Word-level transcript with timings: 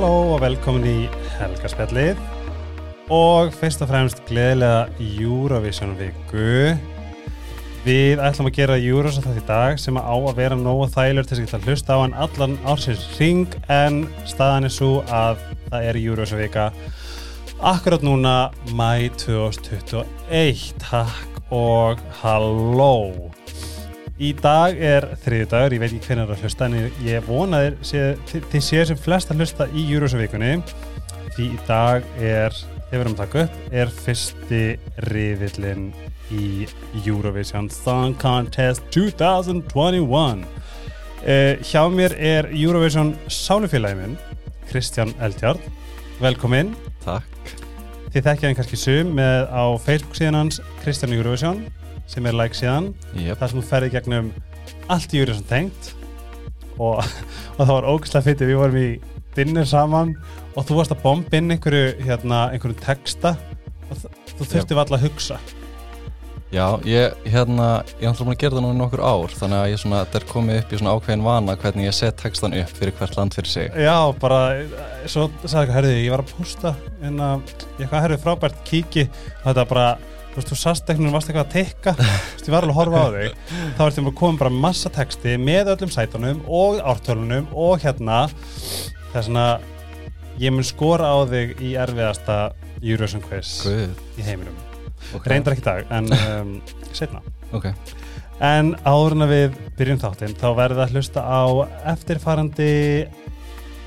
Halló 0.00 0.30
og 0.32 0.38
velkomin 0.40 0.86
í 0.88 1.00
Helgarspjallið 1.36 2.20
og 3.12 3.50
fyrst 3.52 3.82
og 3.84 3.90
fremst 3.90 4.22
gleðilega 4.30 4.86
Eurovision 4.96 5.90
viku. 5.98 6.70
Við 7.84 8.22
ætlum 8.24 8.48
að 8.48 8.54
gera 8.56 8.78
Eurovision 8.80 9.26
þetta 9.26 9.42
í 9.42 9.44
dag 9.50 9.82
sem 9.82 9.98
á 10.00 10.16
að 10.16 10.38
vera 10.38 10.56
nógu 10.56 10.86
þælur 10.94 11.28
til 11.28 11.42
þess 11.42 11.58
að 11.58 11.68
hlusta 11.68 11.98
á 12.00 12.00
hann 12.00 12.16
allan 12.24 12.56
ársins 12.64 13.04
ring 13.18 13.52
en 13.68 14.06
staðan 14.24 14.70
er 14.70 14.72
svo 14.72 15.02
að 15.04 15.44
það 15.66 15.90
er 15.90 16.00
Eurovision 16.06 16.40
vika 16.46 16.70
akkurat 17.60 18.00
núna 18.00 18.34
mæ 18.72 19.10
2021. 19.20 20.80
Takk 20.80 21.44
og 21.52 22.00
halló. 22.22 23.36
Í 24.20 24.34
dag 24.36 24.76
er 24.76 25.06
þriði 25.22 25.46
dagur, 25.48 25.72
ég 25.72 25.80
veit 25.80 25.92
ekki 25.94 26.10
hvernig 26.10 26.26
það 26.26 26.30
er 26.30 26.34
að 26.34 26.42
hlusta 26.44 26.66
en 26.66 26.74
ég 27.06 27.22
vona 27.24 27.60
þér, 27.80 28.18
þið 28.52 28.64
séu 28.66 28.82
sem 28.90 28.98
flest 29.00 29.32
að 29.32 29.40
hlusta 29.40 29.66
í 29.72 29.84
Júruvísavíkunni 29.88 30.50
því 31.38 31.46
í 31.46 31.60
dag 31.64 32.04
er, 32.18 32.52
þegar 32.52 32.90
við 32.90 33.00
erum 33.00 33.14
að 33.14 33.22
taka 33.22 33.44
upp, 33.46 33.56
er 33.80 33.94
fyrsti 34.02 34.60
riðillin 35.08 35.88
í 36.36 36.68
Eurovision 37.00 37.72
Song 37.72 38.12
Contest 38.20 38.84
2021. 38.92 40.44
Uh, 41.24 41.56
hjá 41.64 41.80
mér 41.88 42.12
er 42.20 42.52
Eurovision 42.52 43.14
sálufélagin 43.24 44.04
minn, 44.04 44.20
Kristján 44.68 45.16
Eldjárn. 45.16 45.64
Velkomin. 46.20 46.76
Takk. 47.06 47.56
Þið 48.12 48.26
þekkja 48.26 48.50
hann 48.50 48.60
kannski 48.60 48.84
sum 48.84 49.16
með 49.16 49.48
á 49.48 49.64
Facebook 49.80 50.20
síðan 50.20 50.42
hans, 50.42 50.60
Kristján 50.84 51.16
Eurovision 51.16 51.70
sem 52.10 52.26
er 52.26 52.36
like 52.36 52.58
síðan. 52.58 52.90
Yep. 53.14 53.38
þar 53.38 53.52
sem 53.52 53.60
þú 53.60 53.64
ferði 53.68 53.92
gegnum 53.94 54.32
allt 54.90 55.14
í 55.14 55.22
júri 55.22 55.36
sem 55.38 55.46
tengt. 55.50 55.92
Og, 56.80 56.98
og 57.56 57.62
það 57.62 57.74
var 57.76 57.88
ógæslega 57.92 58.26
fytti, 58.26 58.50
við 58.50 58.60
vorum 58.62 58.80
í 58.80 58.90
dinner 59.36 59.68
saman 59.68 60.16
og 60.58 60.66
þú 60.66 60.80
varst 60.80 60.96
að 60.96 61.04
bomba 61.04 61.38
inn 61.38 61.54
einhverju, 61.54 61.94
hérna, 62.02 62.48
einhverju 62.50 62.80
texta. 62.82 63.36
Og 63.90 64.04
þú 64.36 64.44
þurfti 64.44 64.74
yep. 64.74 64.82
alltaf 64.82 64.98
að 64.98 65.08
hugsa. 65.08 65.40
Já, 66.50 66.80
ég, 66.82 67.12
hérna, 67.30 67.84
ég 68.02 68.10
búin 68.18 68.32
að 68.32 68.40
gera 68.40 68.56
það 68.56 68.64
núna 68.64 68.78
nokkur 68.80 69.00
ár 69.06 69.30
þannig 69.38 69.60
að 69.60 69.68
ég 69.70 69.78
svona, 69.78 70.00
þetta 70.02 70.18
er 70.18 70.24
komið 70.32 70.56
upp 70.58 70.72
í 70.72 70.78
svona 70.80 70.94
ákveðin 70.96 71.22
vana 71.22 71.54
hvernig 71.62 71.86
ég 71.86 71.94
set 71.94 72.16
textan 72.18 72.56
upp 72.58 72.72
fyrir 72.74 72.96
hvert 72.98 73.18
land 73.20 73.36
fyrir 73.38 73.50
sig. 73.52 73.76
Já, 73.78 73.94
bara, 74.18 74.40
svo 75.06 75.28
sagði 75.44 75.60
ekki, 75.60 75.76
herriði, 75.76 76.00
ég 76.02 76.14
var 76.16 76.24
að 76.24 76.32
posta 76.34 76.72
en 77.06 77.22
að, 77.22 77.54
ég 77.78 77.92
hvað 77.92 78.02
herriði 78.02 78.22
frábært 78.24 78.58
kíki. 78.66 79.06
Þetta 79.44 79.66
bara 79.70 79.86
þú 80.30 80.38
veist, 80.38 80.50
þú 80.50 80.58
sast 80.60 80.90
eitthvað, 80.90 81.12
varst 81.14 81.30
eitthvað 81.30 81.46
að 81.46 81.52
tekka 81.56 81.94
þú 81.98 82.06
veist, 82.06 82.46
ég 82.46 82.54
var 82.54 82.66
alveg 82.66 82.74
að 82.74 82.80
horfa 82.80 83.02
á 83.02 83.08
þig 83.16 83.36
þá 83.76 83.82
ertum 83.86 84.06
við 84.06 84.12
að 84.12 84.18
koma 84.22 84.42
bara 84.44 84.54
massa 84.66 84.92
texti 84.94 85.36
með 85.40 85.72
öllum 85.74 85.92
sætunum 85.94 86.42
og 86.46 86.80
ártölunum 86.92 87.50
og 87.52 87.84
hérna 87.84 88.22
það 89.10 89.20
er 89.20 89.28
svona 89.28 89.46
ég 90.40 90.54
mun 90.54 90.66
skora 90.66 91.12
á 91.12 91.18
þig 91.30 91.56
í 91.60 91.74
erfiðasta 91.80 92.40
Eurovision 92.80 93.24
quiz 93.24 93.56
Guð. 93.66 93.96
í 94.16 94.24
heiminum 94.24 94.56
okay. 95.14 95.34
reyndar 95.34 95.56
ekki 95.56 95.66
dag, 95.66 95.90
en 95.92 96.08
um, 96.16 96.54
setna 96.96 97.22
okay. 97.56 97.74
en 98.38 98.74
áður 98.86 99.18
en 99.18 99.26
að 99.26 99.34
við 99.34 99.58
byrjum 99.80 100.02
þáttinn, 100.04 100.36
þá 100.38 100.48
verður 100.56 100.80
það 100.80 100.86
að 100.86 100.96
hlusta 100.96 101.26
á 101.26 101.42
eftirfarandi 101.94 102.70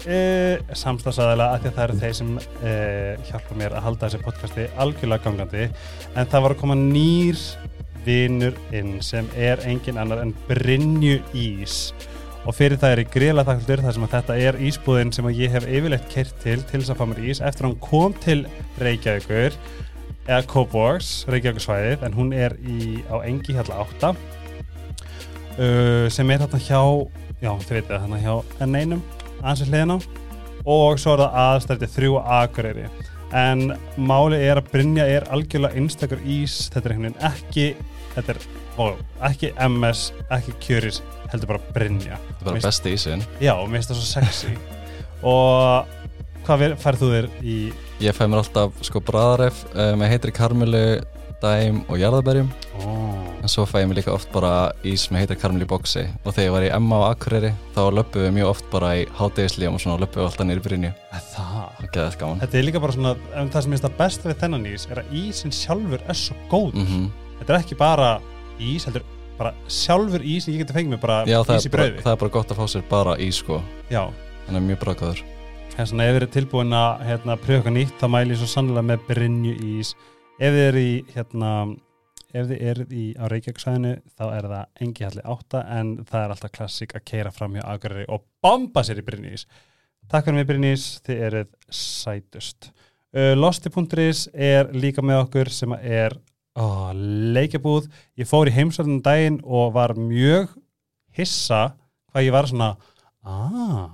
Uh, 0.03 0.57
samstagsæðilega 0.75 1.53
að, 1.55 1.65
að 1.69 1.75
það 1.77 1.83
eru 1.85 1.93
þeir 2.01 2.15
sem 2.17 2.31
uh, 2.35 3.27
hjálpa 3.29 3.55
mér 3.55 3.75
að 3.77 3.85
halda 3.85 4.07
þessi 4.09 4.25
podcasti 4.25 4.65
algjörlega 4.83 5.23
gangandi. 5.23 5.67
En 6.11 6.27
það 6.27 6.43
var 6.43 6.55
að 6.55 6.59
koma 6.59 6.75
nýr 6.75 7.39
vinnur 8.03 8.57
inn 8.75 8.97
sem 8.99 9.29
er 9.39 9.63
engin 9.63 10.01
annar 10.01 10.25
en 10.25 10.33
Brynju 10.49 11.21
Ís. 11.31 11.93
Og 12.43 12.51
fyrir 12.57 12.75
það 12.81 12.97
er 12.97 13.03
ég 13.05 13.13
greiðlega 13.13 13.53
þakklur 13.53 13.85
þar 13.85 13.95
sem 13.95 14.05
að 14.09 14.13
þetta 14.17 14.37
er 14.49 14.59
ísbúðin 14.67 15.15
sem 15.15 15.31
ég 15.31 15.55
hef 15.55 15.69
yfirleitt 15.71 16.11
kert 16.11 16.35
til 16.43 16.59
til 16.59 16.81
þess 16.81 16.91
að 16.91 16.99
fá 16.99 17.07
mér 17.13 17.23
ís 17.23 17.39
eftir 17.39 17.63
að 17.63 17.71
hún 17.71 17.81
kom 17.87 18.19
til 18.27 18.39
Reykjavíkur 18.83 19.55
eða 20.27 20.43
Kópavóks, 20.51 21.15
Reykjavíkursvæðið 21.31 22.03
en 22.03 22.19
hún 22.19 22.35
er 22.35 22.59
í, 22.59 22.99
á 23.07 23.23
engi 23.23 23.55
hérna 23.55 23.79
átta. 23.87 24.11
Uh, 25.55 26.11
sem 26.11 26.27
er 26.27 26.43
hérna 26.43 26.59
hjá 26.59 26.83
já 27.39 27.51
þið 27.63 27.77
veitu 27.77 28.01
hérna 28.03 28.19
hjá 28.19 28.33
N1 28.67 29.22
aðeins 29.43 29.69
hliðina. 29.69 29.99
Og 30.63 30.99
svo 31.01 31.17
er 31.17 31.25
það 31.25 31.39
aðstætti 31.43 31.91
þrjú 31.97 32.19
aðgureyri 32.23 32.85
en 33.33 33.73
máli 33.97 34.37
er 34.45 34.61
að 34.61 34.69
Brynja 34.71 35.07
er 35.09 35.25
algjörlega 35.33 35.79
einstakar 35.79 36.21
ís. 36.23 36.69
Þetta 36.71 36.89
er 36.89 36.95
einhvern 36.95 37.15
veginn 37.17 37.31
ekki 37.31 37.65
þetta 38.13 38.35
er 38.35 38.43
ó, 38.77 38.85
ekki 39.29 39.51
MS, 39.65 40.05
ekki 40.33 40.55
Kjöris 40.63 41.01
heldur 41.31 41.55
bara 41.55 41.73
Brynja. 41.75 42.19
Þetta 42.29 42.39
er 42.39 42.49
bara 42.51 42.63
besti 42.67 42.93
ísin 42.93 43.25
já, 43.41 43.55
mér 43.65 43.79
finnst 43.79 43.93
það 43.93 43.99
svo 43.99 44.09
sexy. 44.11 44.53
Og 45.23 45.91
hvað 46.43 46.77
færð 46.83 47.03
þú 47.03 47.11
þér 47.13 47.29
í 47.41 47.57
ég 48.03 48.15
fæ 48.15 48.25
mér 48.27 48.41
alltaf 48.41 48.79
sko 48.85 49.01
bræðaref 49.05 49.63
uh, 49.71 49.93
með 49.99 50.13
heitri 50.13 50.33
karmelu, 50.35 50.83
dæm 51.43 51.81
og 51.91 51.99
jarðabærjum 51.99 52.49
oh. 52.79 53.23
en 53.43 53.51
svo 53.51 53.65
fæ 53.67 53.81
ég 53.81 53.89
mér 53.89 53.99
líka 53.99 54.13
oft 54.13 54.29
bara 54.31 54.71
ís 54.87 55.05
með 55.11 55.23
heitri 55.23 55.37
karmelu 55.41 55.65
í 55.65 55.69
bóksi 55.69 56.05
og 56.23 56.29
þegar 56.31 56.45
ég 56.45 56.53
var 56.55 56.65
í 56.67 56.69
Emma 56.77 56.99
á 57.03 57.11
Akureyri 57.11 57.51
þá 57.75 57.81
löpum 57.97 58.23
við 58.23 58.35
mjög 58.37 58.51
oft 58.53 58.69
bara 58.71 58.91
í 59.01 59.03
hátegislíum 59.17 59.75
og 59.75 59.83
svona 59.83 59.99
löpum 59.99 60.21
við 60.21 60.29
alltaf 60.29 60.47
nýri 60.47 60.63
Brynju 60.63 60.93
það? 61.33 62.37
Þetta 62.45 62.59
er 62.61 62.67
líka 62.67 62.83
bara 62.83 62.95
svona 62.95 63.15
það 63.33 63.57
sem 63.57 63.75
finnst 63.75 63.87
það 63.87 63.97
besta 63.99 64.31
við 64.31 64.39
þennan 64.45 64.69
ís 64.71 64.87
er 64.87 65.03
að 65.03 65.17
ísin 65.23 65.55
sjálfur 65.57 66.07
er 66.07 66.21
svo 66.21 66.37
góð 66.53 66.79
mm 66.79 66.87
-hmm. 66.87 67.11
þetta 67.41 67.53
er 67.53 67.59
ekki 67.59 67.79
bara 67.81 68.09
ís 68.59 68.87
heldur 68.87 69.05
bara 69.37 69.53
sjálfur 69.67 70.23
ís 70.23 70.45
sem 70.45 70.53
ég 70.53 70.63
geti 70.63 70.77
fengið 70.77 70.95
með 70.95 71.03
bara 71.03 71.19
Já, 71.27 71.41
ís 71.43 71.67
í 71.67 71.73
bröði 71.73 71.99
það 71.99 72.15
er 72.15 72.23
bara 72.23 72.35
gott 72.37 72.51
að 72.51 72.59
fá 72.61 72.65
sér 72.67 72.87
bara 72.89 73.17
ís 73.17 73.43
sko. 73.43 73.61
Já. 73.89 74.07
þannig 74.47 74.61
að 74.61 74.67
mjög 74.71 74.79
brákaður 74.79 75.23
Ef 75.73 75.89
þið 75.89 76.01
eru 76.05 76.27
tilbúin 76.29 76.73
að 76.77 76.99
hérna, 77.01 77.35
pröfa 77.35 77.71
nýtt 77.73 77.97
þá 77.97 78.07
mæl 78.13 78.29
ég 78.29 78.37
svo 78.37 78.45
sannlega 78.45 78.85
með 78.85 78.99
Brynju 79.07 79.53
ís 79.57 79.95
ef 80.39 80.53
þið 80.53 80.63
eru 80.67 80.83
í 80.83 80.95
hérna, 81.13 81.51
ef 82.33 82.47
þið 82.49 82.65
eru 82.71 82.87
í 82.89 83.05
á 83.19 83.23
Reykjavíksvæðinu 83.31 83.93
þá 84.15 84.25
er 84.29 84.49
það 84.53 84.81
engi 84.85 85.07
halli 85.07 85.27
átta 85.35 85.67
en 85.77 85.93
það 86.09 86.23
er 86.23 86.33
alltaf 86.35 86.55
klassík 86.55 86.97
að 86.97 87.05
keira 87.11 87.35
fram 87.35 87.55
hjá 87.57 87.63
Akureyri 87.67 88.09
og 88.09 88.25
bomba 88.43 88.83
sér 88.85 89.03
í 89.03 89.05
Brynju 89.05 89.37
ís 89.37 89.47
Takk 90.11 90.27
fyrir 90.27 90.35
mig 90.35 90.47
Brynju 90.49 90.73
ís, 90.75 90.85
þið 91.05 91.21
eruð 91.27 91.51
sætust. 91.73 92.69
Uh, 93.13 93.33
Losti.is 93.37 94.25
er 94.33 94.71
líka 94.75 95.03
með 95.05 95.21
okkur 95.23 95.51
sem 95.53 95.73
er 95.79 96.15
oh, 96.59 96.91
leikjabúð. 96.93 97.87
Ég 98.19 98.27
fór 98.29 98.49
í 98.49 98.55
heimsvöldunum 98.55 99.03
daginn 99.05 99.39
og 99.45 99.73
var 99.77 99.95
mjög 99.97 100.51
hissa 101.15 101.75
hvað 102.11 102.27
ég 102.27 102.35
var 102.35 102.49
svona 102.49 102.69
aaa, 103.23 103.79
ah, 103.79 103.91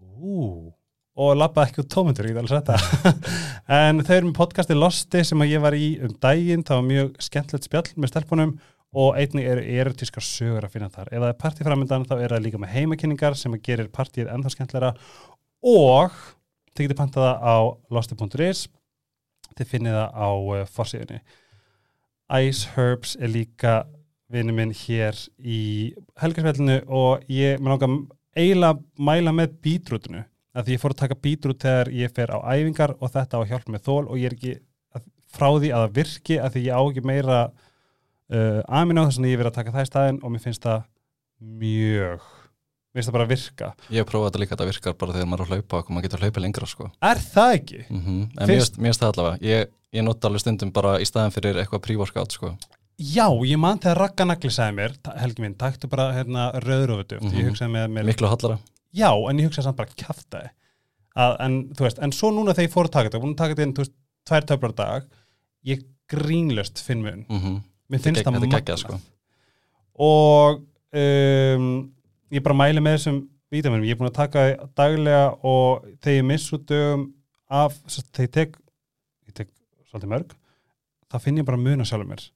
úúú 0.00 0.72
og 1.20 1.36
lappa 1.36 1.66
ekki 1.66 1.82
út 1.82 1.90
tómundur, 1.92 2.28
ég 2.30 2.36
get 2.36 2.42
alveg 2.42 2.62
þetta 2.64 3.30
en 3.80 4.00
þau 4.00 4.14
eru 4.16 4.28
með 4.30 4.36
podcasti 4.38 4.76
Losti 4.76 5.22
sem 5.26 5.44
ég 5.44 5.62
var 5.62 5.76
í 5.76 5.92
um 6.00 6.14
daginn, 6.22 6.64
það 6.64 6.80
var 6.80 6.86
mjög 6.88 7.10
skemmtilegt 7.26 7.68
spjall 7.68 7.86
með 7.96 8.12
stelpunum 8.14 8.54
og 9.00 9.18
einnig 9.20 9.46
eru 9.46 9.62
erotískar 9.62 10.24
sögur 10.26 10.66
að 10.66 10.72
finna 10.74 10.88
þar. 10.90 11.12
Ef 11.12 11.20
það 11.20 11.28
er 11.28 11.38
partíframöndan 11.44 12.06
þá 12.08 12.14
er 12.16 12.32
það 12.34 12.44
líka 12.46 12.60
með 12.62 12.72
heimakynningar 12.74 13.36
sem 13.38 13.54
gerir 13.62 13.90
partíið 13.94 14.32
ennþá 14.32 14.50
skemmtilegra. 14.56 14.90
Og 15.62 16.16
þið 16.74 16.88
getur 16.88 16.98
pantaða 16.98 17.36
á 17.38 17.56
losti.is 17.92 18.64
þið 19.58 19.70
finnið 19.70 19.96
það 19.98 20.16
á 20.16 20.28
uh, 20.30 20.64
forsíðinni 20.70 21.20
Ice 22.40 22.70
Herbs 22.76 23.16
er 23.18 23.32
líka 23.32 23.74
vinnu 24.30 24.54
minn 24.54 24.74
hér 24.86 25.18
í 25.42 25.60
helgarsveldinu 26.22 26.80
og 26.86 27.24
ég 27.30 27.58
með 27.58 27.74
náttúrulega 27.74 28.18
eiginlega 28.38 29.02
mæla 29.02 29.32
með 29.34 29.56
bítrútinu 29.64 30.22
að 30.54 30.66
því 30.66 30.76
ég 30.76 30.82
fór 30.82 30.94
að 30.94 31.02
taka 31.04 31.20
bítrút 31.22 31.62
þegar 31.62 31.92
ég 31.94 32.12
fer 32.14 32.32
á 32.34 32.38
æfingar 32.42 32.96
og 32.98 33.12
þetta 33.14 33.38
á 33.38 33.48
hjálp 33.50 33.70
með 33.70 33.86
þól 33.86 34.02
og 34.08 34.18
ég 34.18 34.30
er 34.30 34.36
ekki 34.36 34.54
frá 35.30 35.48
því 35.54 35.70
að 35.70 35.84
það 35.84 35.96
virki 36.00 36.38
að 36.40 36.56
því 36.56 36.64
ég 36.66 36.74
á 36.74 36.82
ekki 36.82 37.06
meira 37.06 37.38
uh, 37.46 38.60
amin 38.66 39.00
á 39.00 39.02
þess 39.06 39.20
að 39.20 39.30
ég 39.30 39.40
verið 39.40 39.52
að 39.52 39.58
taka 39.60 39.74
það 39.76 39.86
í 39.86 39.90
staðin 39.90 40.20
og 40.22 40.34
mér 40.34 40.44
finnst 40.46 40.66
það 40.66 40.80
mjög 41.60 42.24
mér 42.90 42.98
finnst 42.98 43.10
það 43.10 43.16
bara 43.16 43.28
að 43.28 43.34
virka 43.34 43.70
Ég 43.86 44.02
hef 44.02 44.10
prófað 44.10 44.26
þetta 44.28 44.42
líka 44.42 44.56
að 44.56 44.62
það 44.62 44.72
virkar 44.72 44.98
bara 45.02 45.16
þegar 45.16 45.30
maður 45.30 45.44
er 45.44 45.46
að 45.46 45.54
hlaupa 45.54 45.82
og 45.82 45.92
maður 45.94 46.06
getur 46.08 46.20
að 46.20 46.26
hlaupa 46.26 46.44
lengra 46.44 46.70
sko. 46.70 46.90
Er 47.10 47.22
það 47.22 47.54
ekki? 47.60 47.80
Mm 47.86 48.02
-hmm. 48.02 48.26
En 48.40 48.50
Fyrst... 48.50 48.78
mér 48.78 48.90
finnst 48.90 49.04
það 49.04 49.12
allavega 49.14 49.50
ég, 49.52 49.72
ég 49.94 50.06
nota 50.06 50.28
alveg 50.28 50.44
stundum 50.44 50.72
bara 50.74 50.98
í 50.98 51.06
staðin 51.06 51.34
fyrir 51.36 51.62
eitthvað 51.62 51.84
prívorkátt 51.86 52.34
sko. 52.34 52.56
Já, 53.00 53.30
ég 53.46 53.56
man 53.56 53.78
þegar 53.78 53.96
Ragga 53.96 54.24
Nagli 54.26 54.50
sagði 54.50 54.74
mér 54.76 54.96
Helgi 55.16 55.40
minn, 55.40 55.54
taktu 55.56 55.88
bara 55.88 56.10
hérna, 56.12 56.50
rauðröfuduft 56.60 57.22
mm 57.22 57.30
-hmm. 57.30 58.04
Miklu 58.04 58.28
hallara 58.28 58.58
Já, 58.96 59.10
en 59.14 59.38
ég 59.38 59.46
hugsaði 59.46 59.68
samt 59.68 59.78
bara 59.78 59.94
kæft 59.94 60.26
það 60.32 60.50
en 61.20 61.56
þú 61.74 61.86
veist, 61.86 61.98
en 62.02 62.12
svo 62.14 62.30
núna 62.34 62.54
þegar 62.54 62.68
ég 62.68 62.74
fór 62.74 62.88
að 62.88 62.94
taka 62.94 63.08
þetta 63.08 63.22
búin 63.22 63.34
að 63.34 63.40
taka 63.40 63.54
þetta 63.54 63.66
inn, 63.66 63.74
þú 63.76 63.84
veist, 63.84 63.94
tvær 64.28 64.46
töflar 64.48 64.74
dag 64.78 65.08
ég 65.66 65.82
grínlöst 66.10 66.82
finn 66.82 67.02
mun. 67.02 67.24
Mm 67.28 67.40
-hmm. 67.40 67.60
mér 67.90 68.00
finnst 68.00 68.24
það 68.24 68.40
magna 68.40 68.76
sko. 68.76 69.00
og 69.94 70.62
um, 70.92 71.92
ég 72.30 72.42
bara 72.42 72.54
mæli 72.54 72.80
með 72.80 72.96
þessum 72.96 73.28
vítaminum, 73.50 73.84
ég 73.84 73.90
er 73.90 73.98
búin 73.98 74.10
að 74.10 74.20
taka 74.22 74.56
daglega 74.76 75.34
og 75.42 75.84
þegar 76.00 76.16
ég 76.16 76.24
miss 76.24 76.52
út 76.52 76.66
dögum 76.68 77.14
af, 77.50 77.74
þegar 77.86 78.26
ég 78.26 78.30
tek 78.30 78.56
ég 79.26 79.34
tek 79.34 79.48
svolítið 79.90 80.08
mörg 80.08 80.36
þá 81.10 81.18
finn 81.18 81.38
ég 81.38 81.44
bara 81.44 81.56
mun 81.56 81.80
að 81.80 81.90
sjálfur 81.90 82.06
mér 82.06 82.30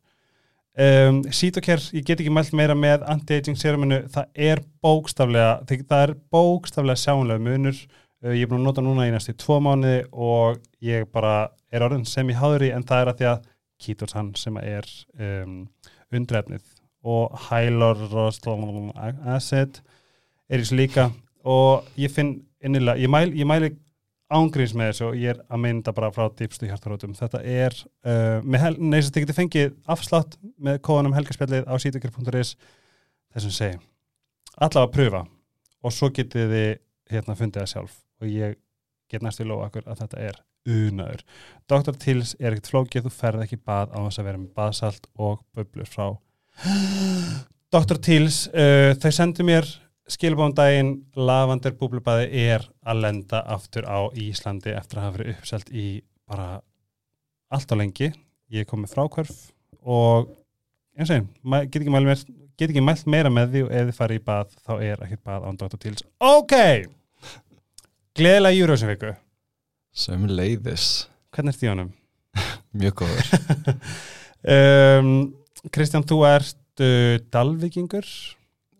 Um, 0.75 1.21
Sítokær, 1.31 1.79
ég 1.95 2.03
get 2.03 2.19
ekki 2.19 2.33
mælt 2.35 2.51
meira 2.59 2.75
með 2.75 3.05
anti-aging 3.07 3.55
seruminu, 3.55 4.01
það 4.11 4.41
er 4.43 4.61
bókstaflega 4.83 5.61
það 5.71 6.01
er 6.01 6.13
bókstaflega 6.35 6.99
sjáunlega 6.99 7.43
munur. 7.47 7.79
Uh, 8.25 8.33
ég 8.35 8.43
er 8.43 8.51
búin 8.51 8.65
að 8.65 8.67
nota 8.67 8.83
núna 8.83 9.07
í 9.07 9.13
næstu 9.15 9.37
tvo 9.39 9.61
mánuði 9.63 10.01
og 10.11 10.59
ég 10.83 11.07
bara 11.15 11.53
er 11.71 11.85
orðin 11.87 12.03
sem 12.11 12.33
ég 12.33 12.41
háður 12.41 12.67
í 12.67 12.73
en 12.75 12.87
það 12.89 13.05
er 13.05 13.13
að 13.13 13.21
því 13.21 13.29
að 13.31 13.47
kítorsan 13.85 14.33
sem 14.41 14.59
er 14.65 14.91
um, 15.15 15.55
undrefnið 16.11 16.67
og 17.07 17.39
hyaluronic 17.47 19.23
acid 19.31 19.79
er 20.51 20.59
í 20.59 20.65
þessu 20.65 20.81
líka. 20.81 21.07
Og 21.47 21.87
ég 22.01 22.11
finn 22.11 22.41
innilega, 22.65 22.99
ég 22.99 23.15
mæli, 23.15 23.39
ég 23.39 23.47
mæli 23.47 23.71
ángríns 24.35 24.75
með 24.77 24.91
þessu 24.91 25.07
og 25.09 25.19
ég 25.19 25.35
er 25.35 25.43
að 25.49 25.63
mynda 25.65 25.95
bara 25.97 26.11
frá 26.15 26.27
dýpstu 26.39 26.69
hjartarótum. 26.69 27.15
Þetta 27.19 27.43
er 27.43 27.77
uh, 28.07 28.57
hel, 28.61 28.75
neysast 28.79 29.15
þið 29.15 29.27
getið 29.27 29.39
fengið 29.39 29.77
afslátt 29.95 30.39
með 30.59 30.81
kóðanum 30.87 31.15
helgarspjallið 31.17 31.69
á 31.71 31.75
sítukir.is 31.83 32.55
þessum 33.35 33.55
segi. 33.55 33.79
Allavega 34.55 34.87
að 34.89 34.95
pröfa 34.97 35.23
og 35.85 35.95
svo 35.95 36.11
getið 36.15 36.55
þið 36.55 36.73
hérna 37.15 37.39
fundið 37.39 37.63
það 37.63 37.73
sjálf 37.75 37.97
og 38.23 38.31
ég 38.31 38.59
get 39.13 39.25
næstu 39.25 39.47
lofa 39.47 39.69
okkur 39.69 39.89
að 39.89 40.05
þetta 40.05 40.27
er 40.31 40.43
unaður. 40.75 41.25
Dr. 41.69 41.97
Tills 42.01 42.35
er 42.41 42.55
ekkert 42.55 42.71
flókið, 42.73 43.07
þú 43.07 43.13
ferð 43.13 43.45
ekki 43.45 43.59
í 43.59 43.65
bað 43.69 43.93
á 43.93 43.99
þess 44.07 44.21
að 44.21 44.29
vera 44.31 44.41
með 44.41 44.53
baðsalt 44.57 45.09
og 45.21 45.43
böblur 45.55 45.91
frá 45.91 46.07
Dr. 47.75 47.99
Tills, 47.99 48.45
uh, 48.55 48.95
þau 49.03 49.11
sendu 49.13 49.47
mér 49.47 49.69
skilbóndaginn 50.11 50.95
Lavander 51.17 51.75
búblubæði 51.79 52.29
er 52.51 52.65
að 52.85 53.03
lenda 53.07 53.41
aftur 53.55 53.87
á 53.89 54.09
Íslandi 54.13 54.75
eftir 54.77 55.01
að 55.01 55.07
hafa 55.07 55.17
verið 55.19 55.35
uppselt 55.35 55.71
í 55.73 55.89
bara 56.29 56.49
allt 57.55 57.73
á 57.73 57.77
lengi. 57.79 58.11
Ég 58.53 58.69
kom 58.69 58.85
með 58.85 58.95
frákvörf 58.97 59.37
og 59.85 60.29
eins 60.99 61.11
og 61.11 61.17
einn, 61.17 61.29
get 61.75 61.81
ekki 61.81 61.93
mælt 61.93 62.07
meira, 62.07 62.85
mælt 62.85 63.09
meira 63.11 63.33
með 63.33 63.55
því 63.55 63.65
og 63.65 63.73
ef 63.73 63.89
þið 63.89 63.99
farið 63.99 64.21
í 64.21 64.25
bað 64.29 64.55
þá 64.61 64.73
er 64.77 65.07
ekkert 65.07 65.25
bað 65.31 65.49
án 65.49 65.59
Dr. 65.61 65.81
Tills. 65.83 66.07
Ok! 66.23 66.55
Gleðilega 68.15 68.59
Júrósum 68.61 68.93
viku. 68.93 69.15
Sem 69.95 70.29
leiðis. 70.31 71.09
Hvernig 71.35 71.57
ert 71.57 71.65
í 71.65 71.71
honum? 71.71 71.91
Mjög 72.79 73.01
góður. 73.03 73.33
um, 74.55 75.11
Kristján, 75.75 76.07
þú 76.07 76.21
ert 76.29 76.85
uh, 76.85 77.17
dalvikingur? 77.35 78.07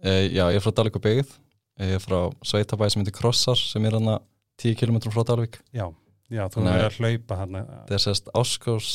Uh, 0.05 0.27
já, 0.29 0.45
ég 0.53 0.59
er 0.59 0.65
frá 0.65 0.75
Dalvík 0.77 0.99
og 0.99 1.05
byggð. 1.05 1.35
Ég 1.81 1.97
er 1.97 2.03
frá 2.03 2.19
Sveitabæði 2.45 2.93
sem 2.95 3.03
heitir 3.03 3.17
Krossar 3.17 3.57
sem 3.59 3.87
er 3.89 3.97
hann 3.97 4.11
að 4.13 4.21
10 4.61 4.77
km 4.79 4.99
frá 5.09 5.25
Dalvík. 5.31 5.59
Já, 5.75 5.87
já, 6.29 6.45
þú 6.53 6.65
er 6.69 6.85
að 6.85 6.99
hlaupa 7.01 7.39
hann. 7.41 7.57
Þetta 7.65 7.97
er 7.97 8.05
sérst 8.05 8.29
Áskós, 8.37 8.91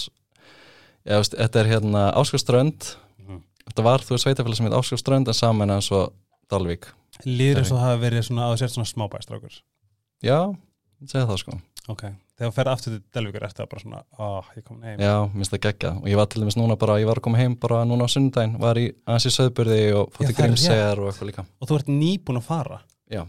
já, 1.04 1.18
veist, 1.18 1.36
þetta 1.36 1.64
er 1.64 1.72
hérna 1.74 2.04
Áskóströnd. 2.22 2.92
Mhm. 3.20 3.42
Þetta 3.66 3.86
var, 3.90 4.06
þú 4.06 4.16
er 4.16 4.24
Sveitafélag 4.24 4.60
sem 4.60 4.70
heit 4.70 4.78
Áskóströnd 4.78 5.34
en 5.34 5.38
saman 5.38 5.76
eins 5.76 5.90
og 5.92 6.14
Dalvík. 6.52 6.92
Líður 7.26 7.64
eins 7.64 7.74
og 7.74 7.80
það 7.82 7.88
hafi 7.88 8.04
verið 8.06 8.28
svona 8.30 8.46
að 8.46 8.54
þú 8.54 8.62
sért 8.62 8.78
svona 8.78 8.94
smábæstrákur. 8.94 9.60
Já, 10.24 10.40
segja 11.08 11.26
það 11.28 11.42
sko. 11.42 11.58
Ok, 11.90 12.04
þegar 12.38 12.52
þú 12.52 12.56
ferð 12.56 12.72
aftur 12.72 12.94
til 12.94 13.02
Delvíkur 13.18 13.46
ertu 13.48 13.64
það 13.64 13.70
bara 13.72 13.82
svona, 13.84 14.00
ó, 14.22 14.26
ég 14.54 14.64
kom 14.68 14.82
heim. 14.86 15.00
Já, 15.02 15.14
minnst 15.34 15.54
það 15.56 15.62
geggja 15.66 15.92
og 15.98 16.10
ég 16.12 16.20
var 16.20 16.28
til 16.30 16.44
dæmis 16.44 16.58
núna 16.60 16.76
bara, 16.80 16.98
ég 17.02 17.08
var 17.10 17.18
að 17.18 17.26
koma 17.26 17.40
heim 17.42 17.56
bara 17.58 17.80
núna 17.90 18.06
á 18.06 18.10
sunnudaginn, 18.14 18.60
var 18.62 18.78
í 18.78 18.84
aðeins 19.10 19.26
í 19.26 19.32
söðburði 19.34 19.80
og 19.98 20.12
fótti 20.14 20.30
er 20.30 20.38
grímsegar 20.38 21.02
og 21.02 21.10
eitthvað 21.10 21.32
líka. 21.32 21.46
Og 21.58 21.72
þú 21.72 21.80
ert 21.80 21.90
nýbúin 21.94 22.38
að 22.42 22.46
fara, 22.52 22.78
Já, 23.10 23.24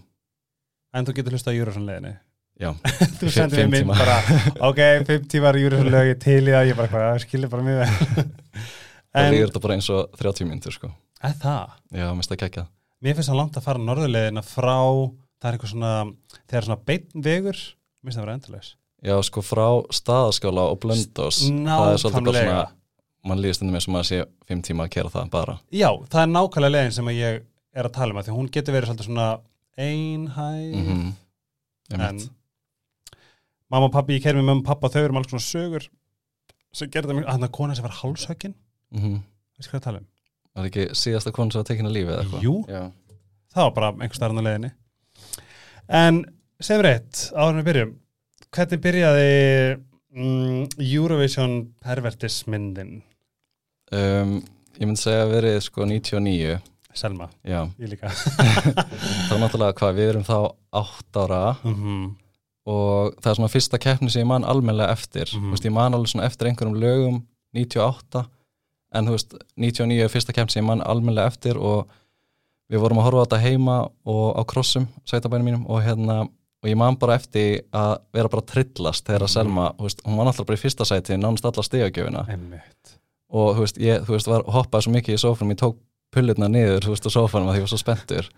en 0.92 1.08
þú 1.08 1.14
getur 1.16 1.36
hlusta 1.38 1.54
á 1.54 1.56
Júrasson 1.56 1.86
leðinu. 1.88 2.12
já, 2.60 2.70
þú 3.22 3.32
sendir 3.32 3.70
mér 3.72 3.86
tíma. 3.86 3.96
bara, 3.96 4.18
ok, 4.68 4.82
fimm 5.08 5.24
tímar 5.32 5.56
Júrasson 5.62 5.88
lög, 5.94 6.10
ég 6.12 6.20
til 6.20 6.42
í 6.44 6.52
það, 6.52 6.68
ég 6.68 6.76
bara, 6.82 6.92
hvað, 6.92 7.22
skilur 7.24 7.52
bara 7.54 7.64
mjög 7.64 7.80
vel. 7.80 8.28
það 9.16 9.32
líður 9.32 9.48
þetta 9.48 9.64
bara 9.64 9.78
eins 9.80 9.88
og 9.96 10.20
30 10.20 10.50
minntur 10.52 10.76
sko. 10.76 10.92
er 11.24 11.36
það? 11.40 11.78
Er 15.40 15.54
eitthvað 15.56 15.70
svona, 15.72 15.90
þegar 16.50 16.66
svona 16.66 16.82
beinn 16.84 17.22
vegur, 17.24 17.56
mér 18.00 18.10
finnst 18.10 18.18
það 18.18 18.22
að 18.22 18.26
vera 18.26 18.36
endurlegs. 18.38 18.74
Já, 19.00 19.14
sko 19.24 19.44
frá 19.44 19.66
staðaskála 19.96 20.66
og 20.72 20.80
blöndós, 20.82 21.40
það 21.46 21.92
er 21.92 22.02
svolítið 22.02 22.26
bara 22.26 22.42
svona, 22.44 22.66
mann 23.24 23.40
líður 23.40 23.56
stundum 23.56 23.78
eins 23.78 23.88
og 23.88 23.94
maður 23.94 24.10
sé 24.10 24.18
5 24.50 24.66
tíma 24.68 24.86
að 24.86 24.92
kera 24.96 25.12
það 25.14 25.30
bara. 25.32 25.56
Já, 25.72 25.88
það 26.12 26.22
er 26.22 26.34
nákvæmlega 26.34 26.74
leiðin 26.74 26.96
sem 26.98 27.10
ég 27.14 27.40
er 27.70 27.88
að 27.88 27.96
tala 27.96 28.14
um 28.14 28.20
því 28.20 28.36
hún 28.36 28.50
getur 28.52 28.76
verið 28.76 28.90
svolítið 28.90 29.08
svona 29.08 29.30
einhæð 29.80 30.76
Mm 30.76 31.10
en 31.98 32.20
mamma 33.70 33.88
og 33.88 33.94
pappi, 33.94 34.16
ég 34.18 34.24
kerði 34.24 34.42
með 34.42 34.48
mamma 34.50 34.62
og 34.62 34.68
pappa 34.68 34.90
þau 34.92 35.02
eru 35.02 35.14
með 35.14 35.22
alls 35.22 35.32
svona 35.32 35.46
sögur 35.46 35.86
sem 36.76 36.90
gerði 36.92 37.16
mig, 37.18 37.26
að 37.26 37.36
hann 37.36 37.46
að 37.46 37.54
kona 37.56 37.76
sem 37.76 37.86
var 37.86 37.96
hálshöggin 37.98 38.54
-hmm. 38.94 39.20
veistu 39.56 39.70
hvað 39.70 39.80
ég 39.80 39.86
tala 39.86 40.02
um? 40.02 40.06
Var 40.54 40.68
ekki 40.70 40.86
síðasta 40.94 41.32
konu 41.32 41.52
sem 41.52 41.60
var 41.60 41.66
tekin 41.66 41.86
að 41.86 41.96
lífi 41.96 42.10
eða 42.10 42.20
eitthvað? 42.22 42.42
Jú. 42.42 42.54
Já. 42.68 42.92
Það 43.54 43.64
var 43.64 43.74
bara 43.74 43.90
einhver 43.92 44.18
starfn 44.18 44.38
á 44.38 44.46
leiðinni 44.46 44.70
en 45.88 46.24
segjum 46.66 46.86
reitt, 46.86 47.26
áður 47.34 47.60
við 47.60 47.68
byrjum. 47.70 47.92
Hvernig 48.50 48.82
byrjaði 48.86 49.28
mm, 50.16 50.64
Eurovision 50.86 51.54
pervertismyndin? 51.84 52.96
Um, 53.94 54.40
ég 54.78 54.86
myndi 54.86 55.02
segja 55.02 55.26
að 55.26 55.36
verið 55.36 55.60
sko 55.66 55.86
99, 55.86 56.58
Selma, 56.94 57.28
já. 57.46 57.62
ég 57.78 57.92
líka. 57.92 58.10
Það 59.28 59.36
er 59.36 59.42
náttúrulega 59.44 59.78
hvað, 59.78 59.94
við 60.00 60.12
erum 60.14 60.26
þá 60.26 60.36
8 60.80 61.22
ára 61.26 61.44
mm 61.62 62.10
og 62.68 63.14
það 63.20 63.30
er 63.30 63.38
svona 63.38 63.52
fyrsta 63.52 63.80
keppni 63.80 64.10
sem 64.12 64.22
ég 64.24 64.28
man 64.28 64.44
almennilega 64.44 64.92
eftir. 64.92 65.30
Mhm. 65.32 65.46
þú 65.48 65.54
veist, 65.54 65.64
ég 65.64 65.72
man 65.72 65.94
alveg 65.94 66.12
svona 66.12 66.26
eftir 66.26 66.48
einhverjum 66.48 66.80
lögum 66.80 67.26
98, 67.54 68.24
en 68.94 69.06
þú 69.06 69.10
veist 69.16 69.34
99 69.56 70.04
er 70.04 70.08
fyrsta 70.12 70.32
keppni 70.32 70.52
sem 70.52 70.64
ég 70.64 70.68
man 70.68 70.82
almennilega 70.82 71.26
eftir 71.26 71.56
og 71.56 71.88
við 72.70 72.78
vorum 72.80 72.98
að 72.98 73.06
horfa 73.08 73.22
á 73.22 73.26
þetta 73.26 73.42
heima 73.42 73.76
og 74.04 74.26
á 74.38 74.42
krossum, 74.46 74.86
sveitabænum 75.04 75.46
mínum 75.46 75.64
og 75.66 75.82
hérna, 75.82 76.28
og 76.62 76.68
ég 76.68 76.76
man 76.76 76.96
bara 77.00 77.14
eftir 77.16 77.62
að 77.72 77.98
vera 78.12 78.28
bara 78.28 78.42
trillast 78.46 79.06
þegar 79.06 79.22
að 79.24 79.30
Mhm. 79.30 79.34
Selma, 79.34 79.68
þú 79.78 79.86
veist, 79.88 80.02
hún 80.04 80.16
var 80.16 80.26
náttúrulega 80.26 80.46
bara 80.50 80.58
í 80.58 80.64
fyrsta 80.64 80.84
sæti 80.84 81.16
nánast 81.16 81.44
alla 81.48 81.62
stigagjöfina 81.62 82.24
Einmitt. 82.28 82.96
og 83.32 83.56
þú 83.56 83.60
veist, 83.64 83.78
ég, 83.78 84.04
þú 84.04 84.16
veist, 84.16 84.26
var 84.28 84.42
hoppaði 84.44 84.82
svo 84.86 84.92
mikið 84.92 85.14
í 85.16 85.22
sófanum, 85.24 85.50
ég 85.54 85.60
tók 85.62 85.76
pullurna 86.12 86.48
niður, 86.50 86.80
þú 86.84 86.94
veist, 86.94 87.06
á 87.06 87.10
sófanum 87.16 87.48
að 87.48 87.56
ég 87.60 87.64
var 87.64 87.72
svo 87.72 87.78
spenntur 87.80 88.28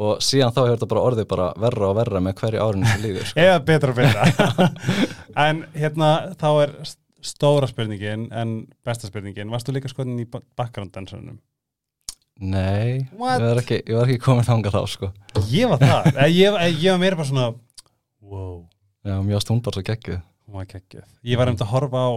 og 0.00 0.18
síðan 0.24 0.54
þá 0.56 0.60
hefur 0.64 0.76
þetta 0.78 0.88
bara 0.88 1.04
orðið 1.04 1.26
bara 1.28 1.52
verra 1.60 1.88
og 1.90 1.96
verra 1.98 2.20
með 2.24 2.34
hverju 2.40 2.60
árinu 2.64 2.86
sem 2.88 3.02
líður 3.02 3.26
sko. 3.28 3.40
eða 3.44 3.58
betra 3.68 3.90
og 3.90 3.96
betra 3.96 4.70
en 5.48 5.64
hérna 5.74 6.10
þá 6.40 6.48
er 6.62 6.72
st- 6.86 6.98
stóra 7.20 7.68
spurningin 7.68 8.28
en 8.32 8.54
besta 8.86 9.06
spurningin, 9.10 9.50
varstu 9.52 9.74
líka 9.76 9.90
skoðin 9.92 10.22
í 10.22 10.24
background 10.56 10.94
dansunum? 10.94 11.36
Nei, 12.40 13.04
ég 13.04 13.18
var, 13.20 13.58
ekki, 13.60 13.82
ég 13.84 13.96
var 13.98 14.08
ekki 14.08 14.22
komin 14.24 14.46
þangað 14.46 14.76
þá 14.78 14.82
sko. 14.88 15.08
Ég 15.52 15.68
var 15.68 15.80
það, 15.82 16.06
ég, 16.32 16.54
ég, 16.64 16.78
ég 16.80 16.94
var 16.94 17.00
meira 17.02 17.18
bara 17.18 17.28
svona 17.28 17.48
wow, 18.24 18.62
Já, 19.04 19.18
mjög 19.20 19.42
bara 19.60 19.76
svo 19.76 19.84
geggjöð 19.84 20.22
ég 21.22 21.40
var 21.40 21.50
um 21.52 21.58
að 21.60 21.72
horfa 21.74 22.00
á 22.00 22.10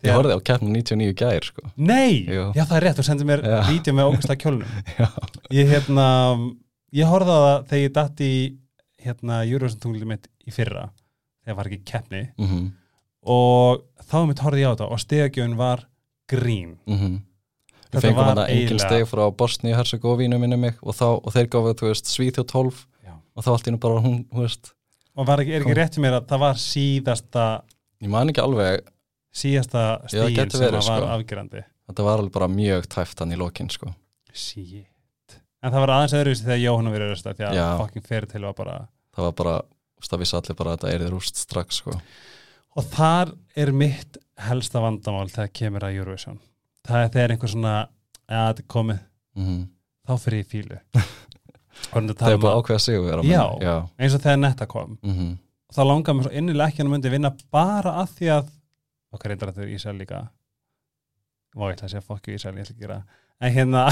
Ég 0.00 0.16
horfði 0.16 0.36
á 0.36 0.40
keppni 0.40 0.70
99 0.80 1.12
gær 1.12 1.44
sko. 1.44 1.62
Nei, 1.76 2.22
Jú. 2.24 2.44
já 2.56 2.62
það 2.64 2.76
er 2.78 2.84
rétt, 2.86 3.00
þú 3.00 3.04
sendir 3.04 3.26
mér 3.28 3.42
vídeo 3.68 3.92
með 3.92 4.06
ógæslega 4.08 4.40
kjólnum. 4.40 4.70
Já, 5.00 5.08
Ég 5.52 5.68
hérna, 5.68 6.06
ég 6.96 7.10
horfði 7.10 7.34
á 7.36 7.40
það 7.44 7.66
þegar 7.68 7.82
ég 7.82 7.92
datt 7.98 8.22
í 8.24 8.30
hérna 9.04 9.40
tunglið 9.82 10.08
mitt 10.08 10.30
í 10.48 10.54
fyrra 10.56 10.86
þegar 11.44 11.58
var 11.58 11.68
ekki 11.68 11.80
keppni. 11.92 12.22
Mhm, 12.40 12.62
og 13.36 13.84
þá 14.08 14.16
mitt 14.30 14.40
horfði 14.40 14.64
ég 14.64 14.72
á 14.72 14.74
þetta 14.74 14.88
og 14.88 15.02
stegagjöfun 15.04 15.58
var 15.60 15.84
grín. 16.32 16.78
Mhm 16.88 17.18
Við 17.90 18.04
fengum 18.04 18.20
var 18.22 18.28
hana 18.34 18.44
engin 18.52 18.78
steg 18.78 19.06
frá 19.10 19.24
Bosni, 19.34 19.72
Herzegovínu 19.74 20.38
minni 20.38 20.56
mig 20.60 20.76
og, 20.82 20.94
þá, 20.94 21.06
og 21.18 21.32
þeir 21.34 21.48
gáðu, 21.50 21.72
þú 21.80 21.88
veist, 21.90 22.10
Svíþjóð 22.12 22.46
12 22.52 22.84
Já. 23.08 23.14
og 23.34 23.46
þá 23.46 23.50
allt 23.56 23.66
í 23.70 23.74
nú 23.74 23.80
bara 23.82 24.02
hún, 24.04 24.20
þú 24.30 24.44
veist 24.44 24.70
og 25.18 25.26
var 25.26 25.42
ekki, 25.42 25.56
er 25.58 25.64
ekki 25.66 25.74
rétt 25.76 25.96
fyrir 25.98 26.04
mér 26.06 26.18
að 26.20 26.28
það 26.30 26.42
var 26.44 26.60
síðasta 26.62 27.46
Ég 28.00 28.12
man 28.12 28.30
ekki 28.30 28.40
alveg, 28.44 28.86
síðasta 29.34 29.82
Já, 30.06 30.12
stíl 30.14 30.36
gæti 30.38 30.56
sem 30.56 30.62
verið, 30.64 30.78
að 30.78 30.86
var 30.92 31.02
sko. 31.02 31.10
afgerandi 31.16 31.64
þetta 31.90 32.06
var 32.06 32.22
alveg 32.22 32.32
bara 32.38 32.48
mjög 32.54 32.86
tæft 32.94 33.18
hann 33.24 33.34
í 33.34 33.38
lokin 33.40 33.70
sko. 33.74 33.90
Shit 34.32 34.86
En 35.60 35.74
það 35.74 35.82
var 35.82 35.90
aðeins 35.96 36.14
öðruvísi 36.16 36.46
þegar 36.46 36.60
Jóhanna 36.62 36.92
verið 36.94 37.10
rösta 37.12 37.34
því 37.36 37.44
að 37.50 37.56
Já. 37.58 37.66
fucking 37.82 38.06
fyrir 38.06 38.30
til 38.30 38.44
var 38.46 38.54
bara 38.56 38.76
Það 39.16 39.26
var 39.26 39.34
bara, 39.42 39.54
það 40.06 40.22
vissi 40.22 40.36
allir 40.38 40.56
bara 40.62 40.70
að 40.72 40.78
þetta 40.78 40.92
er 40.94 41.02
þið 41.04 41.10
rúst 41.16 41.40
strax 41.42 41.80
sko. 41.82 41.96
og 42.78 42.86
þar 42.94 43.32
er 43.58 43.72
mitt 43.74 44.16
helsta 44.46 44.80
vandamál 44.80 45.26
þegar 45.28 45.50
kemur 45.58 45.84
að 45.84 45.98
Eurovision 45.98 46.38
það 46.88 47.04
er 47.04 47.12
þegar 47.16 47.34
einhver 47.34 47.52
svona 47.52 47.74
að 48.30 48.46
þetta 48.48 48.64
er 48.64 48.70
komið, 48.76 49.04
mm 49.40 49.60
þá 50.10 50.14
fyrir 50.18 50.40
ég 50.40 50.46
í 50.46 50.50
fílu 50.50 50.78
Það 51.90 52.28
er 52.28 52.34
um 52.34 52.42
bara 52.42 52.50
að 52.50 52.58
ákveða 52.60 52.94
vera 53.04 53.22
Já. 53.24 53.44
já. 53.62 53.74
eins 53.96 54.14
og 54.16 54.22
þegar 54.24 54.40
netta 54.42 54.66
kom. 54.68 54.98
Mm 55.06 55.38
og 55.70 55.76
þá 55.76 55.84
langar 55.86 56.16
mér 56.18 56.26
svo 56.26 56.32
innilega 56.34 56.72
ekki 56.72 56.82
að 56.82 56.88
myndi 56.90 57.10
vinna 57.12 57.30
bara 57.54 57.92
að 58.02 58.14
því 58.16 58.30
að 58.34 58.48
okkar 59.14 59.30
reyndar 59.30 59.52
að 59.52 59.58
þetta 59.60 59.66
er 59.68 59.74
Ísæl 59.76 59.92
líka. 60.00 60.22
Og 61.54 61.62
ég 61.68 61.76
ætla 61.76 61.86
að 61.86 61.92
segja 61.92 62.06
fokki 62.08 62.34
Ísæl, 62.34 62.56
ég 62.58 62.64
ætla 62.64 62.74
ekki 62.74 62.80
að 62.80 62.86
gera 62.88 62.98
en 63.40 63.54
hérna 63.54 63.84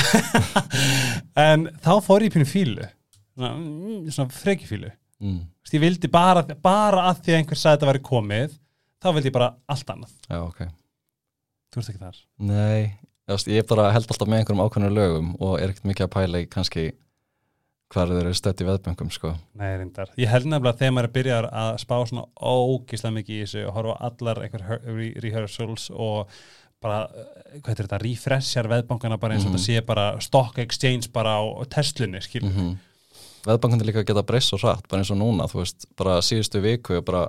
en 1.48 1.68
þá 1.80 1.92
fór 2.04 2.24
ég 2.26 2.32
í 2.32 2.34
pínu 2.34 2.48
fílu 2.48 2.82
svona, 2.84 3.52
mm, 3.54 4.10
svona 4.10 4.34
freki 4.34 4.68
fílu 4.68 4.90
mm. 5.22 5.38
Ég 5.68 5.82
vildi 5.84 6.10
bara, 6.10 6.42
bara 6.64 7.06
að 7.10 7.22
því 7.22 7.34
að 7.34 7.38
einhver 7.42 7.60
sagði 7.60 7.78
þetta 7.78 7.90
væri 7.92 8.04
komið 8.10 8.58
þá 8.98 9.08
vildi 9.14 9.30
ég 9.30 9.36
bara 9.38 9.52
allt 9.70 9.94
annað. 9.94 10.14
Já, 10.26 10.38
ok 10.42 10.60
þú 11.72 11.82
ert 11.82 11.88
ekki 11.92 12.02
þar 12.04 12.18
Nei, 12.38 12.98
ég 13.52 13.66
bara 13.68 13.90
held 13.92 14.08
alltaf 14.08 14.28
með 14.28 14.42
einhverjum 14.42 14.64
ákveðnum 14.64 14.94
lögum 14.96 15.34
og 15.40 15.58
er 15.60 15.68
ekkert 15.72 15.88
mikið 15.90 16.06
að 16.08 16.14
pæla 16.16 16.42
í 16.44 16.48
kannski 16.48 16.86
hvað 17.88 18.10
eru 18.20 18.34
stött 18.36 18.60
í 18.60 18.66
veðböngum 18.68 19.08
sko. 19.10 19.30
Nei, 19.56 19.70
reyndar. 19.80 20.10
Ég 20.20 20.28
held 20.28 20.44
nefnilega 20.44 20.76
þegar 20.76 20.92
maður 20.92 21.06
er 21.08 21.12
byrjar 21.14 21.46
að 21.56 21.78
spá 21.80 21.94
svona 22.04 22.24
ógíslega 22.36 23.14
mikið 23.16 23.36
í 23.38 23.44
þessu 23.46 23.62
og 23.64 23.76
horfa 23.78 23.94
allar 24.10 24.40
einhver 24.44 24.64
rehearsals 25.24 25.86
og 25.94 26.28
bara, 26.84 26.98
eh, 27.08 27.58
hvað 27.64 27.72
er 27.72 27.80
þetta, 27.86 28.00
refreshjar 28.02 28.68
veðbankana 28.68 29.16
bara 29.18 29.34
eins 29.34 29.46
og 29.46 29.52
Mhm. 29.52 29.56
þetta 29.56 29.80
sé 29.80 29.86
bara 29.86 30.20
stock 30.20 30.58
exchange 30.58 31.08
bara 31.12 31.40
á 31.40 31.64
Teslunni, 31.68 32.20
skilur. 32.20 32.52
mm 32.52 32.76
veðbankunni 33.48 33.84
líka 33.86 34.04
geta 34.04 34.22
breyst 34.22 34.50
svo 34.50 34.58
hratt 34.58 34.86
bara 34.88 35.00
eins 35.00 35.10
og 35.10 35.16
núna, 35.16 35.46
þú 35.48 35.62
veist, 35.62 35.86
bara 35.96 36.18
síðustu 36.20 36.60
viku 36.60 36.96
er 36.98 37.00
bara 37.00 37.28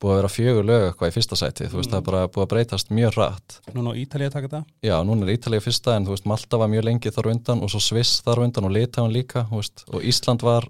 búið 0.00 0.12
að 0.12 0.18
vera 0.20 0.28
fjögur 0.28 0.66
lög 0.68 0.82
eitthvað 0.90 1.08
í 1.10 1.14
fyrsta 1.16 1.36
sæti, 1.40 1.66
þú 1.70 1.76
veist, 1.80 1.88
Mm. 1.88 1.92
það 1.94 2.00
er 2.02 2.06
bara 2.10 2.28
búið 2.28 2.44
að 2.44 2.50
breytast 2.52 2.90
mjög 2.92 3.14
hratt. 3.16 3.60
Núna 3.74 3.90
á 3.92 3.94
Ítalið 3.96 4.26
að 4.28 4.32
taka 4.32 4.48
þetta? 4.48 4.64
Já, 4.84 4.96
núna 5.04 5.22
er 5.26 5.36
Ítalía 5.36 5.62
fyrsta 5.64 5.96
en 5.96 6.04
þú 6.06 6.12
veist, 6.12 6.26
Malta 6.26 6.58
var 6.58 6.68
mjög 6.68 6.84
lengi 6.84 7.10
þar 7.10 7.30
undan 7.32 7.62
og 7.62 7.70
svo 7.72 7.80
Sviss 7.80 8.20
þar 8.22 8.42
undan 8.44 8.64
og 8.68 8.72
Litáin 8.76 9.12
líka 9.12 9.46
veist, 9.50 9.84
og 9.88 10.02
Ísland 10.02 10.42
var 10.42 10.68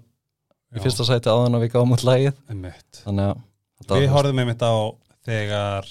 í 0.75 0.79
fyrsta 0.79 1.03
sæti 1.03 1.27
áðan 1.31 1.55
að 1.59 1.63
við 1.67 1.71
gáum 1.75 1.91
út 1.91 2.03
lægið 2.03 2.33
þannig 2.47 3.35
að 3.35 3.43
Við 3.87 4.09
horfðum 4.09 4.39
einmitt 4.39 4.63
á 4.63 4.73
þegar 5.27 5.85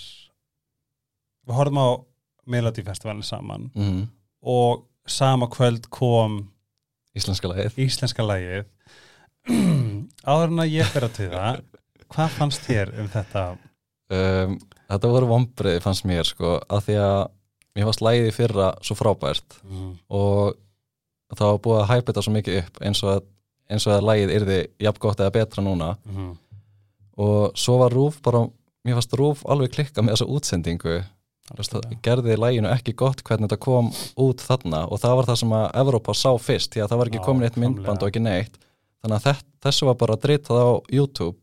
við 1.47 1.55
horfðum 1.55 1.79
á 1.85 1.89
Melody 2.47 2.83
Festivalin 2.83 3.23
saman 3.23 3.71
Mhm, 3.75 4.09
og 4.43 4.85
sama 5.07 5.47
kvöld 5.47 5.89
kom 5.91 6.49
íslenska 7.17 7.49
lægið 7.53 7.77
íslenska 7.87 8.23
lagið. 8.27 8.65
Áður 10.27 10.51
en 10.51 10.63
að 10.65 10.73
ég 10.75 10.87
fer 10.91 11.07
að 11.07 11.13
til 11.17 11.29
það 11.31 11.61
hvað 12.15 12.35
fannst 12.39 12.67
þér 12.69 12.93
um 13.01 13.09
þetta? 13.13 13.45
Um, 14.11 14.59
Þetta 14.87 15.09
voru 15.11 15.27
vombriði 15.27 15.81
fannst 15.83 16.05
mér 16.07 16.23
sko, 16.29 16.61
að 16.71 16.85
því 16.87 16.95
að 17.03 17.17
mér 17.75 17.87
fannst 17.89 18.03
lægið 18.07 18.29
í 18.29 18.35
fyrra 18.37 18.67
svo 18.87 18.95
frábært 18.95 19.57
og 20.09 20.55
það 21.35 21.49
var 21.51 21.59
búið 21.65 21.81
að 21.81 21.89
hæpa 21.91 22.07
þetta 22.13 22.23
svo 22.23 22.35
mikið 22.37 22.59
upp 22.61 22.79
eins 22.87 23.01
og 23.03 23.11
að, 23.17 23.25
eins 23.75 23.87
og 23.89 23.97
að 23.97 24.07
lægið 24.07 24.35
yrði 24.37 24.59
jafn 24.87 25.03
gott 25.03 25.21
eða 25.25 25.35
betra 25.35 25.65
núna. 25.67 25.97
Mhm. 26.07 26.37
og 27.19 27.57
svo 27.59 27.79
var 27.81 27.91
Rúf 27.97 28.21
bara, 28.23 28.45
mér 28.85 28.95
fannst 29.01 29.15
Rúf 29.19 29.43
alveg 29.49 29.73
klikka 29.73 30.03
með 30.05 30.15
þessa 30.15 30.31
útsendingu. 30.37 30.97
Þú 31.47 31.57
veist, 31.59 31.73
það 31.73 31.97
gerði 32.03 32.37
læginu 32.37 32.69
ekki 32.75 32.93
gott 32.95 33.23
hvernig 33.25 33.49
þetta 33.49 33.59
kom 33.63 33.91
út 34.19 34.39
þarna 34.43 34.85
og 34.91 34.99
það 35.01 35.17
var 35.17 35.27
það 35.31 35.37
sem 35.43 35.53
að 35.59 35.67
Evrópa 35.83 36.15
sá 36.15 36.31
fyrst 36.43 36.73
því 36.75 36.83
að 36.83 36.89
það 36.91 36.99
var 36.99 37.11
ekki 37.11 37.25
komin 37.27 37.47
eitt 37.47 37.57
myndband 37.63 38.03
og 38.03 38.09
ekki 38.11 38.23
neitt 38.23 38.57
þannig 39.07 39.17
að 39.23 39.27
þess, 39.31 39.47
þessu 39.67 39.87
var 39.89 39.97
bara 40.03 40.17
dritað 40.21 40.59
á 40.61 40.71
YouTube 40.93 41.39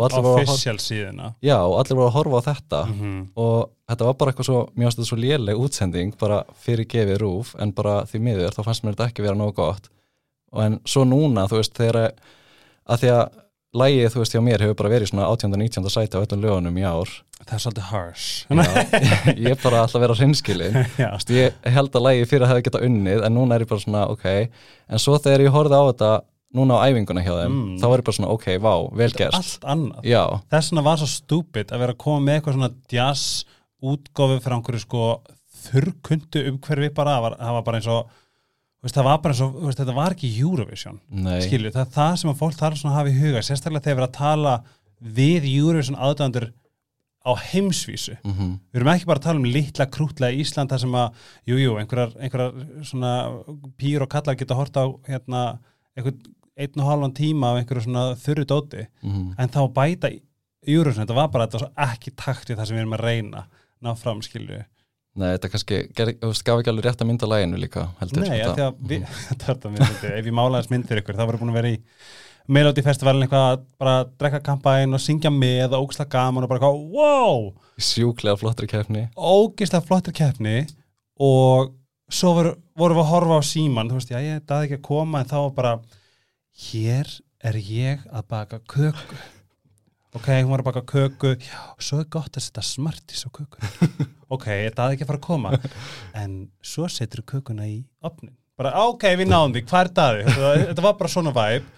voru 0.00 0.18
að 0.18 0.28
official 0.48 0.76
síðuna 0.82 1.30
já 1.44 1.56
og 1.60 1.76
allir 1.82 1.98
voru 2.00 2.08
að 2.10 2.16
horfa 2.18 2.40
á 2.40 2.46
þetta 2.50 2.80
Mhm. 2.88 3.22
og 3.36 3.70
þetta 3.88 4.04
var 4.08 4.14
bara 4.14 4.32
eitthvað 4.32 4.48
svo, 4.48 4.60
fannst 4.74 4.96
þetta 4.98 5.08
svo 5.12 5.20
léleg 5.20 5.60
útsending 5.60 6.16
bara 6.18 6.42
fyrir 6.64 6.86
gefið 6.88 7.18
rúf 7.20 7.54
en 7.60 7.70
bara 7.72 8.02
því 8.08 8.20
miður 8.24 8.50
þá 8.56 8.62
fannst 8.64 8.82
mér 8.84 8.96
þetta 8.96 9.08
ekki 9.12 9.22
vera 9.22 9.36
nógu 9.36 9.54
gott 9.54 9.88
og 10.52 10.62
en 10.64 10.80
svo 10.86 11.04
núna 11.04 11.46
þú 11.50 11.60
veist 11.60 11.74
þegar 11.76 12.10
að 12.88 13.00
því 13.00 13.08
að 13.14 13.28
lægið 13.74 14.12
þú 14.14 14.18
veist 14.22 14.34
hjá 14.36 14.40
mér 14.46 14.62
hefur 14.62 14.76
bara 14.78 14.90
verið 14.92 15.08
svona 15.10 15.26
18. 15.26 15.52
og 15.52 15.58
19. 15.58 15.90
sæti 15.90 16.14
á 16.14 16.22
öllum 16.22 16.42
lögunum 16.44 16.76
í 16.78 16.84
ár 16.86 17.10
það 17.44 17.54
er 17.56 17.62
svolítið 17.64 17.88
harsh 17.90 18.46
Já, 18.48 19.34
ég 19.44 19.50
er 19.50 19.58
bara 19.64 19.80
alltaf 19.82 19.96
að 19.98 20.04
vera 20.04 20.14
veist, 20.14 20.84
ég 21.34 21.52
held 21.74 21.90
að 21.98 22.04
lægið 22.06 22.28
fyrir 22.30 22.44
að 22.46 22.52
hefði 22.52 22.64
geta 22.68 22.84
unnið 22.86 23.24
en 23.26 23.34
núna 23.34 23.56
er 23.58 23.64
ég 23.66 23.68
bara 23.72 23.82
svona 23.82 24.04
ok 24.14 24.24
en 24.30 25.02
svo 25.02 25.18
þegar 25.18 25.42
ég 25.48 25.52
horfði 25.56 25.80
á 25.80 25.84
þetta 25.90 26.12
núna 26.54 26.78
á 26.80 26.86
æfinguna 26.88 27.22
hjá 27.24 27.32
þeim 27.42 27.54
Mm. 27.54 27.76
þá 27.82 27.86
var 27.90 27.98
ég 28.00 28.04
bara 28.08 28.16
svona 28.18 28.32
ok, 28.34 28.46
vá, 28.62 28.72
vel 28.96 29.10
gert. 29.12 29.34
allt 29.34 29.64
annað. 29.74 30.02
Já, 30.06 30.22
þess 30.52 30.70
vegna 30.72 30.84
var 30.86 30.98
svo 31.02 31.08
stúpid 31.10 31.72
að 31.74 31.78
vera 31.82 31.92
að 31.96 32.02
koma 32.04 32.20
með 32.26 32.36
eitthvað 32.40 32.54
svona 32.58 32.72
jazz 32.94 33.44
útgófi 33.82 34.40
fyrir 34.40 34.56
einhverju 34.58 34.80
sko 34.84 35.04
þurrkundu 35.64 36.44
umhverfi 36.50 36.90
bara, 36.94 37.16
það 37.18 37.22
var, 37.26 37.36
það 37.40 37.56
var 37.58 37.64
bara 37.68 37.80
eins 37.80 37.88
og 37.92 38.10
veist, 38.84 38.94
það 38.98 39.06
var 39.08 39.18
bara 39.24 39.34
eins 39.34 39.42
og, 39.44 39.54
veist, 39.64 39.80
þetta 39.80 39.94
var 39.96 40.14
ekki 40.16 40.30
Eurovision 40.44 40.98
nei. 41.10 41.38
skilju, 41.46 41.72
það 41.74 41.84
er 41.86 41.94
það 41.94 42.16
sem 42.20 42.30
að 42.34 42.40
fólk 42.42 42.58
þarf 42.60 42.80
svona 42.80 42.94
að 42.94 42.98
hafa 43.00 43.12
í 43.14 43.18
huga 43.22 43.42
sérstaklega 43.46 43.84
þegar 43.86 43.96
við 43.96 44.02
erum 44.02 44.10
að 44.10 44.18
tala 44.18 44.54
við 45.20 45.48
Eurovision 45.54 45.98
aðdæðandur 46.00 46.46
á 47.24 47.32
heimsvísu. 47.40 48.18
Mm 48.20 48.58
við 48.74 48.80
erum 48.82 48.90
ekki 48.92 49.06
bara 49.08 49.20
að 49.22 49.26
tala 49.28 49.40
um 49.40 49.46
litla 49.48 49.86
krútlega 49.88 50.36
Ísland 50.44 50.68
þar 50.72 50.80
sem 50.82 50.96
að, 51.00 51.20
jú, 51.48 51.56
jú, 51.62 51.76
einhverjar, 51.80 52.10
einhverjar 52.20 52.84
svona 52.84 53.12
pýr 53.80 54.04
og 54.04 54.10
kallar 54.12 54.36
geta 54.36 54.58
hort 54.58 54.76
á 54.76 54.84
hérna, 55.08 55.44
einhvern 55.96 56.18
einn 56.58 56.80
og 56.84 56.86
halvan 56.90 57.14
tíma 57.16 57.50
af 57.52 57.60
einhverju 57.62 57.86
svona 57.88 58.04
þurru 58.20 58.44
dóti 58.50 58.86
mm 59.02 59.34
en 59.38 59.50
þá 59.54 59.60
bæta 59.74 60.10
Eurovision, 60.64 61.04
þetta 61.04 61.16
var 61.18 61.28
bara 61.32 61.46
þetta 61.46 61.58
var 61.58 61.66
svo 61.66 61.88
ekki 61.92 62.12
takt 62.16 62.48
við 62.48 62.56
það 62.60 62.68
sem 62.70 62.76
við 62.78 62.84
erum 62.84 62.96
að 62.96 63.04
reyna 63.04 63.42
ná 63.84 63.92
fram, 64.00 64.22
skilju 64.24 64.62
Nei, 65.14 65.28
þetta 65.36 65.48
kannski, 65.52 65.76
þú 65.94 66.28
veist, 66.32 66.42
gaf 66.42 66.60
ekki 66.60 66.70
alveg 66.72 66.86
rétt 66.88 67.02
að 67.04 67.06
mynda 67.06 67.26
læginu 67.30 67.58
líka, 67.62 67.84
heldur 68.00 68.24
Nei, 68.24 68.38
þetta. 68.40 68.64
að 68.66 68.80
við, 68.90 69.04
þetta 69.30 69.52
er 69.52 69.74
mér 69.74 69.84
myndi, 69.84 70.08
ef 70.10 70.28
ég 70.30 70.34
málaðis 70.34 70.70
mynd 70.72 70.88
fyrir 70.88 71.04
ykkur, 71.04 71.18
þá 71.20 71.28
var 71.28 71.38
búin 71.38 71.52
að 71.52 71.58
vera 71.60 71.70
í 71.70 71.76
Melody 72.54 72.82
Festivalin 72.84 73.24
eitthvað 73.24 73.44
að 73.52 73.60
bara 73.80 73.92
drekka 74.20 74.40
kampæn 74.48 74.96
og 74.96 75.00
syngja 75.04 75.30
með 75.32 75.76
og 75.76 75.86
ógislega 75.86 76.10
gaman 76.16 76.44
og 76.44 76.50
bara 76.50 76.58
eitthvað, 76.58 76.80
wow, 76.96 77.46
Sjúklega 77.78 78.40
flottri 78.40 78.68
kefni. 78.70 79.04
ógislega 79.14 79.86
flottir 79.86 80.16
keppni 80.18 80.56
og 81.22 81.70
svo 82.10 82.34
voru, 82.36 82.54
vorum 82.76 82.98
við 82.98 83.04
að 83.06 83.12
horfa 83.14 83.38
á 83.38 83.42
síman, 83.46 83.90
þú 83.92 84.00
veist, 84.00 84.12
já, 84.12 84.18
ég 84.24 84.42
daði 84.50 84.68
ekki 84.68 84.80
að 84.80 84.86
koma 84.90 85.22
en 85.22 85.30
þá 85.30 85.36
var 85.38 85.54
bara, 85.60 85.74
hér 86.54 87.08
er 87.44 87.56
ég 87.60 88.04
að 88.14 88.26
baka 88.30 88.58
köku. 88.70 89.16
Ok, 90.14 90.28
hún 90.30 90.52
var 90.52 90.62
að 90.62 90.68
baka 90.68 90.82
köku. 90.86 91.32
Já, 91.42 91.60
svo 91.82 91.98
er 92.04 92.06
gott 92.14 92.36
að 92.38 92.44
setja 92.46 92.62
smartis 92.62 93.24
á 93.26 93.30
köku. 93.34 93.58
Ok, 94.34 94.46
ég 94.50 94.72
daði 94.74 94.96
ekki 94.96 95.04
að 95.04 95.10
fara 95.12 95.18
að 95.20 95.26
koma. 95.26 95.50
En 96.22 96.32
svo 96.64 96.86
setur 96.90 97.20
kökuna 97.28 97.66
í 97.68 97.82
opnin, 98.02 98.32
bara 98.58 98.72
ok, 98.88 99.04
við 99.20 99.28
náðum 99.30 99.52
því. 99.54 99.62
Hvað 99.68 99.82
er 99.84 99.90
daði, 99.98 100.22
þetta, 100.30 100.52
þetta 100.70 100.84
var 100.86 100.96
bara 100.98 101.10
svona 101.12 101.32
væp 101.36 101.68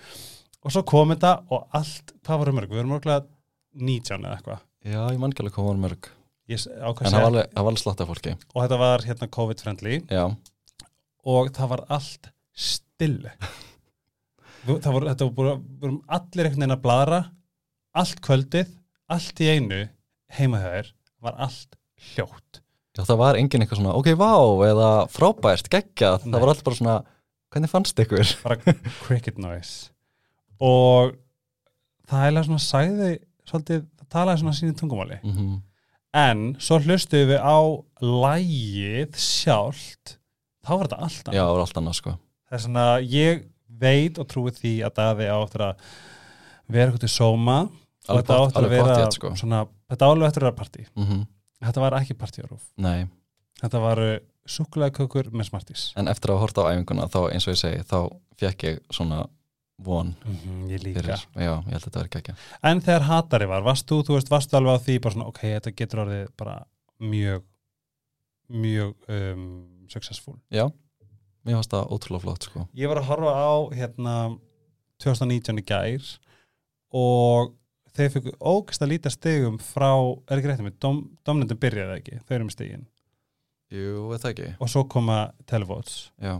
og 0.67 0.73
svo 0.73 0.83
kom 0.89 1.13
þetta 1.13 1.33
og 1.53 1.67
allt 1.77 2.15
hvað 2.25 2.41
voru 2.43 2.55
mörg, 2.57 2.71
við 2.73 2.81
vorum 2.81 2.95
mörglega 2.95 3.27
19 3.77 4.25
eða 4.25 4.39
eitthvað. 4.39 4.63
Já, 4.87 5.01
ég 5.13 5.21
man 5.21 5.35
ekki 5.35 5.45
alveg 5.45 5.57
hvað 5.59 5.69
var 5.69 5.83
mörg. 5.85 6.09
Ég 6.55 6.63
s- 6.63 6.71
En 6.71 6.95
það 6.97 7.17
var 7.19 7.29
alveg, 7.33 7.51
var 7.59 7.67
alveg 7.67 7.83
slatt 7.83 8.01
af 8.07 8.09
fólki. 8.13 8.37
og 8.55 8.63
þetta 8.63 8.79
var 8.81 9.05
hérna 9.11 9.29
COVID-friendly. 9.37 9.99
Já, 10.09 10.25
og 11.27 11.51
það 11.59 11.73
var 11.75 11.85
allt 11.99 12.31
stille 12.57 13.35
það 14.67 14.95
voru, 14.97 15.09
þetta 15.11 15.29
voru, 15.39 15.55
voru 15.83 15.99
allir 16.19 16.49
einhvern 16.49 16.63
veginn 16.65 16.77
að 16.77 16.85
bladra 16.85 17.21
allt 17.97 18.23
kvöldið, 18.25 18.71
allt 19.13 19.43
í 19.43 19.51
einu 19.51 19.83
heima 20.37 20.63
þeir, 20.63 20.89
var 21.23 21.37
allt 21.47 21.79
hljótt 22.13 22.61
já, 22.97 23.03
það 23.03 23.21
var 23.23 23.41
engin 23.41 23.65
eitthvað 23.65 23.83
svona, 23.83 23.95
ok, 24.01 24.11
vá, 24.21 24.33
eða 24.71 24.89
frábært, 25.13 25.71
geggjað. 25.73 26.27
Það 26.27 26.41
var 26.43 26.53
alltaf 26.53 26.67
bara 26.67 26.81
svona, 26.81 26.97
hvernig 27.55 27.73
fannst 27.73 28.03
ykkur? 28.05 28.35
bara 28.45 28.77
cricket 29.07 29.41
noise 29.43 29.93
og 30.57 31.17
það 32.09 32.29
er 32.31 32.47
svona 32.49 32.65
sagði 32.65 33.15
svolítið, 33.47 33.89
það 34.01 34.13
talaði 34.13 34.43
svona 34.43 34.59
sínu 34.61 34.77
tungumáli 34.79 35.23
Mm 35.23 35.57
en 36.17 36.55
svo 36.63 36.79
hlustuðum 36.81 37.33
við 37.35 37.43
á 37.45 37.59
lægið 38.01 39.19
sjálft 39.21 40.17
þá 40.65 40.71
var 40.73 40.89
þetta 40.89 41.01
allt 41.07 41.29
annað 41.29 41.37
Já, 41.37 41.43
það 41.43 41.53
var 41.53 41.65
allt 41.65 41.81
annað, 41.81 41.99
sko. 41.99 42.15
Það 42.47 42.57
er 42.59 42.63
svona, 42.65 42.87
ég 43.13 43.45
veit 43.81 44.19
og 44.23 44.29
trúi 44.31 44.53
því 44.57 44.75
að 44.87 44.95
Daði 45.01 45.27
á 45.31 45.37
eftir 45.45 45.65
að 45.67 45.77
vera 46.69 46.91
eitthvað 46.91 47.05
til 47.07 47.13
sóma 47.15 47.59
og 48.09 48.21
þetta 48.21 48.35
á 48.35 48.39
pott- 48.39 48.49
eftir 48.51 48.65
að 48.67 48.71
vera 48.77 48.87
pottþétt, 48.95 49.17
sko. 49.19 49.31
svona, 49.37 49.61
þetta 49.91 50.07
álegu 50.11 50.27
eftir 50.29 50.43
að 50.43 50.51
vera 50.51 50.61
partí. 50.63 50.87
Mm 50.97 51.27
Þetta 51.57 51.81
var 51.81 51.95
ekki 51.97 52.15
partíarúf. 52.21 52.65
Nei, 52.77 53.07
Þetta 53.63 53.79
var 53.81 53.99
súkulega 54.47 54.93
kökur 54.93 55.31
með 55.33 55.47
smartís. 55.49 55.93
en 55.97 56.07
eftir 56.09 56.29
að 56.31 56.39
horta 56.43 56.61
á 56.61 56.69
æfinguna, 56.77 57.07
þá 57.09 57.33
eins 57.33 57.47
og 57.49 57.55
ég 57.55 57.59
segi, 57.63 57.79
þá 57.89 58.11
fekk 58.37 58.63
ég 58.69 58.81
svona 58.93 59.23
von 59.79 60.15
ég 60.69 60.83
líka. 60.85 61.01
fyrir. 61.01 61.25
Já, 61.35 61.55
ég 61.65 61.73
held 61.73 61.81
að 61.81 61.87
þetta 61.87 61.99
var 62.03 62.09
ekki. 62.21 62.35
En 62.63 62.81
þegar 62.81 63.03
hatari 63.09 63.47
var, 63.49 63.63
varst 63.63 63.87
þú, 63.89 64.03
þú 64.05 64.15
veist, 64.19 64.29
varstu 64.29 64.57
alveg 64.57 64.77
á 64.77 64.85
því 64.85 64.99
bara 65.01 65.15
svona, 65.15 65.27
ok, 65.33 65.41
þetta 65.41 65.75
getur 65.77 66.03
orðið 66.05 66.29
bara 66.37 66.65
mjög, 67.01 67.43
mjög 68.51 68.95
um, 69.09 69.67
successful. 69.89 70.37
Já, 70.53 70.69
mér 71.47 71.57
fannst 71.61 71.73
það 71.77 71.93
ótrúlega 71.97 72.25
flott, 72.27 72.49
sko. 72.49 72.67
Ég 72.75 72.91
var 72.91 73.01
að 73.01 73.09
horfa 73.11 73.33
á 73.39 73.55
hérna 73.79 74.15
2019 75.03 75.61
í 75.63 75.65
gær 75.69 76.11
og 76.97 77.55
þeir 77.97 78.13
fyrku 78.13 78.35
ógst 78.41 78.83
að 78.85 78.93
líta 78.93 79.11
stegum 79.13 79.57
frá, 79.63 79.91
er 80.29 80.39
ekki 80.41 80.51
rétt 80.51 80.65
með, 80.67 80.77
dom, 80.83 81.01
domnendum 81.27 81.59
byrjaði 81.63 81.99
ekki, 82.01 82.19
þau 82.27 82.35
eru 82.37 82.49
með 82.51 82.57
stegin 82.59 82.85
Jú, 83.73 84.13
það 84.15 84.29
ekki? 84.31 84.49
og 84.63 84.69
svo 84.71 84.85
koma 84.93 85.17
televotes 85.51 86.11
Já, 86.23 86.37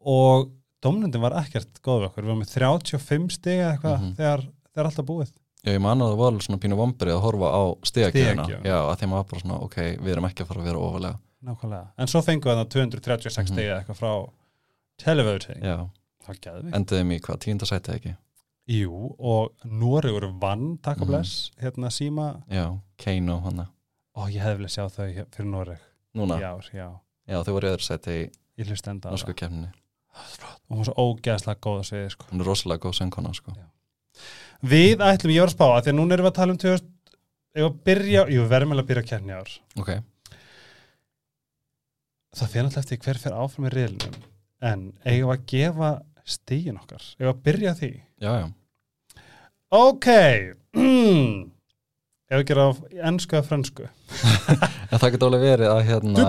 og 0.00 0.50
domnendum 0.82 1.20
var 1.26 1.36
ekkert 1.42 1.80
góð 1.84 2.04
við 2.04 2.08
okkur, 2.10 2.24
við 2.24 2.30
varum 2.32 2.42
með 2.44 2.54
35 2.54 3.34
steg 3.36 3.58
eða 3.60 3.72
eitthvað 3.74 3.98
Mhm. 4.00 4.14
þegar 4.16 4.40
það 4.46 4.80
er 4.80 4.88
alltaf 4.90 5.06
búið 5.10 5.32
Já, 5.60 5.72
ég 5.74 5.80
man 5.84 6.00
að 6.00 6.14
það 6.14 6.16
var 6.22 6.38
svona 6.40 6.58
pínu 6.62 6.76
vombrið 6.78 7.12
að 7.12 7.20
horfa 7.20 7.48
á 7.52 7.62
stegakjöfuna. 7.84 8.44
Já, 8.64 8.78
að 8.80 8.96
þeim 9.02 9.10
var 9.12 9.24
bara 9.28 9.40
svona, 9.42 9.58
ok, 9.60 9.76
við 10.00 10.08
erum 10.14 10.24
ekki 10.24 10.40
að 10.40 10.46
fara 10.48 10.60
að 10.62 10.68
vera 10.70 10.78
ofalega. 10.80 11.18
Nákvæmlega, 11.44 11.86
en 11.98 12.06
svo 12.06 12.20
fengum 12.22 12.50
við 12.52 12.58
það 12.60 12.68
236 12.74 13.38
Mhm. 13.50 13.54
steg 13.54 13.64
eða 13.70 13.78
eitthvað 13.84 13.98
frá 14.00 14.30
televoting, 14.98 15.62
Já, 15.62 15.76
var 16.26 16.36
enduðum 16.76 17.12
í 17.16 17.20
hvað, 17.20 17.38
tíundasæti 17.44 17.94
ekki? 17.96 18.16
Jú, 18.70 19.16
og 19.18 19.52
Noregur 19.64 20.28
vann, 20.40 20.78
takk 20.78 21.00
og 21.00 21.06
Mhm. 21.08 21.10
bless 21.10 21.50
hérna 21.60 21.88
síma, 21.90 22.42
Já, 22.50 22.78
Keino, 22.98 23.40
hana. 23.42 23.68
og 24.14 24.28
ég 24.28 24.40
hefði 24.42 24.58
vilja 24.58 24.68
sjá 24.76 24.88
þau 24.90 25.26
fyrir 25.30 25.46
Noreg 25.50 25.78
Núna, 26.14 26.40
ár, 26.40 26.62
já, 26.72 26.98
já, 27.28 27.42
þau 27.42 27.52
voru 27.54 27.68
í 27.68 27.74
öðru 27.76 27.86
sæti 27.86 28.30
í 28.58 28.64
norsku 29.10 29.34
kemni. 29.34 29.70
og 30.70 30.76
hún 30.76 30.80
er 30.80 30.84
svo 30.84 30.94
ógeðslega 30.94 31.60
góð 31.60 31.78
að 31.80 31.84
segja 31.88 32.10
sko. 32.10 32.26
hún 32.30 32.40
er 32.40 32.44
rosalega 32.44 32.78
góð 32.80 32.98
söngkona 33.00 33.34
sko. 33.34 33.52
Við 34.62 34.96
ætlum, 34.98 35.32
ég 35.32 35.40
var 35.40 35.48
að 35.48 35.56
spá 35.56 35.66
að 35.78 35.84
því 35.84 35.88
að 35.92 35.94
núna 35.96 36.12
erum 36.12 36.26
við 36.26 36.30
að 36.30 36.34
tala 36.34 36.52
um 36.52 36.58
2000, 36.58 36.88
ef 37.54 37.64
að 37.64 37.78
byrja, 37.84 38.24
jú, 38.30 38.42
við 38.44 38.48
verðum 38.50 38.74
að 38.78 38.86
byrja 38.86 39.02
að 39.02 39.08
kemni 39.08 39.32
ár 39.32 39.48
ok, 39.78 40.02
það 42.36 42.52
fyrir 42.52 42.64
alltaf 42.68 42.84
eftir 42.84 43.00
hver 43.04 43.18
fyrir 43.24 43.38
áfram 43.42 43.66
í 43.68 43.72
riðlunum 43.74 44.18
en 44.70 44.82
eigum 45.08 45.32
að 45.34 45.44
gefa 45.50 45.90
stígin 46.30 46.78
okkar, 46.78 47.02
eigum 47.18 47.32
að 47.34 47.42
byrja 47.48 47.72
því? 47.80 47.90
Já, 48.22 48.30
já. 48.42 48.46
Ok. 49.70 50.06
Ef 52.30 52.38
við 52.38 52.46
gera 52.52 52.68
á 52.68 52.70
ennsku 53.10 53.34
eða 53.38 53.46
frönsku? 53.48 53.88
En 54.90 54.98
það 54.98 55.12
getur 55.14 55.28
alveg 55.30 55.42
verið 55.46 55.70
að 55.72 55.80
hérna 55.88 56.28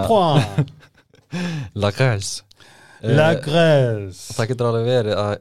La 1.82 1.92
Grèce. 1.94 2.44
La 3.02 3.32
Eh, 3.34 3.40
Grèce. 3.42 4.34
það 4.38 4.50
getur 4.52 4.68
alveg 4.70 4.84
verið 4.90 5.16
að 5.18 5.32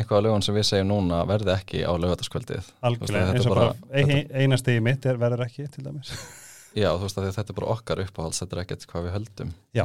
einhvað 0.00 0.16
af 0.18 0.24
lögun 0.24 0.42
sem 0.46 0.56
við 0.56 0.64
segjum 0.70 0.88
núna 0.90 1.20
verði 1.28 1.52
ekki 1.52 1.82
á 1.86 1.92
lögataskvöldið 2.00 2.70
Algjörlega, 2.88 3.34
eins 3.36 3.46
og 3.46 3.52
bara- 3.54 3.74
ein- 4.00 4.30
eina 4.40 4.56
stigi 4.58 4.80
mitt 4.82 5.04
er 5.06 5.18
verður 5.20 5.44
ekki 5.44 5.66
til 5.70 5.84
dæmis 5.86 6.10
já, 6.76 6.90
þú 6.92 7.06
veist 7.06 7.20
að 7.20 7.30
þetta 7.38 7.52
er 7.52 7.58
bara 7.60 7.72
okkar 7.74 8.02
uppáhalds 8.04 8.42
þetta 8.42 8.56
er 8.56 8.62
ekkert 8.64 8.86
hvað 8.90 9.06
við 9.08 9.16
höldum. 9.16 9.54
Já. 9.76 9.82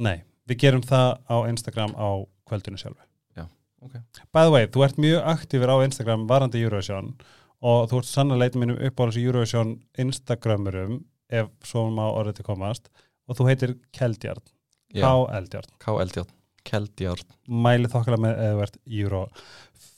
Nei, 0.00 0.16
við 0.50 0.62
gerum 0.64 0.86
það 0.86 1.10
á 1.28 1.36
Instagram 1.50 1.94
á 1.94 2.08
kvöldinu 2.50 2.80
sjálfu. 2.80 3.04
Já, 3.38 3.44
ok. 3.84 4.00
By 4.32 4.48
the 4.48 4.54
way, 4.54 4.66
þú 4.72 4.86
ert 4.86 4.98
mjög 5.02 5.28
aktífur 5.34 5.72
á 5.72 5.76
Instagram 5.84 6.26
varandi 6.30 6.64
Eurovision 6.64 7.12
og 7.60 7.90
þú 7.90 8.00
ert 8.00 8.08
sannlega 8.08 8.44
leitin 8.46 8.64
mínum 8.64 8.80
uppáhalds 8.88 9.20
Eurovision 9.20 9.76
Instagramurum 10.00 11.00
ef 11.30 11.50
svo 11.66 11.86
má 11.94 12.06
orðið 12.08 12.40
til 12.40 12.48
komast 12.48 12.90
og 13.28 13.38
þú 13.38 13.48
heitir 13.50 13.76
Keldjarn 13.94 14.42
Já, 14.90 15.06
K-Eldjarn 15.06 15.70
K-Eldjárn 15.82 16.32
Keldjárn 16.66 17.28
mæli 17.46 17.90
þokkala 17.92 18.18
með 18.20 18.40
eða 18.42 18.56
þú 18.56 18.64
ert 18.64 18.78
Euro 19.00 19.22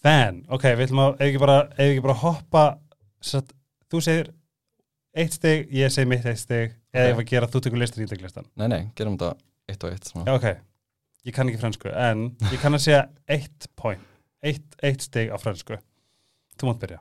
fan 0.02 0.42
ok, 0.52 0.66
við 0.75 0.84
ætlum 0.88 1.02
að, 1.06 1.14
ef 1.16 1.26
ekki 1.28 1.42
bara, 1.42 1.58
ef 1.72 1.84
ekki 1.87 2.04
bara 2.04 2.18
hoppa 2.22 2.64
satt, 3.22 3.54
þú 3.92 4.02
segir 4.04 4.32
eitt 5.14 5.33
stig, 5.37 5.69
ég 5.75 5.90
segi 5.92 6.09
mitt 6.09 6.25
eitt 6.26 6.38
stig. 6.40 6.75
Eða 6.92 7.09
Ok. 7.09 7.12
ef 7.14 7.23
að 7.23 7.31
gera, 7.33 7.47
þú 7.52 7.61
tekur 7.64 7.78
listur 7.81 8.02
í 8.04 8.07
listan. 8.23 8.47
Nei, 8.57 8.69
nei, 8.69 8.83
gerum 8.97 9.16
þetta 9.19 9.37
eitt 9.73 9.85
og 9.85 9.92
eitt 9.92 10.04
já, 10.26 10.35
ok, 10.35 10.49
ég 11.26 11.35
kann 11.37 11.49
ekki 11.49 11.61
fransku 11.62 11.92
en 11.92 12.26
ég 12.52 12.61
kann 12.61 12.75
að 12.76 12.85
segja 12.87 13.02
eitt 13.28 13.69
point. 13.76 14.00
Eitt, 14.42 14.75
eitt 14.83 15.00
stig 15.04 15.31
á 15.31 15.37
fransku 15.38 15.76
þú 16.59 16.69
mátt 16.69 16.81
byrja. 16.83 16.99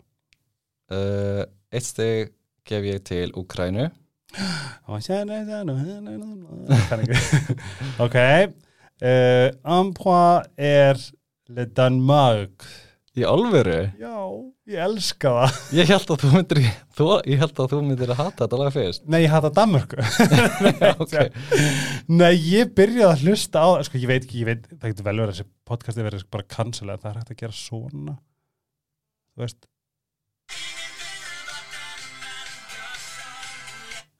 Uh, 0.91 1.45
Eitt 1.71 1.85
steg 1.87 2.33
gef 2.67 2.83
ég 2.83 3.03
til 3.07 3.31
Ég 6.67 6.83
ekki. 7.05 7.55
Ok 8.05 8.17
uh, 8.19 9.47
Ampois 9.63 10.43
er 10.57 10.99
Le 11.51 11.65
Danmark 11.65 12.65
Í 13.11 13.25
alvöru? 13.27 13.89
já, 13.99 14.19
ég 14.71 14.79
elska 14.85 15.31
það. 15.35 15.55
Ég 15.81 15.89
held 15.89 16.11
að 16.13 16.21
þú 16.21 16.29
myndir 16.31 16.59
þú, 16.95 17.07
að 17.19 17.73
þú 17.73 17.79
myndir 17.83 18.13
að 18.13 18.21
hata 18.21 18.45
þetta 18.45 18.59
lag 18.61 18.69
fyrst. 18.71 19.03
Nei, 19.11 19.17
ég 19.25 19.33
hata 19.33 19.51
Danmörku. 19.51 19.99
Ok. 21.03 21.17
Nei, 22.07 22.31
ég 22.39 22.71
byrjaði 22.77 23.09
að 23.09 23.25
hlusta 23.25 23.65
á 23.67 23.83
sko, 23.83 23.99
ég 23.99 24.07
veit 24.13 24.23
ekki, 24.23 24.45
ég 24.45 24.47
veit, 24.47 24.71
það 24.77 24.93
getur 24.93 25.07
vel 25.09 25.15
verið 25.17 25.33
að 25.33 25.41
þessi 25.41 25.47
podcasti 25.67 26.07
verið 26.07 26.23
bara 26.31 26.47
cancelað, 26.55 27.03
það 27.03 27.11
er 27.11 27.19
hægt 27.19 27.35
að 27.35 27.41
gera 27.43 27.59
svona. 27.59 28.15
Þú 29.35 29.43
veist. 29.43 29.69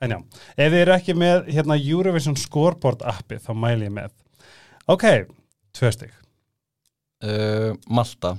En 0.02 0.18
já, 0.18 0.20
ef 0.58 0.68
þið 0.68 0.80
eru 0.82 0.98
ekki 0.98 1.20
með 1.24 1.52
hérna 1.56 1.80
Eurovision 1.80 2.40
Scoreboard 2.44 3.08
appi 3.08 3.40
þá 3.40 3.52
mæli 3.56 3.88
ég 3.88 3.98
með. 4.02 4.12
Ok, 4.92 5.08
tvö 5.78 5.96
stig. 5.96 6.16
Uh, 7.22 7.78
Malta 7.88 8.36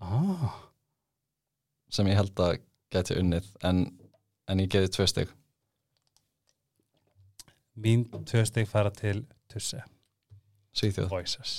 ah, 0.00 0.56
sem 1.90 2.06
ég 2.10 2.18
held 2.18 2.40
að 2.42 2.58
geti 2.92 3.16
unnið 3.20 3.48
en, 3.66 3.84
en 4.48 4.60
ég 4.62 4.70
geði 4.72 4.90
tvö 4.94 5.06
steg 5.10 5.32
Mín 7.76 8.06
tvö 8.24 8.40
stig 8.48 8.68
fara 8.70 8.88
til 8.94 9.18
Tusse. 9.52 9.82
Svíþjóð, 10.76 11.10
Voices. 11.12 11.50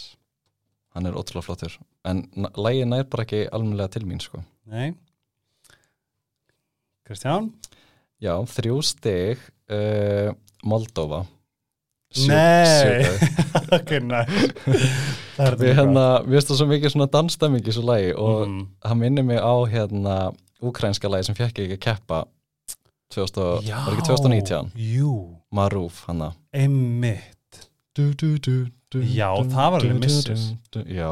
Hann 0.96 1.06
er 1.06 1.14
ótrúlega 1.18 1.46
flottur 1.46 1.76
en 2.10 2.24
n- 2.34 2.50
lagið 2.58 2.88
nær 2.90 3.04
bara 3.12 3.26
ekki 3.28 3.44
almennilega 3.54 3.92
til 3.94 4.06
mín 4.10 4.22
sko. 4.24 4.42
Nei. 4.66 4.96
Kristján? 7.06 7.52
Já, 8.22 8.34
þrjú 8.50 8.80
steg 8.86 9.42
uh, 9.70 10.34
Moldova 10.66 11.22
Sjö- 11.22 11.37
Nei. 12.26 13.06
ok, 13.78 13.92
næ 14.04 14.22
Við 15.38 15.74
hérna, 15.78 16.06
við 16.26 16.38
veist 16.38 16.50
það 16.50 16.60
svo 16.60 16.68
mikið 16.72 16.94
svona 16.94 17.10
dansstemming 17.14 17.68
í 17.68 17.76
svo 17.76 17.84
lagi 17.86 18.14
og 18.16 18.48
mm. 18.48 18.64
hann 18.90 19.02
minnir 19.02 19.28
mig 19.28 19.38
á 19.38 19.56
hérna 19.70 20.16
úkrænska 20.64 21.12
lagi 21.12 21.28
sem 21.28 21.38
fekk 21.38 21.62
ekki 21.66 21.78
að 21.78 21.84
keppa 21.84 22.24
2000, 23.14 23.44
og- 23.44 23.68
var 23.68 23.94
ekki 23.94 24.08
2019 24.10 24.72
Jú, 24.76 25.14
Marúf 25.54 26.06
du, 28.18 28.38
du, 28.94 29.02
Já, 29.04 29.30
það 29.52 29.72
var 29.74 29.82
alveg 29.82 30.00
missus. 30.00 30.54
Já. 30.88 31.12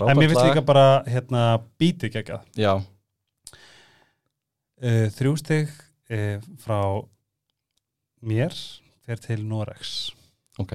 En 0.00 0.16
mér 0.16 0.30
finnst 0.30 0.46
líka 0.46 0.62
bara 0.64 1.02
hérna 1.04 1.60
bítið 1.80 2.14
geggjað. 2.14 2.44
Já, 2.56 2.78
uh, 4.80 5.06
Þrjú 5.16 5.34
stig 5.40 5.72
uh, 6.10 6.38
frá 6.62 6.80
mér 8.20 8.56
fer 9.10 9.20
til 9.26 9.44
Norex. 9.50 9.94
Ok. 10.62 10.74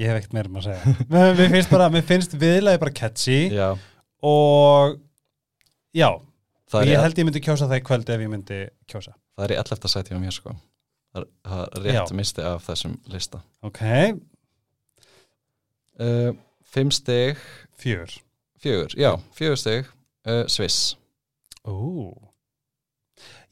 Ég 0.00 0.06
hef 0.08 0.20
ekkert 0.20 0.34
meira 0.36 0.48
um 0.50 0.58
að 0.60 0.66
segja. 0.70 0.94
Mér 1.12 1.32
mér 1.36 1.50
finnst 1.56 1.70
bara, 1.72 1.88
mér 1.92 2.04
finnst 2.08 2.34
viðlagi 2.40 2.80
bara 2.80 2.94
catchy. 2.96 3.38
Já, 3.52 3.70
og 4.24 4.96
já, 5.96 6.08
ég 6.86 7.00
held 7.02 7.18
ég 7.20 7.26
myndi 7.26 7.42
kjósa 7.44 7.66
það 7.68 7.80
í 7.82 7.84
kvöld 7.88 8.12
ef 8.14 8.22
ég 8.24 8.30
myndi 8.32 8.60
kjósa. 8.90 9.16
Það 9.36 9.46
er 9.48 9.54
í 9.56 9.58
11. 9.64 9.90
sæti 9.94 10.14
á 10.14 10.18
mér 10.22 10.36
sko. 10.36 10.54
Það 11.10 11.26
er- 11.26 11.82
rétt 11.82 11.96
Já. 11.98 12.14
misti 12.14 12.42
af 12.46 12.62
þessum 12.68 12.94
lista. 13.10 13.40
Ok, 13.66 13.80
uh, 16.00 16.30
Fimm 16.70 16.90
stig. 16.94 17.36
Fjör. 17.82 18.12
Fjögur, 18.62 18.94
já, 18.94 19.16
fjögur 19.34 19.58
stig. 19.58 19.88
Uh, 20.28 20.44
Sviss. 20.46 20.94
Ú 21.66 22.14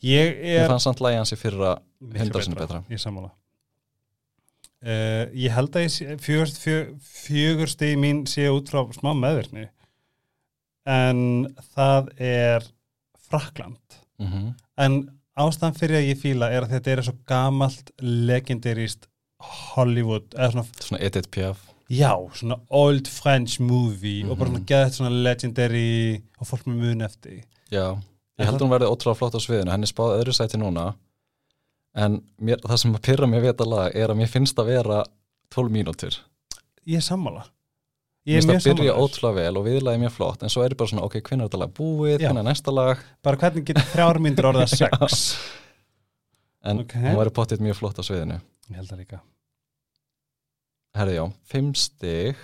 Ég 0.03 0.37
Ég 0.45 0.61
er 0.63 0.69
fann 0.71 0.81
samt 0.81 1.01
lagi 1.03 1.17
hans 1.19 1.33
í 1.35 1.37
fyrra 1.41 1.77
Miklu 2.01 2.29
100 2.29 2.45
sinnum 2.47 2.59
betra. 2.61 2.83
Ég 2.93 3.01
sammála 3.03 3.31
uh, 4.87 5.25
Ég 5.35 5.51
held 5.55 5.75
að 5.77 5.87
ég 5.89 6.21
fjögur, 6.23 6.53
fjögur, 6.63 6.95
fjögur 7.25 7.73
stig 7.73 7.99
mín 7.99 8.25
sé 8.31 8.47
út 8.53 8.71
frá 8.71 8.85
smá 8.95 9.13
meðvirkni 9.19 9.69
en 10.89 11.19
það 11.75 12.13
er 12.25 12.69
Frakland 13.29 13.99
mm 14.23 14.55
en 14.79 14.95
ástæðan 15.39 15.75
fyrir 15.75 15.97
að 15.99 16.05
ég 16.09 16.19
fíla 16.23 16.49
er 16.55 16.63
að 16.65 16.73
þetta 16.77 16.91
er 16.93 17.01
svo 17.07 17.13
gamalt 17.27 17.91
legendarist 18.03 19.09
Hollywood 19.75 20.33
svona, 20.35 20.63
Svona 20.83 21.01
Edith 21.07 21.29
Piaf 21.35 21.65
já, 21.91 22.13
svona 22.39 22.57
old 22.75 23.07
French 23.11 23.59
movie 23.61 24.23
og 24.27 24.39
bara 24.39 24.51
Mhm. 24.51 24.55
svona 24.55 24.69
geðið 24.71 24.95
svona 24.97 25.23
legendary 25.27 26.23
og 26.39 26.47
fólk 26.47 26.67
með 26.67 26.79
mun 26.85 27.01
eftir. 27.07 27.43
Já, 27.75 27.99
ég 28.39 28.47
held 28.47 28.57
það- 28.59 28.65
hún 28.67 28.73
verði 28.75 28.91
ótrúlega 28.93 29.19
flott 29.19 29.35
á 29.35 29.41
sviðinu 29.43 29.71
henni 29.75 29.87
spáði 29.91 30.19
öðru 30.23 30.35
sæti 30.37 30.59
núna. 30.61 30.95
En 31.99 32.21
mér, 32.41 32.61
það 32.63 32.79
sem 32.79 32.95
að 32.95 33.03
pyrra 33.03 33.27
mér 33.27 33.43
við 33.43 33.53
þetta 33.55 33.67
lag 33.69 33.97
er 33.97 34.09
að 34.13 34.17
mér 34.21 34.29
finnst 34.31 34.59
að 34.61 34.67
vera 34.67 34.99
12 35.51 35.71
mínútur. 35.73 36.19
Ég 36.87 36.97
er 37.01 37.07
sammála. 37.07 37.47
Mér 38.29 38.37
ég 38.43 38.45
finnst 38.45 38.67
að 38.69 38.77
byrja 38.77 38.95
ótrúlega 39.01 39.35
vel 39.35 39.57
og 39.57 39.65
viðlagi 39.65 39.99
mjög 40.03 40.13
flott 40.13 40.43
en 40.43 40.49
svo 40.53 40.63
er 40.63 40.71
ég 40.71 40.77
bara 40.77 40.89
svona, 40.91 41.03
ok, 41.09 41.15
hvernig 41.23 41.43
er 41.45 41.49
þetta 41.49 41.59
lag 41.63 41.73
búið, 41.75 42.19
hvernig 42.21 42.39
er 42.39 42.49
næsta 42.51 42.75
lag? 42.75 42.99
Bara 43.25 43.37
hvernig 43.41 43.65
getur 43.65 43.89
þrjár 43.95 44.21
myndir 44.21 44.45
orðað 44.51 44.69
sex? 44.77 45.39
En 46.63 46.81
Ok. 46.81 46.93
hún 46.93 47.17
verður 47.17 47.33
pottitt 47.35 47.61
mjög 47.65 47.77
flott 47.81 47.99
á 47.99 48.03
sviðinu. 48.05 48.41
Ég 48.69 48.77
held 48.77 48.89
það 48.91 48.99
líka. 49.01 49.21
Herði 50.99 51.15
já, 51.19 51.25
5 51.53 51.73
stig 51.77 52.37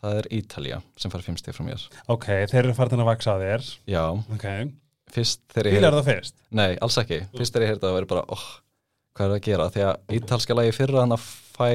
það 0.00 0.18
er 0.20 0.28
Ítalía 0.40 0.80
sem 1.00 1.12
5 1.12 1.38
stig 1.40 1.56
frá 1.56 1.66
mér. 1.66 1.84
Ok, 2.12 2.26
þeir 2.50 2.62
eru 2.64 2.74
farin 2.78 3.02
að 3.04 3.10
vaksa 3.10 3.36
á 3.36 3.42
þér. 3.42 3.68
Já, 3.90 4.04
ok, 4.36 4.46
fyrst 5.12 5.42
þegar 5.52 5.70
ég 5.70 5.78
heyrði- 5.78 5.94
það 5.98 6.10
fyrst? 6.10 6.36
Nei, 6.50 6.70
alls 6.80 6.98
ekki, 7.02 7.20
fyrst 7.36 7.54
þegar 7.56 7.66
ég 7.66 7.72
heyrði 7.74 7.84
það 7.86 7.96
verið 7.98 8.12
bara 8.14 8.24
oh, 8.36 8.44
hvað 9.16 9.26
er 9.26 9.34
að 9.36 9.42
gera, 9.48 9.70
því 9.74 9.86
að 9.88 10.14
ítalska 10.20 10.56
lagi 10.56 10.76
fyrra 10.76 11.04
hann 11.04 11.16
að 11.18 11.26
fæ 11.56 11.70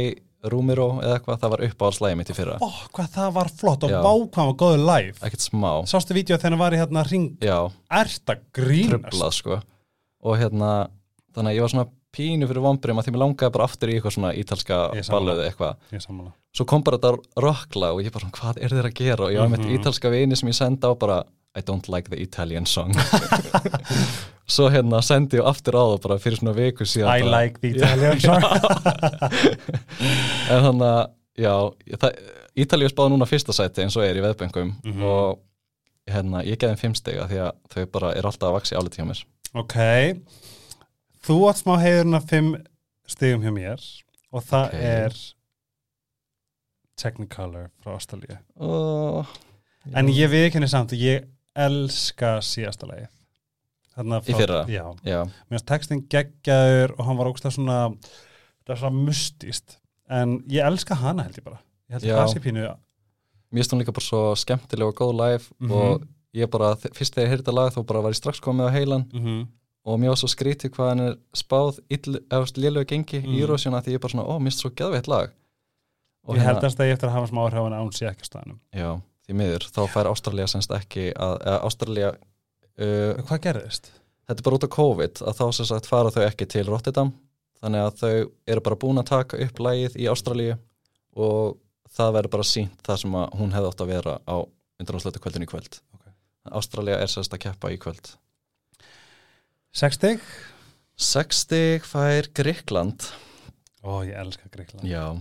Rúmiró 0.46 1.00
eða 1.02 1.16
eitthvað, 1.18 1.40
það 1.42 1.52
var 1.56 1.62
uppáhaldslægi 1.66 2.18
mitt 2.20 2.30
í 2.30 2.36
fyrra. 2.38 2.58
Ó, 2.62 2.70
hvað 2.94 3.08
það 3.16 3.32
var 3.34 3.48
flott 3.50 3.86
og 3.88 3.90
Já. 3.90 3.98
vá 4.06 4.12
hvað 4.14 4.50
var 4.52 4.58
góður 4.62 4.84
live. 4.86 5.16
Ekkert 5.26 5.42
smá, 5.42 5.72
sástu 5.90 6.14
vídeo 6.14 6.38
þegar 6.38 6.54
hann 6.54 6.62
var 6.62 6.76
í 6.76 6.82
hérna 6.84 7.02
ring 7.10 7.32
já, 7.42 7.58
erta 7.90 8.36
grínast? 8.54 9.08
Tröflað 9.10 9.34
sko. 9.40 9.58
Og 10.22 10.38
hérna, 10.38 10.70
þannig 11.34 11.50
að 11.50 11.58
ég 11.58 11.66
var 11.66 11.74
svona 11.74 11.88
pínu 12.14 12.50
fyrir 12.52 12.62
vombriðum 12.62 13.02
að 13.02 13.08
því 13.08 13.16
mér 13.16 13.24
langaði 13.24 13.56
bara 13.58 13.66
aftur 13.66 13.90
í 13.90 13.98
eitthvað 13.98 14.16
svona 14.20 14.34
ítalska 14.38 14.78
balluði 15.10 15.48
eitthvað. 15.50 15.82
Ég 15.98 16.06
sammála 16.06 16.36
svo 16.56 16.66
kom 16.70 16.84
bara 16.88 16.98
þetta 16.98 17.42
rockla 17.44 17.90
og 17.94 18.02
ég 18.06 18.14
bara 18.16 18.30
hvað 18.32 18.62
er 18.64 18.70
þeir 18.76 18.88
að 18.90 18.94
gera? 19.02 19.26
Og 19.28 19.34
ég 19.36 19.40
var 19.44 19.50
með 19.52 19.66
Mhm. 19.66 19.74
ítalska 19.80 20.10
vini 20.14 20.36
sem 20.40 20.50
ég 20.50 20.56
senda 20.56 20.88
á 20.88 20.94
bara 20.98 21.24
I 21.56 21.62
don't 21.62 21.88
like 21.88 22.10
the 22.10 22.18
Italian 22.22 22.66
song. 22.66 22.92
Svo 24.48 24.68
hérna 24.70 25.00
sendi 25.02 25.38
ég 25.40 25.46
aftur 25.48 25.74
á 25.80 25.84
það 25.96 26.02
bara 26.04 26.18
fyrir 26.20 26.38
svona 26.42 26.54
viku 26.54 26.84
síðan 26.86 27.16
I 27.16 27.24
like 27.24 27.60
the 27.62 27.70
Italian 27.78 28.20
song. 28.26 28.44
En 30.50 30.66
þannig 30.70 30.90
að 30.90 31.06
Já, 31.36 31.52
Ítalíu 32.56 32.88
spáði 32.88 33.12
núna 33.12 33.26
fyrsta 33.28 33.52
sæti 33.52 33.82
eins 33.84 33.98
og 34.00 34.06
er 34.08 34.16
í 34.16 34.22
veðbengum 34.24 34.70
Mhm. 34.86 35.02
og 35.04 35.40
hérna, 36.08 36.44
ég 36.48 36.56
geði 36.56 36.72
þeim 36.76 36.80
fimm 36.80 36.96
stiga 36.96 37.26
því 37.28 37.40
að 37.44 37.52
þau 37.74 37.86
bara 37.92 38.12
er 38.16 38.24
alltaf 38.24 38.48
að 38.48 38.54
vaxa 38.56 38.76
í 38.76 38.80
áliti 38.80 39.02
hjá 39.02 39.08
mér. 39.10 39.24
Ok, 39.54 39.76
þú 41.28 41.36
átt 41.50 41.60
smá 41.60 41.76
heiðurinn 41.82 42.16
af 42.16 42.24
fimm 42.30 42.56
stigum 43.08 43.42
hjá 43.44 43.52
mér 43.52 43.84
og 44.32 44.44
það 44.48 44.66
Ok. 44.68 44.74
er 44.80 45.12
Technicolor 47.00 47.70
frá 47.84 47.96
Ástralíu. 47.98 48.38
Og, 48.60 49.26
En 49.94 50.08
ég 50.10 50.30
við 50.32 50.48
ekki 50.48 50.58
henni 50.58 50.70
samt 50.72 50.92
ég 50.98 51.28
elska 51.56 52.40
síðasta 52.42 52.88
lagið. 52.90 53.10
Þarna 53.96 54.18
Í 54.26 54.34
fyrra? 54.36 54.62
Já, 54.68 54.84
Já, 55.08 55.20
mér 55.24 55.54
finnst 55.60 55.68
textin 55.70 56.02
geggjaður 56.12 56.96
og 56.98 57.06
hann 57.06 57.18
var 57.20 57.30
ógstlega 57.30 57.54
svona 57.56 57.78
það 58.66 58.74
er 58.74 58.80
svona 58.82 59.04
mustist 59.06 59.78
en 60.10 60.40
ég 60.52 60.66
elska 60.66 60.96
hana 61.00 61.24
held 61.28 61.38
ég 61.40 61.46
bara. 61.46 61.60
Ég 61.90 61.94
held 62.00 62.04
Já. 62.10 62.16
að 62.16 62.20
það 62.24 62.34
sé 62.34 62.42
pínu 62.48 62.66
mér 62.66 63.62
finnst 63.62 63.72
hún 63.76 63.80
líka 63.84 63.94
bara 63.96 64.08
svo 64.10 64.24
skemmtileg 64.36 64.88
og 64.90 64.96
góð 65.00 65.14
live 65.22 65.46
Mhm. 65.62 65.72
og 65.72 66.08
ég 66.36 66.50
bara, 66.52 66.74
þ- 66.76 66.92
fyrst 66.98 67.14
þegar 67.16 67.26
ég 67.28 67.32
heyrði 67.32 67.44
þetta 67.46 67.54
lag 67.56 67.72
þá 67.74 67.86
bara 67.86 68.02
var 68.02 68.12
ég 68.12 68.20
strax 68.20 68.40
komið 68.42 68.68
á 68.68 68.72
heilan. 68.76 69.06
Mm 69.14 69.48
og 69.86 70.00
mér 70.00 70.08
var 70.10 70.16
svo 70.18 70.28
skrítið 70.28 70.72
hvað 70.74 70.88
hann 70.90 71.00
er 71.00 71.16
spáð 71.38 71.78
lélögu 72.58 72.88
gengi 72.90 73.22
Mm. 73.22 73.36
í 73.36 73.40
Eurovision 73.40 73.74
að 73.76 73.84
því 73.86 73.94
ég 73.94 74.02
bara 74.02 74.12
svona, 74.12 74.26
ó, 74.28 74.40
mér 74.42 74.50
finnst 74.50 74.62
svo 74.66 74.70
geðveitt 74.74 75.08
lag 75.08 75.30
og 76.26 76.38
ég 76.38 76.42
hérna, 76.42 76.56
held 76.60 76.70
að 76.70 76.80
það 76.80 76.90
ég 76.90 76.98
eftir 76.98 77.12
að 77.12 77.18
hafa 77.18 77.32
smá 77.32 77.42
áhrif 77.46 77.66
hana 77.66 77.82
án 77.82 77.94
sé 77.96 78.10
ekki 78.10 78.26
á 78.26 78.30
staðanum 78.30 78.60
já, 78.74 78.90
því 79.26 79.38
miður, 79.42 79.68
þá 79.76 79.82
fær 79.94 80.10
Ástralía 80.12 80.48
semst 80.52 80.74
ekki 80.76 81.12
að, 81.14 81.38
eða 81.46 81.60
Ástralía 81.70 82.10
uh, 82.16 83.24
hvað 83.28 83.44
gerðist? 83.48 83.92
þetta 84.26 84.42
er 84.42 84.48
bara 84.48 84.58
út 84.58 84.66
af 84.66 84.74
COVID 84.74 85.22
að 85.22 85.38
þá 85.40 85.46
sem 85.58 85.70
sagt 85.70 85.90
fara 85.90 86.14
þau 86.14 86.24
ekki 86.26 86.48
til 86.50 86.66
Rotterdam. 86.70 87.14
Þannig 87.62 87.86
að 87.86 88.00
þau 88.02 88.16
eru 88.54 88.64
bara 88.66 88.80
búin 88.82 89.02
að 89.02 89.12
taka 89.12 89.40
upp 89.46 89.62
lægið 89.64 89.98
í 90.02 90.10
Ástralíu 90.12 90.58
og 91.16 91.56
það 91.96 92.18
verður 92.18 92.34
bara 92.36 92.48
sínt 92.50 92.82
það 92.86 93.02
sem 93.04 93.18
að 93.22 93.38
hún 93.40 93.54
hefði 93.56 93.72
átt 93.72 93.84
að 93.86 93.92
vera 93.94 94.18
á 94.26 94.38
undanátslötu 94.82 95.22
kvöldin 95.24 95.46
í 95.46 95.50
kvöld. 95.50 95.80
Ok. 95.96 96.10
Ástralía 96.60 96.98
er 97.00 97.12
sérst 97.12 97.38
að 97.38 97.46
keppa 97.46 97.72
í 97.72 97.80
kvöld. 97.82 98.12
60? 99.76 100.20
60 100.96 101.84
fær 101.84 102.30
Gríkland 102.32 103.10
Ó, 103.84 104.00
ég 104.08 104.16
elska 104.16 104.48
Greikland 104.48 104.88
já, 104.88 105.12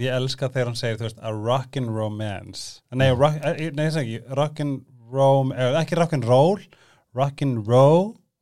ég 0.00 0.14
elska 0.14 0.48
þegar 0.48 0.70
hann 0.70 0.78
segir, 0.78 0.98
þú 1.00 1.08
veist, 1.08 1.20
a 1.20 1.32
rockin' 1.32 1.90
romance. 1.92 2.80
Nei, 2.94 3.10
rock, 3.10 3.36
eh, 3.42 3.70
nei, 3.74 3.86
ég 3.88 3.92
segi 3.96 4.16
ekki 4.20 4.36
rockin' 4.38 4.84
rom, 5.12 5.52
eh, 5.52 5.76
ekki 5.82 5.98
rockin' 5.98 6.24
roll 6.24 6.62
rockin' 7.14 7.58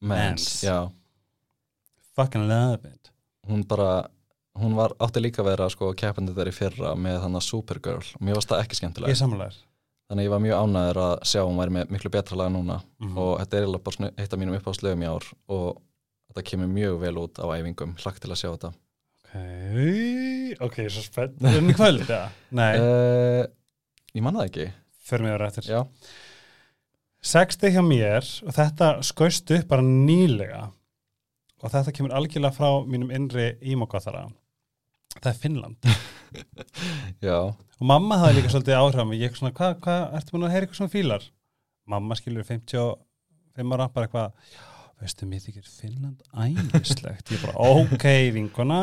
Mens. 0.01 0.63
já. 0.63 0.91
Fucking 2.15 2.49
love 2.49 2.85
it. 2.85 3.11
Hún 3.49 3.67
bara, 3.67 4.09
hún 4.59 4.75
var 4.75 4.95
átti 5.01 5.21
líka 5.21 5.43
að 5.43 5.51
vera 5.51 5.69
sko 5.71 5.93
keppandi 5.95 6.33
í 6.33 6.53
fyrra 6.55 6.95
með 6.97 7.23
þannig 7.25 7.43
Supergirl. 7.43 8.15
Og 8.15 8.23
mér 8.23 8.35
varst 8.39 8.49
það 8.49 8.63
ekki 8.65 8.75
ég 8.77 8.81
skemmtilega 8.81 9.11
er 9.11 9.21
samlega 9.21 9.53
þannig 10.11 10.25
að 10.25 10.27
ég 10.27 10.33
var 10.35 10.43
mjög 10.43 10.61
ánæður 10.65 10.99
að 11.05 11.13
sjá 11.31 11.41
hún 11.47 11.59
væri 11.61 11.75
með 11.77 11.93
miklu 11.95 12.11
betra 12.11 12.37
lag 12.37 12.51
núna. 12.51 12.81
Mhm. 13.01 13.17
og 13.17 13.39
þetta 13.39 13.57
er 13.57 13.63
eiginlega 13.65 13.85
bara 13.85 14.11
eitt 14.19 14.33
af 14.33 14.39
mínum 14.39 14.57
uppáðslögum 14.59 15.05
í 15.05 15.07
ár 15.07 15.25
og 15.49 15.83
þetta 16.31 16.47
kemur 16.51 16.67
mjög 16.75 17.01
vel 17.01 17.15
út 17.15 17.39
á 17.39 17.47
æfingum, 17.55 17.95
hlagt 17.97 18.21
til 18.21 18.31
að 18.31 18.41
sjá 18.43 18.51
þetta 18.51 18.75
ok, 19.35 20.59
ok, 20.67 20.81
svo 20.91 21.05
spennt. 21.05 21.39
En 21.47 21.71
í 21.71 21.77
kvöld, 21.77 22.05
ja? 22.09 22.25
nei, 22.57 22.73
uh, 22.81 23.45
ég 24.15 24.25
manna 24.25 24.43
það 24.43 24.51
ekki. 24.51 24.69
Fyrir 25.11 25.27
mig 25.27 25.35
að 25.35 25.41
rættir 25.45 25.71
já, 25.71 25.81
60 27.31 27.75
hjá 27.75 27.83
mér 27.85 28.29
og 28.47 28.55
þetta 28.57 28.93
skaust 29.07 29.51
upp 29.57 29.71
bara 29.71 29.85
nýlega. 29.87 30.69
Og 31.61 31.73
þetta 31.73 31.93
kemur 31.93 32.15
algjörlega 32.17 32.57
frá 32.57 32.87
mínum 32.89 33.11
innri 33.13 33.53
ímokkaþara 33.69 34.29
það 35.19 35.31
er 35.33 35.39
Finnland. 35.43 35.91
Já, 37.27 37.39
og 37.51 37.87
mamma 37.87 38.21
hafði 38.21 38.39
líka 38.39 38.53
svolítið 38.55 38.79
áhrif 38.79 39.03
á 39.03 39.07
mig. 39.09 39.21
Ég 39.21 39.33
er 39.33 39.39
svona, 39.41 39.55
hvað, 39.57 39.79
hva, 39.85 39.97
ertu 40.19 40.35
búin 40.35 40.47
að 40.47 40.55
heyra 40.55 40.67
eitthvað 40.67 40.81
svona 40.81 40.95
fílar? 40.95 41.31
Mamma 41.91 42.19
skilur 42.19 42.47
55 42.47 43.75
ára 43.75 43.89
bara 43.91 44.07
eitthvað, 44.07 44.53
"Já, 44.55 44.69
veistu 45.03 45.27
mér 45.27 45.43
þykir 45.45 45.67
Finnland 45.67 46.23
æmislegt 46.31 47.33
ég 47.35 47.43
bara, 47.43 47.57
ok, 47.59 48.07
vinkona 48.37 48.81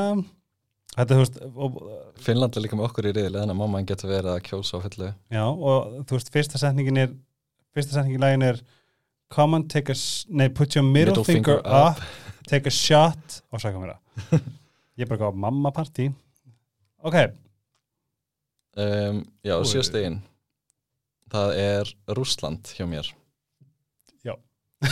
þetta, 0.97 1.17
veist 1.21 1.35
og, 1.47 1.77
Finnland 2.23 2.53
er 2.57 2.61
líka 2.65 2.75
með 2.79 2.87
okkur 2.89 3.07
í 3.09 3.13
riðli 3.15 3.37
þannig 3.39 3.55
að 3.55 3.61
mamma 3.61 3.81
getur 3.87 4.09
verið 4.11 4.31
að 4.33 4.43
kjósa 4.49 4.73
á 4.77 4.79
fullu. 4.85 5.09
Já, 5.33 5.43
og 5.45 5.77
þú 6.09 6.13
veist, 6.19 6.31
fyrsta 6.33 6.55
setningin 6.61 7.01
er 7.03 7.09
fyrsta 7.77 7.91
setningin 7.97 8.19
í 8.19 8.23
lagin 8.25 8.47
er 8.49 8.57
come 9.33 9.51
on, 9.59 9.63
take 9.71 9.89
a, 9.93 9.95
nei, 10.29 10.47
put 10.49 10.75
your 10.75 10.85
middle, 10.85 11.13
Middle 11.17 11.25
finger, 11.27 11.59
finger 11.59 11.67
up, 11.67 11.99
take 12.47 12.65
a 12.69 12.73
shot 12.73 13.41
og 13.51 13.61
sækja 13.63 13.81
mér 13.81 13.95
það. 13.95 14.01
Ég 14.97 15.05
bara 15.09 15.21
gáð 15.27 15.35
mamma 15.43 15.69
partí 15.75 16.05
ok, 17.05 17.17
um, 18.81 19.19
já, 19.45 19.53
Új. 19.59 19.67
sjöstegin 19.69 20.15
það 21.31 21.49
er 21.59 21.91
Rússland 22.15 22.67
hjá 22.75 22.85
mér. 22.89 23.07
Já. 24.25 24.33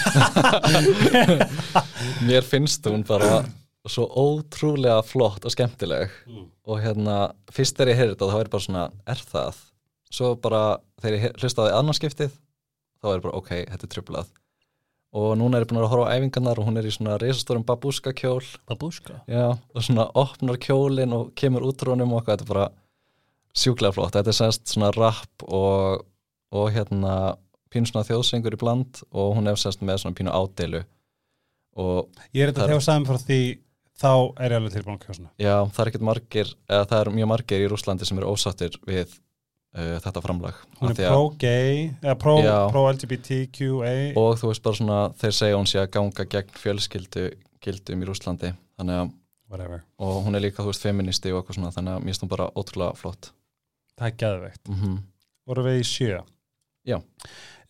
mér 2.27 2.43
finnst 2.45 2.85
hún 2.89 3.03
bara 3.07 3.43
svo 3.91 4.05
ótrúlega 4.09 5.01
flott 5.05 5.45
og 5.45 5.53
skemmtileg. 5.53 6.13
Mm. 6.29 6.47
og 6.65 6.81
hérna, 6.81 7.17
fyrst 7.53 7.77
þegar 7.77 7.91
ég 7.91 7.99
heyrði 7.99 8.15
þetta 8.15 8.31
þá 8.31 8.39
er 8.39 8.49
bara 8.53 8.65
svona, 8.65 8.85
er 9.05 9.21
það? 9.33 9.59
Svo 10.15 10.31
bara, 10.41 10.63
þegar 11.03 11.17
ég 11.17 11.37
hlustaði 11.41 11.75
annarskiptið 11.77 12.33
þá 13.03 13.11
er 13.11 13.21
bara, 13.21 13.37
ok, 13.37 13.51
þetta 13.69 13.87
er 13.87 13.93
tröflað 13.93 14.33
og 15.15 15.35
núna 15.39 15.59
er 15.59 15.63
ég 15.63 15.69
búin 15.69 15.79
að 15.79 15.91
horfa 15.93 16.11
á 16.11 16.15
æfingarnar 16.17 16.59
og 16.59 16.67
hún 16.67 16.79
er 16.79 16.87
í 16.89 16.91
svona 16.91 17.19
reisastórum 17.21 17.63
babúska? 17.67 18.11
Kjól 18.17 18.43
babushka 18.67 19.21
já, 19.31 19.53
og 19.55 19.85
svona 19.85 20.09
opnar 20.17 20.57
kjólin 20.59 21.15
og 21.15 21.29
kemur 21.39 21.63
út 21.69 21.85
úr 21.85 21.93
honum 21.93 22.11
og 22.15 22.19
eitthvað, 22.23 22.41
þetta 22.41 22.47
er 22.47 22.51
bara 22.51 22.65
sjúklega 23.55 23.95
flott, 23.95 24.15
þetta 24.17 24.33
er 24.33 24.37
semst 24.41 24.73
svona 24.73 24.91
rap 24.95 25.45
og, 25.47 26.03
og 26.51 26.67
hérna 26.75 27.15
pínu 27.71 27.89
svona 27.89 28.07
þjóðsengur 28.07 28.57
í 28.57 28.59
bland 28.59 29.03
og 29.11 29.37
hún 29.37 29.47
er 29.51 29.59
semst 29.59 29.83
með 29.85 30.03
svona 30.03 30.17
pínu 30.17 30.33
ádeilu. 30.35 30.83
Og 31.75 32.11
ég 32.35 32.45
er 32.45 32.53
þetta 32.55 32.79
sagði 32.83 33.09
frá 33.09 33.23
því 33.23 33.39
þá 34.01 34.11
er 34.43 34.51
ég 34.51 34.57
alveg 34.59 34.73
tilbúin 34.75 34.97
að 34.99 35.05
kjósna 35.05 35.29
Já, 35.39 35.55
það 35.71 35.81
er 35.83 35.91
ekkert 35.91 36.07
margir, 36.09 36.49
eða 36.69 36.87
það 36.91 36.99
er 37.01 37.11
mjög 37.19 37.29
margir 37.31 37.63
í 37.63 37.69
Rúslandi 37.71 38.05
sem 38.09 38.17
eru 38.19 38.31
ósattir 38.33 38.75
við 38.85 39.13
uh, 39.75 39.97
þetta 40.03 40.21
framlag. 40.25 40.55
hún 40.81 40.91
er 40.91 41.09
pro-gay 41.09 41.77
eða 42.03 42.15
pro, 42.19 42.35
pro-LGBTQA 42.73 43.93
Og 44.19 44.37
þú 44.39 44.51
veist 44.51 44.63
bara 44.65 44.79
svona, 44.79 44.99
þeir 45.21 45.31
segja 45.39 45.59
hún 45.59 45.69
sé 45.69 45.79
að 45.79 45.91
ganga 45.95 46.25
gegn 46.35 46.59
fjölskyldu 46.59 47.25
gildum 47.65 48.03
í 48.03 48.05
Rúslandi. 48.05 48.51
Þannig 48.77 48.99
að, 49.01 49.09
whatever, 49.49 49.81
og 49.97 50.19
hún 50.25 50.35
er 50.37 50.43
líka, 50.43 50.61
þú 50.61 50.69
veist, 50.73 50.83
feministi 50.85 51.31
og 51.31 51.39
eitthvað 51.41 51.55
svona, 51.59 51.71
þannig 51.73 51.95
að 51.95 52.05
mér 52.05 52.19
hún 52.21 52.29
bara 52.35 52.49
ótrúlega 52.59 52.99
flott. 52.99 53.31
það 53.95 54.07
er 54.07 54.15
geðveikt 54.21 54.67
Mm 54.69 54.75
-hmm. 54.81 54.95
voru 55.47 55.63
við 55.63 55.79
í 55.79 55.83
sjö 55.83 56.21
Já. 56.85 56.97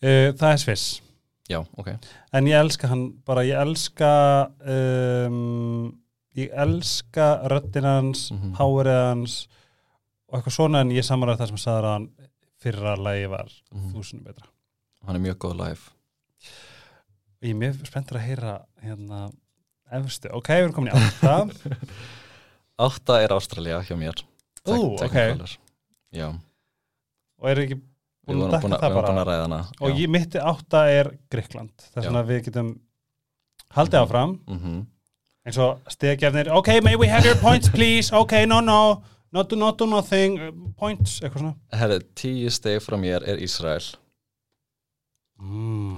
Uh, 0.02 0.32
það 0.36 0.52
er 0.52 0.56
Sviss 0.58 1.02
Já, 1.48 1.60
ok. 1.76 1.88
en 2.32 2.44
ég 2.46 2.58
elska 2.60 2.88
hann 2.88 3.12
bara, 3.24 3.42
ég 3.44 3.54
elska 3.60 4.50
um, 4.66 5.94
ég 6.36 6.50
elska 6.52 7.26
röddinn 7.48 7.84
hans, 7.88 8.30
Mhm. 8.32 8.54
hárið 8.58 9.00
hans 9.08 9.48
og 10.28 10.38
eitthvað 10.40 10.56
svona 10.56 10.80
en 10.80 10.90
ég 10.90 11.04
samanlega 11.06 11.38
það 11.42 11.46
sem 11.52 11.56
að 11.72 11.82
hann 11.92 12.08
fyrra 12.60 12.96
lagi 12.96 13.26
var 13.30 13.50
Mm 13.72 13.92
þúsund 13.94 14.22
betra. 14.24 14.46
Hann 15.06 15.16
er 15.16 15.20
mjög 15.20 15.38
góð 15.38 15.56
live. 15.56 15.90
ég 17.42 17.50
er 17.50 17.54
mjög 17.60 17.86
spenntur 17.86 18.16
að 18.18 18.26
heyra 18.26 18.54
hérna 18.82 19.30
efstu, 19.92 20.30
ok, 20.34 20.48
við 20.48 20.62
erum 20.64 20.72
komin 20.72 20.92
í 20.92 20.96
átta. 20.98 21.34
Átta 22.86 23.20
er 23.22 23.32
Ástralía 23.32 23.78
hjá 23.86 23.96
mér. 23.96 24.18
Ú, 24.66 24.96
Tek- 24.98 25.10
ok. 25.10 25.56
Og 27.40 27.48
eru 27.50 27.62
ekki 27.62 27.76
búin 28.26 28.42
að 28.42 28.56
að, 28.56 28.80
það 28.80 28.94
bara? 28.96 29.12
að 29.52 29.80
og 29.80 29.90
ég 30.00 30.08
mitti 30.10 30.38
átta 30.42 30.82
er 30.90 31.10
Gríkland 31.30 31.70
þess 31.94 32.06
vegna 32.08 32.22
við 32.26 32.42
getum 32.48 32.70
haldið 33.76 34.00
áfram. 34.02 34.34
Mm 34.46 34.58
-hmm. 34.58 34.86
Eins 35.46 35.58
og 35.62 35.78
stegjafnir, 35.92 36.48
ok, 36.52 36.72
may 36.82 36.96
we 36.98 37.06
have 37.10 37.24
your 37.28 37.38
points 37.38 37.70
please, 37.70 38.10
ok, 38.14 38.40
no, 38.50 38.60
no 38.60 38.80
not 39.32 39.48
do, 39.50 39.56
not 39.58 39.76
do 39.78 39.86
nothing, 39.90 40.38
uh, 40.40 40.50
points 40.78 41.20
eitthvað 41.20 41.42
svona 41.44 41.54
Herri, 41.80 42.00
tíu 42.18 42.50
steg 42.50 42.80
frá 42.84 42.96
mér 42.98 43.24
er 43.28 43.38
Ísrael. 43.44 43.84
mm. 45.42 45.96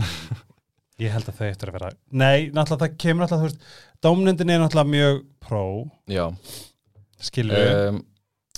ég 1.04 1.12
held 1.14 1.28
að 1.30 1.38
þau 1.40 1.48
eftir 1.48 1.70
að 1.72 1.76
vera 1.78 1.90
nei, 2.11 2.48
náttúrulega 2.50 2.84
það 2.87 2.96
kemur 3.04 3.24
náttúrulega, 3.24 3.42
þú 3.42 3.48
veist 3.48 4.04
dómnendin 4.04 4.50
er 4.54 4.62
náttúrulega 4.64 4.92
mjög 4.94 5.20
pro 5.48 5.64
Já. 6.11 6.26
skilu, 7.28 7.58
Um, 7.88 8.00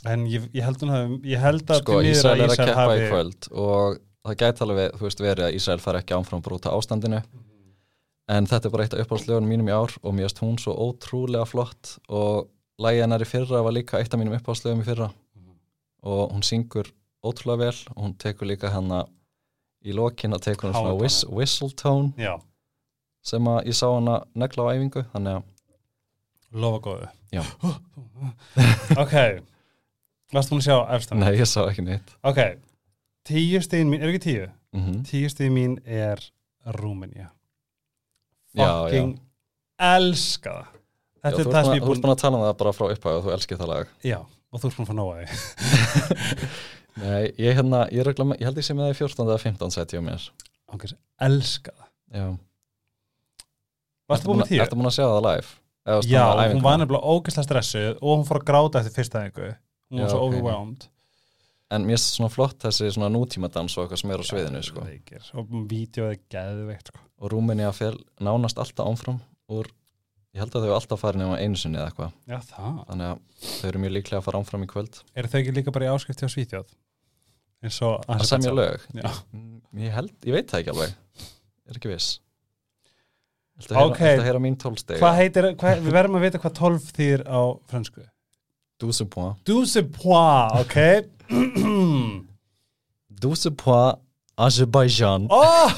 en 0.09 0.23
ég, 0.33 0.47
ég 0.57 0.65
held 0.65 0.81
hafi 0.89 1.19
ég 1.29 1.43
held 1.45 1.69
að 1.75 1.83
sko, 1.83 1.99
Ísrael 2.09 2.41
er 2.47 2.49
að 2.55 2.57
keppa 2.63 2.79
hafi- 2.87 3.03
í 3.05 3.09
kvöld 3.11 3.49
og 3.53 3.99
það 4.25 4.39
gæti 4.43 4.65
alveg, 4.65 4.95
þú 4.97 5.05
veist, 5.07 5.21
verið 5.21 5.45
að 5.47 5.57
Ísrael 5.59 5.83
fari 5.85 6.01
ekki 6.01 6.17
ánfram 6.17 6.43
brúta 6.45 6.73
ástandinu 6.73 7.21
en 8.31 8.47
þetta 8.47 8.69
er 8.69 8.73
bara 8.75 8.87
eitt 8.87 8.95
af 8.97 9.03
uppáhaldslögunum 9.05 9.51
mínum 9.51 9.71
í 9.71 9.75
ár 9.75 9.95
og 10.01 10.15
mér 10.15 10.29
finnst 10.29 10.43
hún 10.45 10.59
svo 10.63 10.75
ótrúlega 10.87 11.47
flott. 11.51 11.97
Og 12.09 12.49
lægi 12.81 13.03
hennar 13.05 13.25
í 13.25 13.29
fyrra 13.29 13.63
var 13.67 13.75
líka 13.75 13.99
eitt 14.01 14.15
af 14.15 14.21
mínum 14.21 14.37
uppáhaldslögum 14.39 14.85
í 14.85 14.87
fyrra. 14.87 15.11
Og 16.07 16.31
hún 16.33 16.45
syngur 16.47 16.89
ótrúlega 17.27 17.67
vel 17.67 17.81
og 17.97 18.05
hún 18.05 18.15
tekur 18.21 18.49
líka 18.49 18.71
hana 18.73 19.03
í 19.85 19.93
lokin 19.97 20.37
að 20.37 20.47
tekur 20.51 20.71
hún 20.71 20.77
svona 20.79 20.97
whis, 21.01 21.23
whistle 21.29 21.71
tone 21.77 22.13
já, 22.21 22.35
sem 23.25 23.45
að 23.49 23.67
ég 23.69 23.77
sá 23.77 23.87
hana 23.89 24.19
negla 24.37 24.69
á 24.69 24.73
æfingu 24.77 25.05
þannig 25.13 25.41
að 25.41 26.61
lofa 26.65 26.83
góðu. 26.87 27.09
Ok. 29.01 29.15
Varstu 30.31 30.55
búin 30.55 30.61
að 30.63 30.67
sjá 30.69 30.77
efstan? 30.95 31.21
Nei, 31.23 31.33
ég 31.41 31.49
sá 31.49 31.63
ekki 31.65 31.83
neitt. 31.83 32.11
Ok, 32.27 32.39
tíu 33.27 33.59
stíðin 33.65 33.89
mín, 33.91 34.03
er 34.05 34.13
ekki 34.13 34.23
tíu? 34.29 34.49
mm 34.77 35.01
Tíu 35.09 35.31
stíðin 35.33 35.57
mín 35.57 35.77
er 35.85 36.23
Rúmenía. 36.77 37.31
Já, 37.31 37.40
Fucking 38.57 39.13
elska 39.81 40.51
það. 40.51 40.67
Já, 41.21 41.31
Þetta 41.31 41.37
þú 41.37 41.41
er 41.41 41.53
það 41.55 41.65
sem 41.65 41.71
búin 41.71 41.77
ég 41.77 41.81
að- 41.81 41.83
er 41.83 41.87
þú 41.87 41.93
ert 41.93 42.01
búin 42.01 42.03
búin 42.03 42.15
að 42.17 42.21
tala 42.25 42.37
um 42.39 42.45
það 42.49 42.57
bara 42.63 42.73
frá 42.73 42.87
upphæðu 42.95 43.17
og 43.21 43.25
þú 43.27 43.33
elskir 43.37 43.59
það 43.61 43.69
lag. 43.75 43.89
Já, 44.05 44.19
og 44.51 44.61
þú 44.61 44.67
ert 44.71 44.77
búin 44.77 44.87
að 44.87 44.91
fá 44.91 44.97
nóa 45.01 45.15
því. 45.21 45.27
Nei, 47.01 47.25
ég, 47.39 47.55
hérna, 47.57 47.81
ég, 47.95 48.05
regla, 48.05 48.25
ég 48.41 48.45
held 48.49 48.59
ég 48.61 48.67
sem 48.67 48.77
það 48.81 48.91
er 48.93 48.99
14 48.99 49.27
eða 49.31 49.39
15 49.45 49.71
seti 49.77 50.01
á 50.01 50.03
mér. 50.03 50.25
Ok, 50.75 50.85
elska 51.21 51.73
það. 51.77 51.89
Já. 52.21 52.27
Varstu 54.11 54.27
búin 54.31 54.41
með 54.43 54.51
tíu? 54.51 54.61
Ertu 54.65 54.79
búin 54.81 54.91
að 54.91 54.97
sjá 54.99 55.05
það 55.07 55.21
live? 55.29 55.51
Já, 56.11 56.23
hún 56.53 56.63
var 56.65 56.77
nefnilega 56.81 57.09
ógeðslega 57.15 57.47
stressuð 57.47 57.93
og 58.03 58.11
hún 58.19 58.27
fór 58.29 58.41
að 58.41 58.49
gráta 58.51 58.81
eftir 58.83 58.93
fyrsta 58.99 59.23
einhver 59.25 59.55
Hún 59.91 60.03
var 60.03 60.07
Já, 60.07 60.11
svo 60.13 60.19
ok. 60.21 60.27
overwhelmed 60.35 60.85
En 61.71 61.85
mér 61.87 61.95
er 61.95 62.03
svona 62.03 62.31
flott 62.33 62.59
þessi 62.65 62.89
svona 62.91 63.09
nútímadans 63.15 63.77
og 63.79 63.85
eitthvað 63.87 64.01
sem 64.03 64.11
er 64.15 64.23
á 64.23 64.27
sviðinu 64.27 64.63
sko. 64.67 64.87
Og 65.39 65.53
vídeoð 65.71 66.09
er 66.17 66.19
geðveikt 66.35 66.91
sko. 66.91 67.03
og 67.21 67.31
Rúmenía 67.31 67.71
fer 67.77 67.95
nánast 68.21 68.59
alltaf 68.59 68.89
ámfram 68.91 69.21
úr, 69.53 69.69
ég 70.35 70.41
held 70.43 70.55
að 70.57 70.67
þau 70.67 70.75
alltaf 70.79 71.01
farin 71.03 71.21
nema 71.23 71.37
einu 71.39 71.59
sinni 71.61 71.79
eða 71.79 71.91
eitthvað 71.91 72.13
þannig 72.89 73.07
að 73.11 73.21
þau 73.61 73.69
eru 73.71 73.83
mjög 73.85 73.95
líklega 73.97 74.19
að 74.21 74.25
fara 74.29 74.41
ámfram 74.41 74.65
í 74.65 74.71
kvöld 74.71 75.01
Eru 75.15 75.29
þau 75.31 75.39
ekki 75.41 75.55
líka 75.59 75.75
bara 75.75 75.87
í 75.87 75.93
áskrift 75.95 76.23
hjá 76.25 76.29
Svíþjóð? 76.33 76.73
að 78.09 78.25
semja 78.31 78.53
lög. 78.57 78.87
Mm, 79.37 79.61
ég 79.85 79.93
held, 79.93 80.13
ég 80.25 80.33
veit 80.39 80.49
það 80.51 80.61
ekki 80.63 80.73
alveg 80.75 80.91
ég 80.91 81.71
er 81.75 81.77
ekki 81.81 81.93
viss 81.93 82.11
Þetta 83.61 83.77
Ok. 83.85 83.91
okay. 83.93 84.21
heyra 84.25 84.41
mín 84.41 84.57
tólsteg 84.57 85.03
við 85.85 85.93
verðum 85.93 86.17
að 86.17 86.25
vita 86.25 86.41
hvað 86.41 86.55
12 86.57 86.87
þýr 86.97 87.25
á 87.29 87.41
fransku 87.69 88.07
Douze 88.81 89.05
points 89.13 89.43
12 89.45 89.91
points, 89.93 90.63
ok 90.63 90.79
Douze 93.23 93.51
points 93.51 94.01
Azerbaijan 94.41 95.27
Oh 95.31 95.73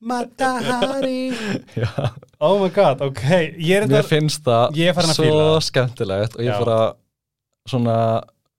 Matahari 0.00 1.30
Já. 1.76 2.10
Oh 2.40 2.58
my 2.62 2.70
god, 2.74 3.02
ok 3.04 3.22
Mér 3.58 3.84
þetta 3.86 4.02
finnst 4.08 4.42
það 4.46 4.78
að 4.90 5.10
svo 5.14 5.42
skemmtilegt 5.62 6.34
og 6.38 6.42
ég 6.42 6.50
Já. 6.50 6.58
fara 6.58 6.78
svona 7.70 7.96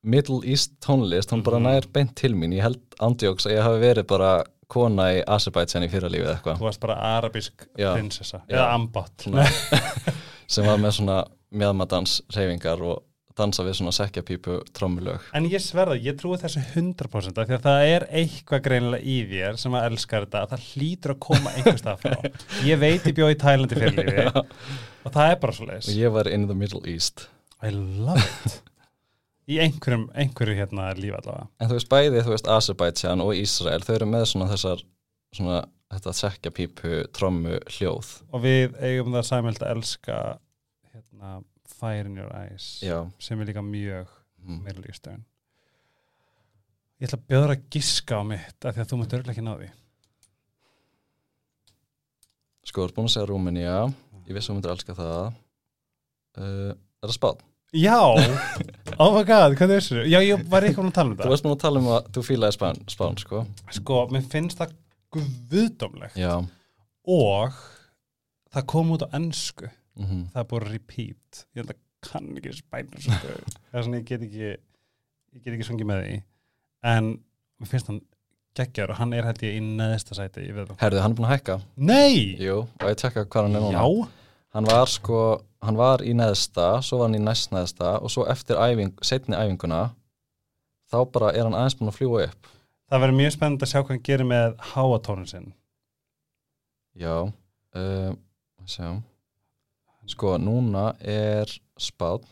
Middle 0.04 0.42
East 0.48 0.74
tónlist, 0.84 1.32
hún 1.32 1.44
bara 1.44 1.60
Mhm. 1.60 1.64
nær 1.68 1.86
beint 1.94 2.16
til 2.16 2.34
mín, 2.36 2.54
ég 2.54 2.62
held 2.62 2.80
andjóks 3.00 3.46
að 3.48 3.54
ég 3.58 3.64
hafi 3.64 3.80
verið 3.82 4.08
bara 4.08 4.44
kona 4.68 5.04
í 5.16 5.24
Azerbaijan 5.28 5.84
í 5.84 5.90
fyrralífið 5.92 6.32
eitthvað 6.36 6.58
Þú 6.60 6.68
varst 6.68 6.80
bara 6.84 6.96
arabisk 7.18 7.66
Já. 7.78 7.94
prinsessa 7.96 8.42
Já. 8.50 8.56
Eða 8.56 8.68
Svona- 9.18 9.48
sem 10.48 10.66
var 10.66 10.78
með 10.78 10.92
svona 11.00 11.24
meðmadans 11.52 12.22
reyfingar 12.36 12.82
og 12.82 13.04
dansa 13.40 13.64
við 13.66 13.78
svona 13.80 13.94
sekkjapípu 13.96 14.58
trommulög 14.78 15.28
En 15.38 15.48
ég 15.50 15.62
sverða, 15.64 15.96
ég 16.00 16.18
trúi 16.20 16.38
þessu 16.42 16.62
100% 16.74 17.40
af 17.42 17.50
því 17.50 17.56
að 17.58 17.64
það 17.68 17.86
er 17.94 18.06
eitthvað 18.22 18.64
greinilega 18.68 19.04
í 19.04 19.18
þér 19.32 19.60
sem 19.62 19.78
að 19.78 19.88
elskar 19.92 20.28
þetta, 20.28 20.44
að 20.44 20.54
það 20.54 20.68
hlýtur 20.74 21.16
að 21.16 21.22
koma 21.28 21.54
einhvers 21.58 21.82
stað 21.84 22.04
frá. 22.04 22.18
Ég 22.70 22.82
veit 22.84 23.08
ég 23.10 23.18
bjóð 23.18 23.34
í 23.34 23.40
Tælandi 23.44 23.80
fyrir 23.80 23.98
lífi 23.98 24.28
og 25.04 25.12
það 25.16 25.32
er 25.32 25.40
bara 25.42 25.58
svo 25.58 25.66
og 25.66 25.72
leiðis. 25.74 25.90
ég 26.00 26.14
var 26.16 26.30
in 26.32 26.48
the 26.48 26.58
Middle 26.58 26.84
East 26.88 27.28
I 27.64 27.72
love 27.74 28.24
it. 28.46 28.60
Í 29.48 29.58
einhverjum, 29.60 30.06
einhverju 30.16 30.56
hérna 30.56 30.90
líf 30.96 31.16
allavega. 31.18 31.48
en 31.60 31.70
þú 31.72 31.78
veist 31.80 31.90
bæði, 31.92 32.22
þú 32.24 32.32
veist 32.36 32.48
Azerbaijan 32.48 33.24
og 33.24 33.34
Ísrael, 33.36 33.82
þau 33.84 33.96
eru 33.98 34.08
með 34.14 34.28
svona 34.32 34.48
þessar 34.54 34.84
svona 35.36 35.64
þetta 35.94 36.14
sekkjapípu 36.18 37.02
trommu 37.16 37.58
hljóð 37.76 38.14
Og 38.34 38.44
við 38.46 38.78
eigum 38.82 39.14
það 39.18 39.28
sæmild 39.30 39.62
að 39.64 39.74
elska 39.76 40.20
hérna, 40.94 41.34
Fire 41.84 42.08
in 42.08 42.16
your 42.16 42.32
eyes 42.32 42.72
já, 42.80 42.98
sem 43.20 43.42
er 43.44 43.50
líka 43.52 43.62
mjög 43.66 44.08
mm. 44.40 44.60
Middle 44.64 44.88
Eastern. 44.88 45.24
Ég 47.02 47.10
ætla 47.10 47.18
að 47.20 47.26
bjóða 47.34 47.56
að 47.58 47.64
giska 47.76 48.20
á 48.20 48.24
mitt 48.24 48.64
af 48.70 48.76
því 48.78 48.84
að 48.86 48.92
þú 48.94 49.00
mútt 49.02 49.16
örgulega 49.18 49.34
ekki 49.36 49.44
ná 49.44 49.56
því. 49.60 49.72
sko, 52.64 52.80
þú 52.80 52.86
ert 52.88 52.96
búin 52.96 53.10
að 53.10 53.14
segja 53.18 53.28
Rúmenía 53.30 53.74
ég 54.24 54.38
vissi 54.38 54.48
að 54.48 54.54
þú 54.54 54.56
myndir 54.58 54.72
elska 54.74 54.96
það 54.96 55.18
uh, 55.28 56.72
er 56.72 57.10
það 57.10 57.16
spátt? 57.18 57.44
Já, 57.74 57.98
oh 59.02 59.12
my 59.18 59.24
god, 59.28 59.56
hvað 59.58 59.74
er 59.74 59.82
þessu? 59.82 60.00
Já, 60.08 60.20
ég 60.24 60.44
var 60.50 60.64
eitthvað 60.64 60.92
að 60.92 60.96
tala 60.96 61.10
um 61.12 61.18
Þú 61.18 61.24
það. 61.26 61.32
varst 61.34 61.46
búin 61.48 61.56
að 61.58 61.64
tala 61.66 61.82
um 61.82 61.92
að 61.98 62.10
þú 62.16 62.24
fílaði 62.30 62.56
spán, 62.56 62.82
spán 62.94 63.20
sko 63.20 63.44
Sko, 63.80 64.00
mér 64.14 64.28
finnst 64.32 64.62
það 64.62 64.76
guðdómlegt 65.14 66.18
já, 66.22 66.34
og 67.10 67.58
það 68.54 68.68
kom 68.74 68.94
út 68.96 69.04
á 69.06 69.14
ennsku 69.18 69.68
mm 70.00 70.24
það 70.34 70.42
er 70.42 70.48
búið 70.50 70.64
að 70.64 70.72
repeat. 70.74 71.44
Ég 71.54 71.64
held 71.64 71.74
að 71.74 71.82
kann 72.04 72.32
ekki 72.40 72.56
spænur 72.58 73.06
það 73.10 73.78
er 73.80 73.86
svona 73.86 74.00
ég 74.02 74.08
get 74.10 74.26
ekki 74.26 74.48
ég 74.48 75.44
get 75.44 75.54
ekki 75.56 75.68
sungið 75.70 75.90
með 75.90 76.04
því. 76.04 76.18
En 76.94 77.14
mér 77.62 77.72
finnst 77.72 77.92
hann 77.92 78.02
geggjar 78.58 78.94
og 78.94 79.00
hann 79.00 79.14
er 79.18 79.30
ég 79.32 79.58
í 79.58 79.62
neðsta 79.64 80.18
sæti 80.18 80.46
herðu, 80.46 81.02
hann 81.02 81.14
er 81.14 81.18
búin 81.18 81.28
að 81.28 81.34
hækka? 81.38 81.56
Nei! 81.76 82.36
jú, 82.42 82.64
og 82.68 82.86
ég 82.90 83.00
tekka 83.02 83.26
hvað 83.26 83.48
hann 83.48 83.58
er 83.58 83.66
núna. 83.66 83.82
Já, 83.82 84.10
hann 84.58 84.70
var 84.70 84.92
sko, 84.92 85.22
hann 85.66 85.80
var 85.80 86.04
í 86.06 86.14
neðsta 86.18 86.68
svo 86.86 87.02
var 87.02 87.10
hann 87.10 87.18
í 87.18 87.24
næst 87.24 87.54
neðsta 87.56 87.96
og 88.04 88.14
svo 88.14 88.28
eftir 88.30 88.60
æfing, 88.62 88.94
setni 89.02 89.38
æfinguna 89.40 89.88
þá 90.94 91.00
bara 91.16 91.32
er 91.34 91.48
hann 91.48 91.58
aðeins 91.58 91.80
búin 91.80 91.90
að 91.90 91.98
fljúa 91.98 92.28
upp. 92.28 92.52
Það 92.92 93.06
verður 93.06 93.20
mjög 93.22 93.34
spennandi 93.34 93.66
að 93.66 93.72
sjá 93.72 93.80
hvað 93.80 93.96
hann 93.96 94.06
gerir 94.06 94.30
með 94.30 94.60
háatónin 94.74 95.32
sinn. 95.32 95.50
Já 96.94 97.16
uh, 97.26 98.12
sjá 98.70 98.88
sko, 100.10 100.36
núna 100.42 100.92
er 101.00 101.50
spátt 101.80 102.28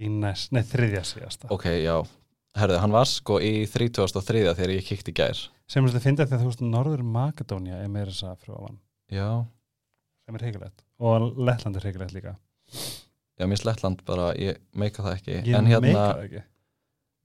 í 0.00 0.10
næst, 0.12 0.52
nei 0.52 0.62
þriðja 0.66 1.02
síðasta. 1.08 1.50
Ok, 1.54 1.68
já, 1.80 1.96
herðu, 2.58 2.80
hann 2.82 2.96
var 2.96 3.08
sko 3.10 3.38
í 3.42 3.66
33. 3.70 4.42
þegar 4.52 4.74
ég 4.74 4.88
kíkti 4.88 5.14
í 5.14 5.16
gær. 5.16 5.44
Sem 5.66 5.84
er 5.84 5.94
þetta 5.94 6.04
finna 6.04 6.26
því 6.26 6.36
að 6.36 6.42
þú 6.44 6.50
veist 6.50 6.66
Norður 6.66 7.06
Makedónia 7.16 7.80
er 7.82 7.88
meira 7.90 8.12
þess 8.12 8.28
að 8.28 8.44
frá 8.44 8.58
hann 8.60 8.76
já, 9.10 9.30
sem 10.26 10.36
er 10.36 10.44
hreikilegt 10.46 10.84
og 11.00 11.32
Lettland 11.36 11.78
er 11.78 11.86
hreikilegt 11.88 12.14
líka. 12.16 12.36
Já, 13.36 13.44
mér 13.44 13.60
Slettland 13.60 14.00
bara, 14.08 14.30
ég 14.40 14.60
meika 14.72 15.04
það 15.04 15.18
ekki. 15.18 15.34
Ég 15.44 15.56
en 15.58 15.66
hérna, 15.68 15.82
meika 15.84 16.04
það 16.06 16.22
ekki. 16.28 16.44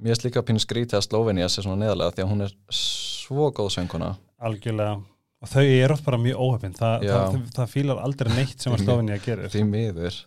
Mér 0.01 0.17
er 0.17 0.25
líka 0.25 0.41
pínu 0.43 0.59
skrítið 0.63 0.97
að 0.97 1.05
Slovenia 1.05 1.47
sé 1.51 1.63
svona 1.63 1.79
neðalega 1.85 2.17
því 2.17 2.23
að 2.25 2.31
hún 2.33 2.45
er 2.47 2.55
svo 2.75 3.47
góð 3.55 3.69
sönguna 3.77 4.15
algjörlega 4.41 4.97
og 5.41 5.49
þau 5.49 5.63
eru 5.65 5.95
oft 5.95 6.05
bara 6.05 6.19
mjög 6.21 6.43
óhefinn 6.45 6.75
Þa, 6.77 6.91
það, 7.01 7.37
það, 7.55 7.71
fílar 7.71 8.01
aldrei 8.05 8.29
neitt 8.35 8.61
sem 8.61 8.73
að 8.73 8.81
Því 8.81 8.87
Slovenía 8.87 9.17
gerir 9.23 9.51
því 9.51 9.63
miður. 9.69 10.19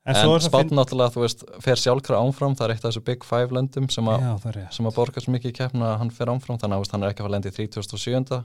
En, 0.00 0.16
en, 0.16 0.34
spátt 0.44 0.72
náttúrulega, 0.72 1.12
þú 1.14 1.22
veist, 1.24 1.42
fer 1.64 1.80
sjálfkra 1.80 2.20
ánfram 2.20 2.54
það 2.56 2.66
er 2.66 2.72
eitt 2.74 2.84
af 2.84 2.88
þessu 2.88 3.02
Big 3.04 3.24
Five 3.26 3.52
löndum 3.56 3.88
sem, 3.92 4.06
a, 4.08 4.14
já, 4.16 4.62
sem 4.72 4.88
að 4.88 4.96
borga 4.96 5.20
svo 5.20 5.34
mikið 5.34 5.52
í 5.52 5.56
keppna 5.58 5.90
að 5.90 5.98
hann 6.00 6.12
fer 6.16 6.32
ánfram, 6.32 6.58
þannig 6.60 6.80
að 6.80 6.94
hann 6.94 7.04
er 7.04 7.12
ekki 7.12 7.20
að 7.20 7.26
fara 7.26 7.30
að 7.30 7.36
lendi 7.36 7.52
í 7.52 7.68
37. 7.76 8.38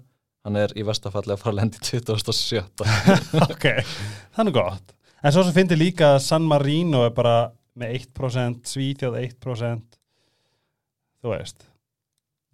hann 0.46 0.60
er 0.60 0.76
í 0.76 0.84
vestafalli 0.86 1.36
að 1.36 1.42
fara 1.42 1.54
að 1.56 1.62
lendi 1.62 1.80
í 1.80 2.02
27. 2.12 2.90
ok, 3.48 3.70
er 4.44 4.52
gott. 4.56 4.96
En 5.24 5.34
svo 5.34 5.46
sem 5.48 5.56
finnir 5.56 5.80
líka 5.80 6.12
að 6.18 6.26
San 6.28 6.44
Marino 6.48 7.06
er 7.08 7.16
bara 7.16 7.38
með 7.80 7.96
1% 8.02 8.68
Svíþjóð 8.76 9.18
1% 9.24 9.98
þú 11.24 11.34
veist. 11.34 11.66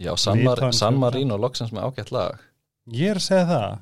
Já, 0.02 0.14
San, 0.18 0.46
Mar 0.46 0.62
San. 0.74 1.02
Marino 1.02 1.42
loksins 1.42 1.74
með 1.74 1.90
ágætt 1.90 2.14
lag 2.14 2.51
ég 2.90 3.12
er 3.14 3.20
að 3.20 3.28
segja 3.28 3.48
það. 3.50 3.78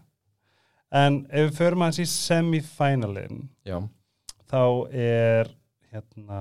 En 0.99 1.19
ef 1.29 1.49
við 1.49 1.57
förum 1.59 1.85
aðeins 1.85 2.01
í 2.01 2.07
semifinalin 2.09 3.41
Já, 3.67 3.77
þá 4.49 4.61
er 4.89 5.51
hérna 5.91 6.39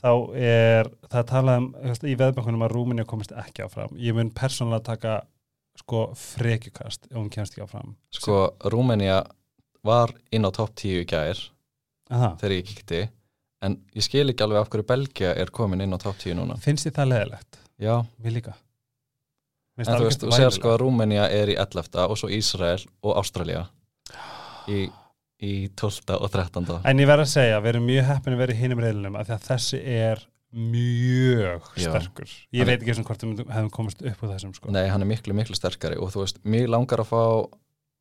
þá 0.00 0.12
er 0.38 0.90
það 1.10 1.26
talað 1.32 1.64
um 1.64 2.06
í 2.08 2.14
veðbankunum 2.20 2.64
að 2.64 2.74
Rúminja 2.76 3.06
komist 3.08 3.34
ekki 3.36 3.66
áfram. 3.66 3.96
Ég 4.00 4.16
mun 4.16 4.30
persónulega 4.34 4.86
taka 4.92 5.16
sko 5.80 6.06
frekjukast 6.18 7.10
ef 7.10 7.18
hún 7.18 7.30
kemst 7.32 7.54
ekki 7.56 7.66
áfram. 7.66 7.96
Sko, 8.14 8.40
Rúmenía 8.72 9.24
var 9.86 10.14
inn 10.32 10.46
á 10.46 10.50
topp 10.54 10.74
10 10.78 11.02
í 11.02 11.50
Aha. 12.10 12.34
þegar 12.40 12.56
ég 12.56 12.66
kíkti 12.66 13.02
en 13.62 13.76
ég 13.94 14.02
skil 14.02 14.28
ekki 14.32 14.42
alveg 14.44 14.64
af 14.64 14.70
hverju 14.72 14.86
Belgia 14.88 15.34
er 15.34 15.52
komin 15.54 15.80
inn 15.84 15.94
á 15.94 15.98
topp 16.00 16.18
10 16.18 16.38
núna. 16.38 16.56
Finnst 16.58 16.88
þið 16.88 16.96
það 16.96 17.12
leðilegt? 17.12 17.60
Já, 17.80 17.94
Mér 18.18 18.34
líka 18.38 18.56
en 19.88 20.00
þú 20.00 20.06
veist, 20.08 20.20
þú 20.24 20.30
væmilegt. 20.32 20.56
sko 20.58 20.72
að 20.74 20.78
Rúmenía 20.82 21.28
er 21.30 21.48
í 21.52 21.56
11. 21.56 22.04
og 22.08 22.18
svo 22.20 22.28
Ísrael 22.28 22.82
og 23.02 23.16
Ástralja 23.20 23.66
í, 24.68 24.90
í 25.40 25.52
12. 25.76 26.16
og 26.20 26.28
13. 26.34 26.80
En 26.84 26.98
ég 27.00 27.08
verð 27.08 27.24
að 27.24 27.32
segja, 27.32 27.60
við 27.64 27.72
erum 27.74 27.86
mjög 27.88 28.04
heppin 28.10 28.34
að 28.36 28.42
vera 28.44 28.52
í 28.56 28.60
hinum 28.60 28.82
reyðlunum 28.84 29.16
af 29.20 29.26
því 29.30 29.36
að 29.38 29.46
þessi 29.50 29.80
er 29.96 30.26
mjög 30.50 31.68
sterkur 31.78 32.26
Ég 32.50 32.60
Hann- 32.60 32.66
veit 32.72 32.80
ekki 32.82 32.90
eins 32.90 32.98
og 33.00 33.06
hvort 33.06 33.22
við 33.22 33.42
hefum 33.54 33.70
komist 33.70 34.02
upp 34.02 34.22
úr 34.26 34.32
þessum 34.34 34.54
sko. 34.56 34.70
Nei, 34.74 34.88
hann 34.90 35.02
er 35.02 35.06
miklu, 35.06 35.34
miklu 35.36 35.54
sterkari 35.54 35.96
og 35.96 36.10
þú 36.12 36.24
veist, 36.24 36.40
mér 36.44 36.66
langar 36.68 36.98
að 37.04 37.10
fá 37.12 37.22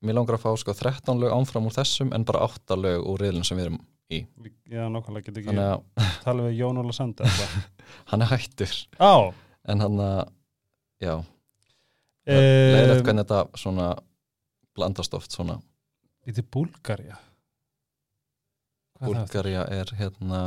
mér 0.01 0.15
langar 0.17 0.37
að 0.39 0.43
fá 0.47 0.51
sko 0.57 0.73
13 0.73 1.19
lög 1.21 1.31
ánfram 1.35 1.67
úr 1.69 1.75
þessum 1.75 2.13
en 2.15 2.23
bara 2.25 2.39
8 2.47 2.75
lög 2.79 3.05
úr 3.05 3.19
riðlun 3.21 3.45
sem 3.45 3.57
við 3.59 3.65
erum 3.67 3.79
í 4.09 4.23
Já, 4.69 4.87
nákvæmlega 4.89 5.25
get 5.29 5.37
ekki 5.37 5.49
þannig 5.51 5.69
að 5.69 6.09
tala 6.23 6.43
við 6.47 6.57
Jón 6.63 6.79
Óla 6.81 6.93
Sanda 6.97 7.25
hann 8.09 8.21
er 8.25 8.31
hættur 8.31 8.73
Á, 8.97 9.13
en 9.69 9.79
hann 9.85 9.99
að, 10.01 10.31
já 11.03 11.13
Eh, 12.29 12.75
leiðilegt 12.75 13.07
hvernig 13.07 13.25
þetta 13.25 13.59
svona 13.59 13.89
blandast 14.77 15.15
oft 15.17 15.33
svona. 15.33 15.57
Þetta 16.25 16.43
er 16.43 16.49
Búlgarja 16.53 17.17
Hvað 18.99 19.47
er 19.47 19.93
hérna 19.95 20.39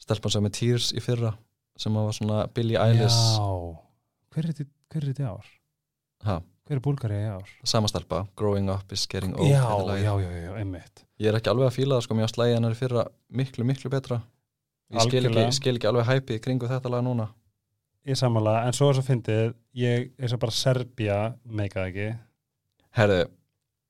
stelpan 0.00 0.32
sem 0.32 0.46
er 0.48 0.54
Tears 0.56 0.90
í 0.96 1.02
fyrra 1.04 1.34
sem 1.80 1.96
var 1.96 2.14
svona 2.16 2.46
Billie 2.56 2.80
Eilish. 2.80 3.18
Já, 3.36 3.50
hver 4.32 4.46
er 4.48 4.54
þetta 5.10 5.24
í 5.24 5.28
ár? 5.28 5.50
ha, 6.24 6.40
Hver 6.68 6.78
er 6.78 6.82
Búlgari 6.84 7.20
í 7.20 7.28
ár? 7.28 7.52
sama 7.64 7.88
stelpa, 7.88 8.24
Growing 8.36 8.70
Up 8.72 8.92
is 8.92 9.06
Getting 9.06 9.36
Old 9.36 9.50
já, 9.50 9.64
já, 10.00 10.12
já, 10.20 10.30
já, 10.44 10.52
einmitt. 10.56 11.04
Ég 11.20 11.28
er 11.28 11.38
ekki 11.38 11.52
alveg 11.52 11.68
að 11.68 11.76
fíla 11.76 11.98
það 11.98 12.06
sko, 12.06 12.16
mér 12.16 12.28
að 12.28 12.34
slæði 12.34 12.56
hennar 12.56 12.76
í 12.76 12.78
fyrra 12.80 13.04
miklu, 13.28 13.66
miklu 13.68 13.92
betra. 13.92 14.20
Ég 14.90 15.06
skil 15.06 15.26
ekki, 15.28 15.44
skil 15.56 15.76
ekki 15.76 15.90
alveg 15.90 16.08
hæpið 16.08 16.40
í 16.40 16.42
kringu 16.44 16.70
þetta 16.70 16.92
lag 16.92 17.04
núna 17.06 17.28
Ég 18.08 18.16
samanlega, 18.16 18.64
en 18.64 18.76
svo 18.76 18.88
er 18.90 18.96
svo 18.96 19.04
fyndið 19.04 19.50
ég 19.76 20.06
er 20.16 20.30
svo 20.32 20.38
bara 20.40 20.54
Serbía 20.56 21.18
meikað 21.44 21.90
ekki, 21.90 22.06
herðu, 22.96 23.24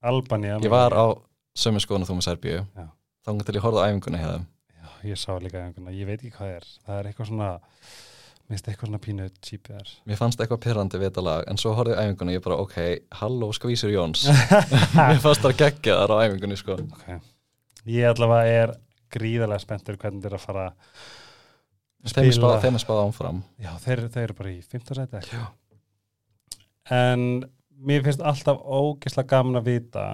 Albanía 0.03 0.57
ég 0.65 0.73
var 0.73 0.97
á 0.97 1.07
sömu 1.55 1.83
skoðun 1.83 2.07
og 2.07 2.11
þú 2.11 2.17
með 2.19 2.27
Serbíu. 2.27 2.63
Já. 2.75 2.87
þá 3.27 3.31
til 3.45 3.57
ég 3.59 3.65
horfði 3.67 3.83
á 3.83 3.87
æfinguna 3.87 4.23
þeim. 4.25 4.47
Já, 4.75 4.89
ég 5.13 5.21
sá 5.21 5.31
líka 5.39 5.63
einhverna, 5.63 5.95
ég 5.95 6.09
veit 6.09 6.19
ekki 6.19 6.33
hvað 6.35 6.49
það 6.49 6.57
er. 6.57 6.69
Það 6.87 6.99
er 6.99 7.11
eitthvað 7.11 7.31
svona 7.31 7.51
minnst 8.51 8.67
eitthvað 8.67 8.91
svona 8.91 9.03
pínu 9.05 9.27
cheap 9.47 9.69
þar 9.71 9.91
mér 10.11 10.19
fannst 10.19 10.41
eitthvað 10.43 10.63
pyrrandi 10.65 10.99
við 10.99 11.07
þetta 11.07 11.23
lag 11.23 11.45
en 11.47 11.61
svo 11.61 11.75
horfði 11.79 11.95
ég 11.95 12.01
á 12.01 12.03
æfinguna 12.03 12.33
og 12.33 12.37
ég 12.37 12.45
bara, 12.47 12.59
ok, 12.65 12.79
halló 13.21 13.51
skvísur 13.55 13.93
Jóns. 13.95 14.25
Mér 14.97 15.21
fannst 15.23 15.45
það 15.45 15.59
geggja 15.61 15.99
þar 16.01 16.15
á 16.19 16.23
æfingunni 16.25 16.59
sko. 16.59 16.81
Okay. 16.99 17.21
Ég 17.95 18.11
allavega 18.11 18.65
er 18.65 18.75
gríðarlega 19.15 19.63
spenntur 19.63 19.99
hvernig 20.01 20.25
þeir 20.25 20.33
eru 20.33 20.41
að 20.41 20.47
fara 20.49 20.67
þeim 22.07 22.77
er 22.77 22.83
spáð, 22.83 23.01
ámfram 23.05 23.43
Já, 23.61 23.73
þeir, 23.83 24.07
þeir 24.13 24.23
eru 24.25 24.37
bara 24.39 24.53
í 24.53 24.61
15 24.65 24.99
sæti. 25.01 25.41
En 26.91 27.25
mér 27.81 28.05
finnst 28.07 28.23
alltaf 28.25 28.61
ógeðslega 28.65 29.29
gaman 29.31 29.61
að 29.61 29.69
vita 29.71 30.05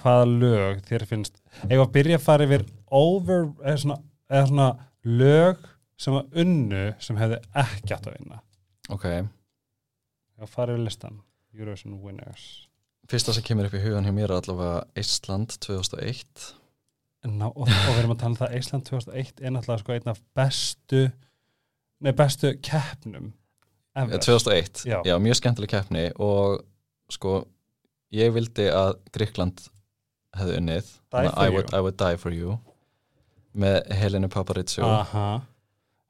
hvaða 0.00 0.26
lög 0.30 0.82
þér 0.88 1.06
finnst. 1.08 1.38
Ef 1.68 1.78
að 1.78 1.92
byrja 1.94 2.18
að 2.18 2.26
fara 2.26 2.48
yfir 2.48 2.66
over 2.94 3.46
eða 3.62 3.76
svona, 3.82 3.98
eða 4.30 4.50
svona 4.50 4.68
lög 5.04 5.64
sem 6.00 6.18
að 6.18 6.42
unnu 6.44 6.84
sem 7.06 7.20
hefði 7.20 7.40
ekki 7.64 7.96
átt 7.96 8.10
að 8.10 8.18
vinna? 8.18 8.40
Ok, 8.92 9.06
að 10.42 10.50
fara 10.52 10.74
yfir 10.74 10.84
listan 10.88 11.22
Eurovision 11.54 12.00
Winners. 12.02 12.66
Fyrsta 13.10 13.34
sem 13.36 13.44
kemur 13.46 13.68
upp 13.68 13.76
í 13.76 13.82
hugan 13.84 14.06
hjá 14.06 14.14
mér 14.16 14.30
er 14.30 14.38
allavega 14.38 14.84
Ísland 14.98 15.56
2001 15.64 16.52
Ná, 17.24 17.46
og, 17.48 17.64
og 17.64 17.94
við 17.94 18.00
erum 18.02 18.12
að 18.12 18.20
tala 18.20 18.32
um 18.34 18.36
það 18.36 18.50
að 18.50 18.58
Ísland 18.58 18.84
2001 18.88 19.40
er 19.40 19.52
náttúrulega 19.54 19.80
sko 19.80 19.94
einn 19.94 20.10
af 20.12 20.18
bestu 20.36 20.98
nei 22.04 22.12
bestu 22.12 22.50
keppnum 22.60 23.30
ever. 23.96 24.18
2001, 24.18 24.82
Já. 24.84 24.98
já. 25.08 25.14
mjög 25.22 25.38
skemmtileg 25.40 25.70
keppni 25.72 26.04
og 26.20 26.60
sko 27.14 27.38
ég 28.12 28.34
vildi 28.34 28.66
að 28.68 28.98
Gríkland 29.14 29.64
hefði 30.36 30.58
unnið 30.60 30.92
I 31.14 31.48
would. 31.54 31.72
I 31.72 31.80
would 31.80 31.96
die 32.00 32.18
for 32.20 32.34
you 32.34 32.58
með 33.54 33.80
Helenu 33.94 34.28
Paparizou 34.28 34.84
Aha. 34.84 35.28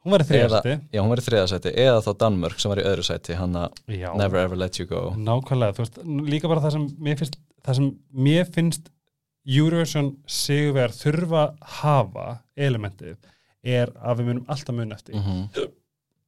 hún 0.02 0.14
var 0.16 0.24
í 0.24 0.28
þriðasti 0.32 0.74
já, 0.96 0.98
hún 1.02 1.12
var 1.12 1.20
í 1.20 1.26
þriðasæti 1.28 1.74
eða 1.84 2.00
þá 2.06 2.10
Danmörk 2.24 2.58
sem 2.62 2.72
var 2.72 2.80
í 2.80 2.86
öðru 2.88 3.04
sæti 3.06 3.36
hann 3.38 3.54
að. 3.60 3.78
Never 4.18 4.40
Ever 4.40 4.58
Let 4.58 4.80
You 4.80 4.88
Go 4.88 5.04
Nákvæmlega, 5.20 5.76
þú 5.76 5.84
veist, 5.84 6.02
líka 6.32 6.50
bara 6.50 6.64
það 6.64 6.78
sem 6.78 6.88
mér 7.04 7.20
finnst, 7.20 7.38
það 7.68 7.78
sem 7.80 7.90
mér 8.26 8.50
finnst 8.56 8.90
Eurovision 9.44 10.14
sigurverð 10.30 11.00
þurfa 11.02 11.46
hafa 11.80 12.28
elementið 12.56 13.16
er 13.64 13.92
að 14.00 14.20
við 14.20 14.30
munum 14.30 14.52
alltaf 14.52 14.76
mun 14.76 14.94
eftir. 14.96 15.16
Mm 15.20 15.72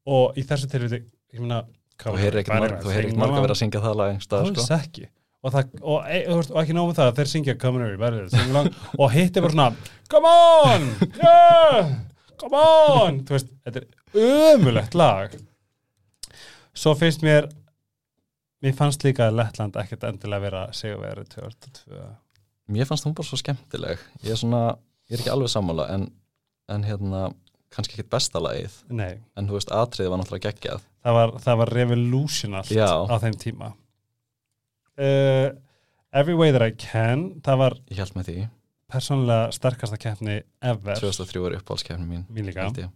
og 0.07 0.39
í 0.39 0.45
þessu 0.47 0.71
tilviti, 0.71 1.03
ég 1.35 1.43
meina 1.43 1.65
þú 2.01 2.17
heyrir 2.21 2.43
ekkert 2.43 2.63
marg, 2.63 2.81
að 2.87 3.43
vera 3.43 3.55
að 3.55 3.61
syngja 3.61 3.83
það 3.83 4.01
lag 4.01 4.17
alls 4.17 4.53
sko. 4.55 4.67
ekki. 4.77 5.09
Og, 5.47 5.53
það, 5.55 5.75
og, 5.83 5.99
e, 6.11 6.21
þú 6.27 6.37
veist, 6.41 6.53
og 6.53 6.61
ekki 6.63 6.75
náum 6.75 6.93
það 6.97 7.11
að 7.11 7.19
þeir 7.21 7.29
syngja 7.31 7.55
Come 7.63 7.83
on, 7.83 7.93
verður, 8.01 8.31
sing 8.33 8.57
og 9.03 9.13
hitt 9.15 9.37
er 9.37 9.45
bara 9.45 9.55
svona 9.55 9.67
Come 10.11 10.33
on, 10.33 10.89
yeah! 11.21 11.93
Come 12.41 12.63
on, 12.63 13.21
þú 13.29 13.37
veist, 13.37 13.53
þetta 13.67 13.83
er 13.83 14.25
ömulegt 14.57 14.97
lag. 14.99 15.37
Svo 16.77 16.97
finnst 16.99 17.23
mér 17.25 17.51
mér 18.65 18.75
fannst 18.77 19.05
líka 19.07 19.29
að 19.29 19.39
Lettland 19.39 19.77
ekkert 19.79 20.07
endilega 20.09 20.43
vera 20.49 20.63
sigurverið 20.75 21.31
2002 21.37 22.01
mér 22.69 22.87
fannst 22.89 23.05
hún 23.07 23.15
bara 23.15 23.27
svo 23.29 23.39
skemmtileg. 23.41 23.99
Ég 24.25 24.31
er 24.31 24.37
svona, 24.41 24.77
ég 25.11 25.17
er 25.19 25.23
ekki 25.25 25.31
alveg 25.33 25.49
sammála 25.53 25.89
en, 25.95 26.09
en 26.69 26.83
hérna, 26.85 27.33
kannski 27.71 27.95
ekkert 27.97 28.11
besta 28.11 28.41
lagið. 28.43 28.73
Nei, 28.91 29.19
en 29.37 29.49
þú 29.49 29.59
veist, 29.59 29.71
atriði 29.71 30.11
var 30.11 30.19
náttúrulega 30.23 30.51
geggjað. 30.53 30.85
Það 31.07 31.13
var, 31.21 31.33
það 31.45 31.57
var 31.63 31.73
revolutionalt 31.79 32.71
Já. 32.75 32.89
á 33.07 33.15
þeim 33.23 33.37
tíma. 33.39 33.73
Uh, 34.99 35.51
Every 36.13 36.35
Way 36.35 36.53
That 36.57 36.63
I 36.65 36.73
Can 36.73 37.41
það 37.45 37.59
var 37.61 37.75
ég 37.93 37.99
held 38.01 38.15
með 38.17 38.29
því, 38.31 38.37
persónulega 38.93 39.51
sterkasta 39.53 39.99
keppni 40.01 40.39
ever. 40.65 40.97
2003 40.97 41.43
var 41.45 41.57
uppáhaldskefni 41.59 42.07
mín 42.09 42.23
mín 42.33 42.47
líka. 42.49 42.65
held 42.65 42.79
ég. 42.81 42.93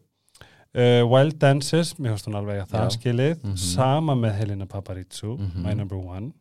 uh, 0.72 1.02
Wild 1.11 1.37
Dances, 1.42 1.92
mér 1.98 2.14
finnst 2.14 2.28
hún 2.30 2.38
alveg 2.40 2.62
að 2.62 2.70
það 2.72 2.87
Já. 2.87 2.94
skilið, 2.96 3.42
Mhm. 3.44 3.56
sama 3.59 4.14
með 4.16 4.35
Helena 4.38 4.66
Paparizou, 4.66 5.37
Mhm. 5.38 5.62
my 5.62 5.74
number 5.74 5.96
one. 5.98 6.33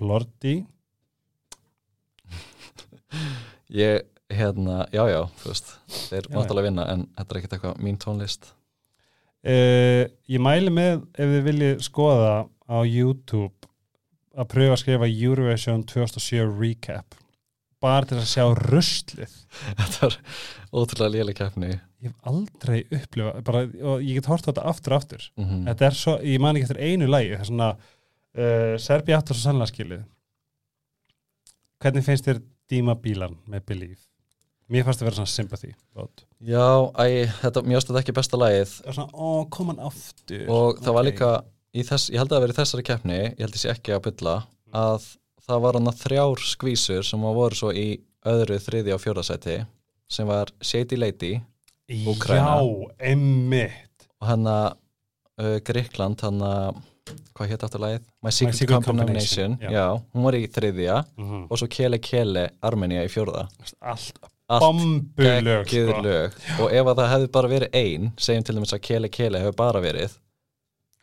Lordi 0.00 0.64
ég, 3.84 4.06
hérna, 4.32 4.84
já 4.92 5.02
já 5.08 5.20
þú 5.40 5.52
veist, 5.52 5.74
þeir 6.08 6.28
Já, 6.28 6.34
mátt 6.36 6.52
alveg 6.54 6.68
vinna 6.68 6.86
en 6.92 7.06
þetta 7.16 7.34
er 7.34 7.40
ekkert 7.40 7.56
eitthvað 7.58 7.82
mín 7.84 8.00
tónlist. 8.02 8.52
Uh, 9.46 10.04
ég 10.26 10.42
mæli 10.42 10.72
með 10.74 11.04
ef 11.14 11.32
þið 11.32 11.44
viljið 11.46 11.82
skoða 11.86 12.34
á 12.68 12.78
YouTube 12.84 13.54
að 14.38 14.50
pröfa 14.52 14.74
að 14.76 14.82
skrifa 14.82 15.08
Eurovision 15.08 15.84
2007 15.88 16.46
recap. 16.58 17.16
Bara 17.82 18.08
til 18.10 18.18
að 18.18 18.26
sjá 18.26 18.44
ruslið. 18.58 19.34
Þetta 19.78 20.08
er 20.08 20.16
ótrúlega 20.74 21.12
léleg 21.14 21.38
keppni. 21.38 21.76
Ég 22.02 22.10
hef 22.10 22.30
aldrei 22.30 22.80
upplifa 22.94 23.32
bara, 23.46 23.64
og 23.66 24.02
ég 24.04 24.18
get 24.18 24.28
hort 24.30 24.46
á 24.46 24.50
þetta 24.50 24.66
aftur 24.70 24.94
og 24.94 25.00
aftur. 25.00 25.24
Mm 25.38 25.64
þetta 25.70 25.86
er 25.88 25.96
svo, 25.98 26.18
ég 26.22 26.42
man 26.42 26.58
ekki 26.58 26.68
eftir 26.68 26.82
einu 26.82 27.08
lægi 27.10 27.32
það 27.32 27.40
er 27.40 27.50
svona 27.50 27.70
uh, 27.78 28.74
Serbi 28.82 29.16
aftur 29.16 29.38
svo 29.38 29.48
sannlega 29.48 29.72
skilið. 29.72 30.04
Hvernig 31.82 32.06
finnst 32.06 32.26
þér 32.26 32.42
Díma 32.68 32.94
Bílan 33.00 33.36
með 33.48 33.64
Believe. 33.70 34.00
Mér 34.68 34.84
fannst 34.84 35.00
það 35.00 35.08
vera 35.08 35.16
svona 35.16 35.32
sympathy 35.32 35.70
vote. 35.96 36.26
já, 36.44 36.64
æ, 37.00 37.24
þetta, 37.40 37.62
mér 37.64 37.78
ástu 37.80 37.94
þetta 37.94 38.02
ekki 38.02 38.14
besta 38.18 38.40
lagið. 38.40 38.74
Það 38.82 38.90
var 38.90 38.96
svona, 38.98 39.14
ó, 39.16 39.28
kom 39.54 39.70
hann 39.72 39.80
aftur. 39.88 40.42
Og 40.52 40.82
það 40.84 40.96
var 40.98 41.06
líka 41.08 41.30
þess, 41.78 42.10
ég 42.12 42.18
held 42.20 42.28
að 42.28 42.36
það 42.36 42.44
verið 42.44 42.58
þessari 42.60 42.84
keppni 42.88 43.16
ég 43.22 43.40
held 43.46 43.56
sé 43.60 43.70
ekki 43.72 43.94
að 43.96 44.04
bylla 44.10 44.34
að 44.76 45.06
það 45.48 45.62
var 45.64 45.78
hann 45.78 45.88
að 45.88 46.02
þrjár 46.02 46.44
skvísur 46.50 47.06
sem 47.08 47.24
að 47.24 47.38
voru 47.40 47.58
svo 47.58 47.72
í 47.72 47.86
öðru, 48.28 48.58
þriði 48.60 48.92
og 48.96 49.00
fjórðasæti 49.00 49.56
sem 50.12 50.28
var 50.28 50.52
Shady 50.60 50.98
Lady 51.00 51.32
Úkraína. 52.08 52.58
já, 52.60 52.92
emmitt 53.12 54.08
og 54.20 54.28
hann 54.28 54.44
að 54.50 54.66
uh, 55.40 55.56
Gríkland 55.64 56.20
hann 56.26 56.42
að 56.44 56.82
hvað 57.36 57.52
hétt 57.52 57.64
aftur 57.66 57.82
lagið? 57.82 58.08
My 58.22 58.32
Secret, 58.34 58.58
Secret 58.58 58.86
Combination, 58.86 59.54
Combination, 59.54 59.56
já. 59.62 59.70
já. 59.74 59.86
hún 60.14 60.26
var 60.26 60.38
í 60.38 60.42
þriðja 60.54 60.98
mm 61.18 61.46
og 61.48 61.60
svo 61.60 61.68
Kele 61.72 62.00
Kele 62.02 62.48
Armenia 62.62 63.04
í 63.06 63.12
fjórða. 63.12 63.46
Allt 63.80 64.18
allt 64.48 65.18
geggjuð 65.18 65.90
sko. 65.90 66.02
lög. 66.04 66.38
Og 66.64 66.72
ef 66.72 66.90
að 66.90 67.00
það 67.00 67.10
hefði 67.12 67.30
bara 67.36 67.52
verið 67.52 67.76
ein 67.76 68.10
segjum 68.16 68.46
til 68.48 68.56
dæmis 68.56 68.74
að 68.76 68.84
Kele 68.88 69.10
Kele 69.12 69.42
hefur 69.42 69.56
bara 69.58 69.82
verið 69.84 70.14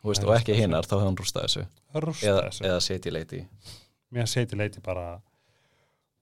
veist, 0.06 0.24
og 0.26 0.34
ekki 0.36 0.56
hinnar 0.58 0.86
þá 0.86 0.96
hefði 0.96 1.08
hann 1.08 1.18
rústað 1.20 1.46
þessu. 1.46 1.66
Rústa 2.06 2.30
eða, 2.32 2.48
eða 2.70 2.80
Shady 2.82 3.12
Lady. 3.14 3.42
Mér 4.14 4.30
seti 4.30 4.58
leiti 4.58 4.82
bara 4.84 5.20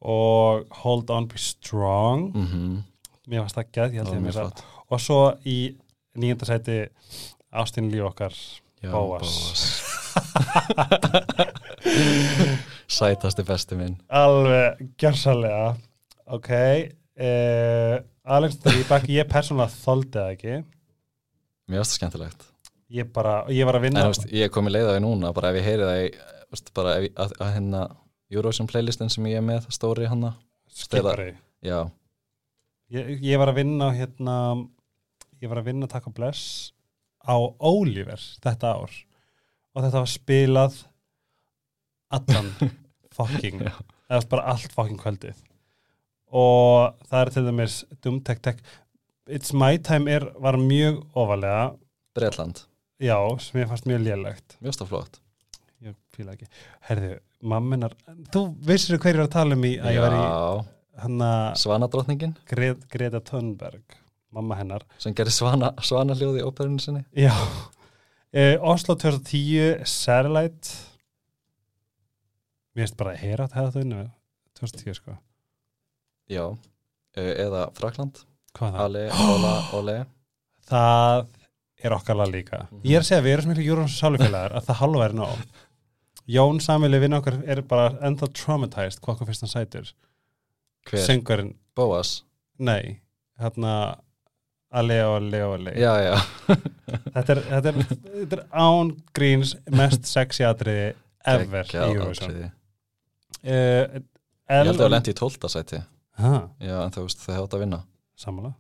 og 0.05 0.66
Hold 0.83 1.12
On 1.12 1.29
Be 1.29 1.40
Strong. 1.40 2.35
Mm 2.35 2.83
mér 3.25 3.40
fannst 3.40 3.57
það 3.57 3.70
gæð, 3.73 3.94
ég 3.94 4.05
held 4.05 4.27
ég 4.29 4.37
flott. 4.37 4.64
Og 4.92 5.01
svo 5.01 5.20
í 5.49 5.59
nýjönda 6.20 6.49
sæti 6.49 6.75
Ástin 7.55 7.88
líf 7.88 8.05
okkar 8.11 8.35
Já, 8.83 8.90
Bóas. 8.92 9.73
Sætasti 12.98 13.44
besti 13.46 13.79
minn. 13.79 13.96
Alveg 14.12 14.83
gjörsalega 15.00 15.75
ok 16.35 16.50
uh, 16.54 17.96
Alex 18.25 18.58
Rybak, 18.65 19.08
ég 19.12 19.29
persónulega 19.29 19.73
þoldi 19.75 20.15
það 20.17 20.31
ekki. 20.35 20.54
Mér 21.69 21.81
finnst 21.81 21.92
það 21.92 21.98
skemmtilegt. 21.98 22.46
Ég 22.94 23.10
bara, 23.12 23.35
ég 23.52 23.67
var 23.69 23.77
að 23.79 23.83
en 23.83 23.87
vinna 23.88 24.04
þú 24.06 24.12
veist, 24.12 24.31
ég 24.33 24.46
er 24.46 24.52
komið 24.54 24.77
leið 24.77 24.88
á 24.88 24.92
því 24.94 25.02
núna 25.04 25.33
bara 25.37 25.50
ef 25.50 25.58
ég 25.58 25.67
heyri 25.69 25.88
það 25.88 26.00
í, 26.00 26.08
veist, 26.54 26.71
bara 26.77 26.94
ef, 27.00 27.08
að, 27.25 27.35
að 27.40 27.52
hérna 27.56 27.83
Eurovision 28.33 28.71
playlistin 28.71 29.12
sem 29.12 29.29
ég 29.29 29.40
er 29.40 29.44
með 29.44 29.69
stóri 29.75 30.08
hann 30.08 30.29
skipari. 30.73 31.33
Já, 31.65 31.79
ég, 32.94 33.10
ég 33.25 33.40
var 33.40 33.52
að 33.52 33.60
vinna 33.60 33.90
hérna 33.96 34.37
ég 35.42 35.50
var 35.50 35.60
að 35.60 35.69
vinna 35.71 35.88
takk 35.90 36.08
og 36.10 36.17
bless 36.17 36.73
á 37.25 37.37
Oliver 37.37 38.21
þetta 38.44 38.75
ár 38.79 38.96
og 39.75 39.83
þetta 39.83 40.02
var 40.02 40.10
spilað 40.10 40.79
allan 42.14 42.50
fucking 43.16 43.64
Já. 43.66 43.75
eða 44.10 44.29
bara 44.31 44.46
allt 44.54 44.75
fucking 44.75 45.00
kvöldið. 45.00 45.40
Og 46.35 46.94
það 47.10 47.20
er 47.20 47.33
til 47.35 47.46
dæmis 47.48 47.81
Tech 48.27 48.62
It's 49.31 49.54
My 49.56 49.79
Time 49.81 50.10
er, 50.10 50.27
var 50.37 50.58
mjög 50.60 51.00
ofalega. 51.16 51.75
Breitland, 52.14 52.60
já, 53.02 53.16
sem 53.42 53.62
ég 53.62 53.70
fannst 53.70 53.87
mjög 53.88 54.02
lélegt. 54.04 54.56
Mjög 54.62 54.77
stað 54.77 54.90
flott. 54.90 55.16
Ég 55.83 55.96
fíla 56.14 56.35
ekki. 56.37 56.46
Herðu, 56.90 57.14
mamminar, 57.42 57.96
þú 58.35 58.44
vissir 58.68 59.00
hverju 59.00 59.22
er 59.22 59.25
að 59.25 59.33
tala 59.33 59.56
um 59.56 59.64
í 59.66 59.72
að 59.81 59.96
ég 59.96 60.04
var 60.04 60.14
í 60.14 60.20
já, 60.20 61.56
Svanadrottningin? 61.62 62.37
Gre 62.50 62.75
Greta 62.92 63.22
Thunberg 63.25 63.96
mamma 64.35 64.58
hennar. 64.58 64.85
Sem 64.98 65.14
gerir 65.16 65.35
svana, 65.35 65.72
svana 65.83 66.16
hljóði 66.18 66.42
í 66.42 66.46
óperinu 66.46 66.83
sinni? 66.83 67.04
Já 67.16 67.33
uh, 68.35 68.56
Oslo 68.74 68.96
2010 68.98 69.85
Satellite. 69.88 70.74
Mér 72.74 72.87
finnst 72.88 72.98
bara 72.98 73.14
að 73.14 73.22
heyra 73.22 73.46
að 73.46 73.58
hefða 73.58 73.72
þau 73.74 73.82
unni 73.85 74.04
2010 74.58 74.98
sko. 74.98 75.18
Já, 76.30 76.46
Eh, 77.14 77.35
eða 77.44 77.68
Frakland 77.78 78.24
Hvað 78.54 78.72
það? 78.74 78.80
Ale, 78.85 79.02
Ola, 79.35 79.52
Ole. 79.78 79.94
Það 80.70 81.20
er 81.85 81.94
okkar 81.94 82.16
lag 82.18 82.30
líka. 82.32 82.58
Mhm. 82.70 82.80
Ég 82.87 82.96
er 82.98 83.02
að 83.04 83.08
segja, 83.10 83.22
við 83.24 83.32
erum 83.35 83.44
svo 83.44 83.52
miklu 83.52 83.66
júrum 83.66 83.90
sálufélagar 83.92 84.54
að 84.58 84.66
það 84.68 84.78
halva 84.80 85.04
er 85.08 85.14
nóg. 85.18 85.42
Jón 86.35 86.60
Samili 86.64 87.00
vinn 87.02 87.16
okkar 87.18 87.37
er 87.50 87.60
bara 87.68 87.90
ennþá 88.06 88.30
traumatized 88.32 89.02
hvað 89.02 89.14
okkur 89.16 89.28
fyrst 89.28 89.44
hann 89.44 89.52
sætur. 89.52 89.90
Hver, 90.88 91.02
Söngurinn, 91.04 91.52
Bóas? 91.76 92.14
Nei. 92.58 93.00
Hérna 93.42 93.74
Leo 94.83 95.54
já, 95.79 95.92
já, 96.02 96.14
þetta, 97.14 97.35
er, 97.37 97.40
þetta, 97.46 97.70
er, 97.70 97.77
þetta 98.18 98.37
er 98.38 98.44
án 98.50 98.90
gríns 99.14 99.54
mest 99.70 100.08
sexy 100.10 100.42
atriði 100.48 100.88
ever 101.31 101.70
í 101.70 101.79
Eurovision. 101.79 102.35
uh, 102.42 102.50
ég 103.46 104.02
held 104.50 104.75
að 104.75 104.83
það 104.83 104.92
lendi 104.96 105.14
í 105.14 105.18
tólta 105.18 105.50
sæti. 105.52 105.81
Ha, 106.20 106.35
já, 106.62 106.77
en 106.85 106.94
þú 106.94 107.06
veist, 107.06 107.22
það 107.22 107.37
hefði 107.37 107.46
átt 107.46 107.56
að 107.58 107.62
vinna. 107.64 107.81
Sammála. 108.25 108.52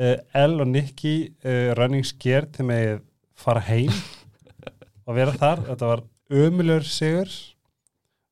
Uh, 0.00 0.16
El 0.42 0.60
og 0.60 0.68
Nicky 0.70 1.14
uh, 1.44 1.72
running 1.76 2.06
scared 2.08 2.52
til 2.56 2.66
með 2.68 3.00
fara 3.36 3.62
heim 3.66 3.92
og 5.06 5.16
vera 5.16 5.34
þar. 5.36 5.64
Þetta 5.72 5.90
var 5.90 6.04
ömulur 6.30 6.86
sigur. 6.88 7.32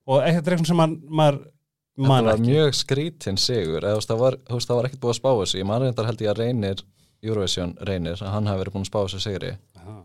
Og 0.09 0.23
eitthvað 0.25 0.47
dreifn 0.47 0.69
sem 0.69 0.79
man, 0.81 0.95
maður 1.09 1.43
þetta 1.43 2.09
man 2.13 2.29
var 2.31 2.39
ekki. 2.39 2.53
mjög 2.53 2.79
skrítinn 2.79 3.41
sigur. 3.41 3.85
Það 3.85 4.23
var, 4.23 4.39
var 4.49 4.89
ekkert 4.89 5.03
búið 5.03 5.17
að 5.17 5.19
spá 5.21 5.31
þessu. 5.33 5.59
Ég 5.61 5.69
man 5.69 5.83
reyndar 5.85 6.09
held 6.09 6.25
ég 6.25 6.33
að 6.33 6.41
reynir 6.45 6.85
Eurovision 7.23 7.75
reynir, 7.89 8.21
að 8.23 8.35
hann 8.35 8.47
hafi 8.47 8.63
verið 8.63 8.77
búin 8.77 8.87
að 8.87 8.91
spá 8.91 8.99
þessu 9.03 9.21
sigri. 9.25 9.57
Aha. 9.81 9.97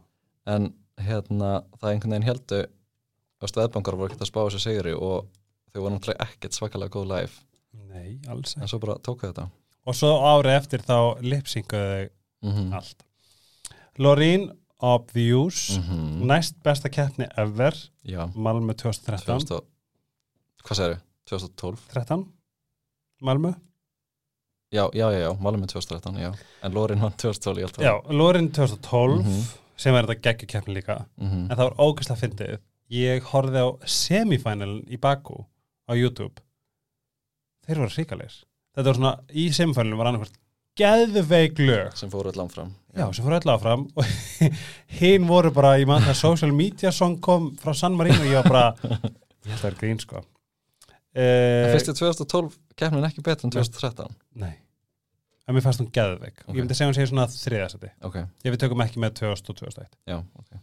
en 0.54 0.74
hérna, 1.00 1.64
það 1.80 1.90
einhvern 1.90 2.16
veginn 2.16 2.28
heldu 2.28 2.60
að 3.44 3.58
veðbankar 3.60 3.98
voru 4.00 4.12
ekkert 4.12 4.26
að 4.26 4.32
spá 4.32 4.42
þessu 4.44 4.62
sigri 4.64 4.94
og 4.94 5.30
þau 5.72 5.82
voru 5.82 5.94
náttúrulega 5.96 6.28
ekkert 6.28 6.58
svakalega 6.58 6.94
góð 6.94 7.08
live. 7.12 7.46
Nei, 7.90 8.20
alls 8.30 8.58
en 8.60 8.70
svo 8.70 8.80
bara 8.84 8.98
tóku 9.04 9.28
þetta. 9.28 9.48
Og 9.88 9.98
svo 9.98 10.12
árið 10.24 10.58
eftir 10.58 10.84
þá 10.86 10.98
lipsynguðu 11.22 12.10
mm 12.44 12.52
-hmm. 12.52 12.74
allt. 12.78 13.06
Lorín 13.98 14.52
Obvious 14.84 15.80
-hmm. 15.80 16.26
næst 16.28 16.56
besta 16.64 16.90
keppni 16.90 17.28
ever 17.38 17.74
já, 18.04 18.32
Malmö 18.36 18.74
2013 18.74 19.40
2000, 19.40 19.62
hvað 20.64 20.76
segir 20.76 20.98
2012 21.26 21.80
13 21.94 22.26
Malmö 23.22 23.54
já, 24.74 24.84
já, 24.98 25.08
já, 25.14 25.20
já, 25.24 25.32
með 25.40 25.74
2013 25.76 26.20
já. 26.24 26.32
en 26.64 26.74
Lorin 26.78 27.00
vann 27.06 27.14
2012 27.18 27.62
ég 27.62 27.68
held 27.68 27.78
að 27.80 27.88
Já, 27.88 27.94
Lorín 28.20 28.50
2012 28.52 29.20
Mhm. 29.24 29.44
sem 29.78 29.96
er 29.96 30.06
þetta 30.08 30.22
geggjukeppni 30.28 30.74
líka. 30.78 30.96
Mm 31.22 31.48
en 31.52 31.58
það 31.58 31.64
var 31.70 31.76
ógæslega 31.82 32.20
fyndið. 32.24 32.58
Ég 32.94 33.24
horfði 33.32 33.62
á 33.64 33.70
semifinalin 33.90 34.84
í 34.92 35.00
Baku 35.02 35.46
á 35.90 35.94
YouTube. 35.98 36.36
Þeir 37.68 37.80
voru 37.82 37.94
ríkalegir 37.96 38.36
þetta 38.76 38.86
var 38.90 38.98
svona, 39.00 39.14
í 39.34 39.48
semifinalin 39.56 39.98
var 40.00 40.10
annarkvært 40.12 40.40
geðveik 40.80 41.60
lög. 41.62 41.94
Sem 41.98 42.10
fóru 42.10 42.32
allan 42.34 42.50
fram 42.50 42.72
já, 42.98 43.08
sem 43.14 43.26
fóru 43.26 43.38
öll 43.40 43.52
áfram. 43.54 43.88
Og 43.98 44.06
hinn 45.00 45.28
voru 45.30 45.52
bara, 45.54 45.76
ég 45.82 45.88
mann 45.90 46.02
það 46.06 46.18
social 46.20 46.52
media 46.54 46.92
song 46.92 47.20
kom 47.22 47.52
frá 47.62 47.74
San 47.78 47.94
Marino 47.98 48.20
og 48.22 48.30
ég 48.30 48.42
var 48.42 48.50
bara 48.50 48.66
ég 48.84 49.50
held 49.50 49.58
að 49.58 49.62
það 49.64 49.70
er 49.72 49.78
grín 49.82 50.00
sko 50.02 50.22
Uh, 51.14 51.70
finnst 51.74 51.90
þið 51.92 51.98
2012 52.00 52.56
keppnin 52.80 53.06
ekki 53.06 53.22
betur 53.26 53.46
en 53.46 53.52
2013? 53.54 54.16
nei. 54.42 54.54
En 55.46 55.54
mér 55.58 55.62
fannst 55.66 55.82
hún 55.84 55.90
geðveik. 55.92 56.38
Ok. 56.48 56.54
ég 56.56 56.62
myndi 56.64 56.74
segja 56.78 56.88
hún 56.88 56.96
segja 56.96 57.10
svona 57.12 57.26
þriðasæti 57.28 57.90
Ok, 58.08 58.16
ég 58.46 58.54
við 58.54 58.62
tökum 58.62 58.80
ekki 58.86 59.02
með 59.04 59.12
2000 59.20 59.50
og 59.52 59.58
2001 59.60 59.98
já, 60.08 60.18
ok. 60.40 60.54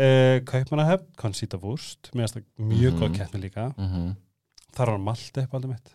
Uh, 0.00 0.40
Kaupmannahöfn, 0.50 1.06
Concita 1.16 1.58
Wurst. 1.62 2.10
Mér 2.14 2.26
finnst 2.26 2.36
það 2.40 2.44
mjög 2.58 2.92
Mhm. 2.92 3.00
góð 3.04 3.16
keppni 3.18 3.40
líka. 3.44 3.68
Mm 3.78 4.16
þar 4.74 4.86
var 4.92 4.98
Malte 4.98 5.42
upp 5.42 5.54
aldrei 5.54 5.70
mitt. 5.72 5.94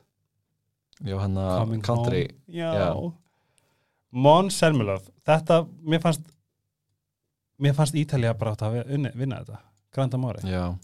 Já, 1.03 1.17
hann 1.19 1.36
að 1.36 1.59
Coming 1.59 1.81
country. 1.83 2.23
Home. 2.27 2.55
já, 2.57 2.73
Já. 2.73 3.13
Mon 4.11 4.49
Selmilov 4.49 5.09
þetta, 5.27 5.67
mér 5.83 6.01
fannst 6.01 6.21
mér 7.59 7.73
fannst 7.75 7.95
Ítalía 7.95 8.33
bara 8.38 8.51
átt 8.55 8.61
að 8.67 8.86
vinna, 8.88 9.11
vinna 9.15 9.39
þetta. 9.43 9.59
Granda 9.93 10.17
Mori 10.17 10.39
Já, 10.43 10.75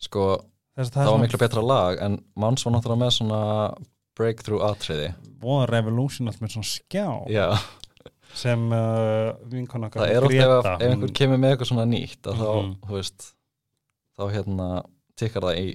sko, 0.00 0.44
Þess, 0.74 0.90
það 0.90 1.10
var 1.12 1.20
miklu 1.22 1.38
betra 1.38 1.62
lag 1.62 2.00
en 2.02 2.16
Mans 2.42 2.64
var 2.66 2.72
náttúrulega 2.74 3.02
með 3.04 3.12
svona 3.14 3.40
breakthrough 4.18 4.64
atriði. 4.66 5.12
Voða 5.42 5.68
revolution 5.70 6.28
allt 6.30 6.40
með 6.42 6.54
svona 6.56 6.66
skjá. 6.70 7.06
Já, 7.30 7.46
sem 8.34 8.64
uh, 8.74 9.34
vinkona 9.52 9.86
okkar 9.90 10.02
það 10.02 10.14
er 10.16 10.26
ofta 10.26 10.72
ef, 10.74 10.82
ef 10.82 10.90
einhver 10.90 11.12
kemur 11.14 11.38
með 11.42 11.52
eitthvað 11.54 11.70
svona 11.70 11.86
nýtt 11.90 12.26
að 12.26 12.34
Mhm. 12.34 12.42
þá, 12.42 12.88
þú 12.88 12.96
veist 12.98 13.28
þá 14.18 14.24
hérna 14.34 14.68
tikkar 15.20 15.46
það 15.46 15.60
í 15.62 15.68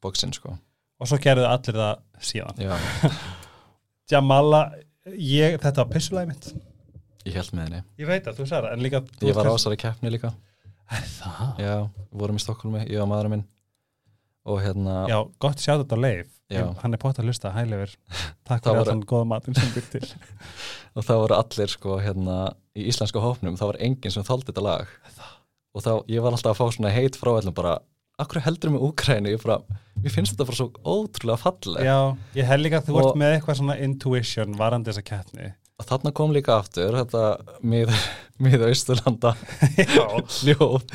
bóksinn, 0.00 0.32
sko. 0.36 0.54
Og 0.98 1.06
svo 1.10 1.18
gerðu 1.22 1.44
allir 1.48 1.76
það 1.76 2.00
síðan. 2.30 2.64
Já, 2.64 2.72
Jamala, 4.12 4.62
ég, 5.12 5.58
þetta 5.60 5.84
var 5.84 5.90
pissulæði 5.92 6.30
mitt. 6.32 6.48
Ég 7.28 7.34
held 7.36 7.52
með 7.52 7.66
henni. 7.66 7.80
Ég 8.00 8.08
veit 8.08 8.28
að 8.30 8.38
þú 8.40 8.46
sagði 8.48 8.70
það, 8.72 8.82
líka 8.86 9.00
þú 9.04 9.28
Ég 9.28 9.36
var 9.36 9.44
á 9.44 9.50
veist- 9.52 9.58
þessari 9.60 9.80
keppni 9.82 10.12
líka. 10.14 10.30
Er 10.88 11.04
það? 11.18 11.48
Já, 11.60 11.74
við 12.08 12.20
vorum 12.22 12.38
í 12.38 12.42
Stokkólmi, 12.42 12.84
ég 12.88 13.02
og 13.04 13.08
maðurinn 13.10 13.34
minn 13.36 13.46
og 14.48 14.60
hérna 14.64 15.02
Já, 15.10 15.18
gott 15.44 15.60
sjá 15.62 15.74
þetta 15.82 15.98
leif. 16.00 16.34
Hann 16.80 16.96
er 16.96 17.00
pott 17.02 17.18
að 17.20 17.28
hlusta, 17.28 17.50
hælegur 17.52 17.90
takk 18.48 18.62
Það 18.64 18.70
fyrir 18.70 18.80
allan 18.86 19.02
góða 19.10 19.26
matinn 19.34 19.58
sem 19.58 19.68
byr 19.74 19.88
til. 19.92 20.06
Og 20.98 21.04
það 21.04 21.20
voru 21.22 21.36
allir 21.36 21.70
sko 21.74 21.98
hérna 22.02 22.36
í 22.74 22.86
íslenska 22.90 23.20
hópnum, 23.22 23.58
það 23.60 23.68
var 23.74 23.78
enginn 23.84 24.14
sem 24.14 24.24
þáldi 24.26 24.48
þetta 24.48 24.64
lag. 24.64 24.88
Og 25.76 25.84
þá, 25.84 25.90
ég 26.10 26.24
var 26.24 26.32
alltaf 26.34 26.54
að 26.54 26.58
fá 26.62 26.74
svona 26.78 26.90
heit 26.94 27.18
frá 27.20 27.30
öllum 27.36 27.54
bara, 27.54 27.76
akkur 28.18 28.40
heldur 28.42 28.72
með 28.74 28.86
Úkrænu, 28.88 29.30
ég 29.36 29.44
bara, 29.44 29.60
mér 30.00 30.14
finnst 30.16 30.32
þetta 30.34 30.48
bara 30.48 30.58
svo 30.58 30.70
ótrúlega 30.82 31.38
falleg 31.44 31.84
Já, 31.86 31.98
ég 32.40 32.48
held 32.48 32.64
líka 32.64 32.80
að 32.80 32.88
þú 32.88 32.96
Og- 32.96 33.04
ert 33.04 33.20
með 33.22 33.34
eitthvað 33.36 33.60
svona 33.60 33.76
intuition 33.84 34.56
varandi 34.58 34.90
þessa 34.90 35.04
keppni. 35.12 35.52
Og 35.78 35.86
þarna 35.86 36.10
kom 36.18 36.32
líka 36.34 36.56
aftur 36.58 36.96
þetta 36.98 37.22
mið, 37.62 37.92
miðausturlanda 38.48 39.36
ljóð 40.48 40.88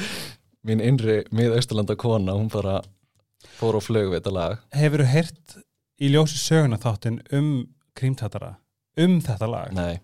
mín 0.68 0.82
innri 0.84 1.22
miðausturlanda 1.36 1.96
kona, 2.00 2.36
hún 2.36 2.50
bara 2.52 2.82
fór 3.60 3.80
og 3.80 3.86
flög 3.86 4.10
við 4.12 4.20
þetta 4.20 4.36
lag 4.38 4.58
hefur 4.76 5.04
þú 5.04 5.12
heyrt 5.14 5.58
í 6.04 6.10
ljósi 6.14 6.40
söguna 6.42 6.82
þáttin 6.82 7.22
um 7.36 7.54
krímtatara 7.98 8.56
um 9.00 9.20
þetta 9.24 9.50
lag? 9.50 9.74
nei, 9.76 10.02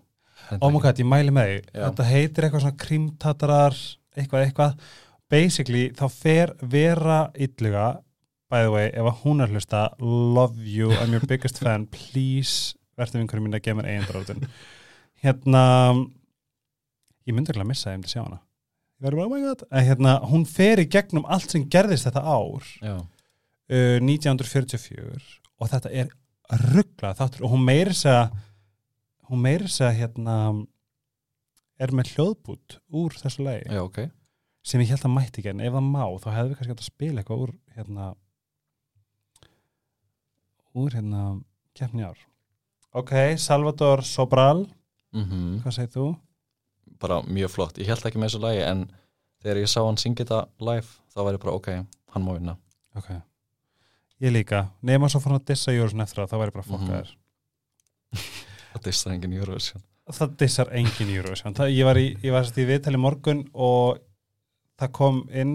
Oh 0.58 0.70
my 0.72 0.80
god, 0.82 0.98
ég 0.98 1.06
mæli 1.06 1.32
með. 1.34 1.52
Já. 1.70 1.84
Þetta 1.84 2.06
heitir 2.08 2.46
eitthvað 2.46 2.64
svona 2.64 2.80
krímtatarar, 2.80 3.76
eitthvað, 4.18 4.46
eitthvað. 4.48 4.86
Basically, 5.30 5.82
þá 5.94 6.04
fer 6.10 6.52
vera 6.72 7.18
illuga, 7.38 7.84
by 8.50 8.64
the 8.66 8.72
way, 8.72 8.88
ef 8.90 9.06
að 9.12 9.20
hún 9.22 9.44
er 9.44 9.52
hlusta, 9.54 9.84
love 10.02 10.58
you, 10.66 10.90
I'm 10.98 11.14
your 11.14 11.26
biggest 11.30 11.60
fan, 11.62 11.86
please, 11.94 12.74
verður 12.98 13.22
vinkurinn 13.22 13.46
mín 13.46 13.58
að 13.60 13.66
gefa 13.68 13.78
mér 13.78 13.92
eigin 13.92 14.08
drótin. 14.08 14.48
Hérna, 15.22 15.62
ég 17.28 17.36
myndi 17.36 17.52
ekki 17.52 17.62
að 17.62 17.70
missa 17.70 17.90
það, 17.90 17.94
ég 17.94 18.00
myndi 18.02 18.14
sjá 18.16 18.22
hana. 18.24 18.40
Bara, 19.00 19.24
oh 19.24 19.80
hérna, 19.86 20.18
hún 20.28 20.42
fer 20.48 20.82
í 20.82 20.88
gegnum 20.90 21.28
allt 21.30 21.54
sem 21.54 21.62
gerðist 21.72 22.08
þetta 22.08 22.24
ár, 22.26 22.66
já, 22.82 22.96
uh, 23.70 23.98
1944, 24.02 25.20
og 25.60 25.72
þetta 25.72 25.92
er 26.02 26.12
rugglað 26.70 27.18
þáttur, 27.20 27.46
og 27.46 27.54
hún 27.54 27.66
meiri 27.66 27.94
segja, 27.96 28.30
hún 29.30 29.42
meiri 29.44 29.70
segja 29.70 29.92
hérna 30.02 30.36
er 31.80 31.94
með 31.96 32.14
hljóðbút 32.14 32.80
úr 33.00 33.14
þessu 33.16 33.46
lagi. 33.46 33.68
Já, 33.70 33.82
ok. 33.84 34.00
Sem 34.66 34.82
ég 34.84 34.90
held 34.92 35.06
að 35.06 35.14
mætti 35.14 35.40
ekki 35.40 35.54
en 35.54 35.62
ef 35.64 35.72
það 35.72 35.86
má 35.86 36.02
þá 36.20 36.26
hefðu 36.34 36.50
við 36.50 36.58
kannski 36.58 36.74
hægt 36.74 36.82
að 36.82 36.90
spila 36.90 37.22
eitthvað 37.22 37.44
úr 37.46 37.52
hérna 37.76 38.08
úr 40.76 40.96
hérna 40.98 41.22
keppni 41.78 42.04
ár. 42.04 42.18
Ok, 42.92 43.14
Salvador 43.40 44.04
Sobral. 44.04 44.66
Mm 45.16 45.62
hvað 45.62 45.74
segir 45.74 45.94
þú? 45.94 46.10
bara 47.00 47.22
mjög 47.24 47.50
flott, 47.54 47.78
ég 47.80 47.88
held 47.88 48.04
ekki 48.04 48.20
með 48.20 48.30
þessu 48.30 48.42
lagi 48.44 48.62
en 48.66 48.84
þegar 49.40 49.62
ég 49.62 49.72
sá 49.72 49.80
hann 49.80 49.98
syngja 50.00 50.26
þetta 50.26 50.40
live 50.68 50.88
þá 51.14 51.20
var 51.24 51.36
ég 51.36 51.42
bara, 51.44 51.56
ok, 51.56 51.68
hann 52.14 52.26
má 52.26 52.32
vinna. 52.36 52.56
Ok, 52.98 53.08
ég 54.20 54.32
líka. 54.34 54.64
Nema 54.82 55.08
svo 55.12 55.20
fann 55.24 55.36
að 55.38 55.46
dissa 55.52 55.72
Jórusson 55.74 56.00
eftir 56.04 56.22
það 56.24 56.30
þá 56.34 56.38
væri 56.42 56.54
bara 56.56 56.66
Mhm. 56.66 56.72
fokkaður 56.76 57.10
það 58.74 58.84
dissar 58.86 59.12
enginn 59.14 59.32
í 59.34 59.40
Eurovision. 59.40 59.82
Það 60.10 60.36
dissar 60.42 60.70
engin 60.74 61.10
ég 61.70 61.84
var 61.86 61.98
í, 62.00 62.06
ég 62.24 62.32
var 62.34 62.42
sérst 62.46 62.58
í 62.58 62.66
viðtali 62.66 62.98
í 62.98 63.02
morgun 63.04 63.44
og 63.54 64.00
það 64.80 64.92
kom 64.98 65.20
inn 65.30 65.54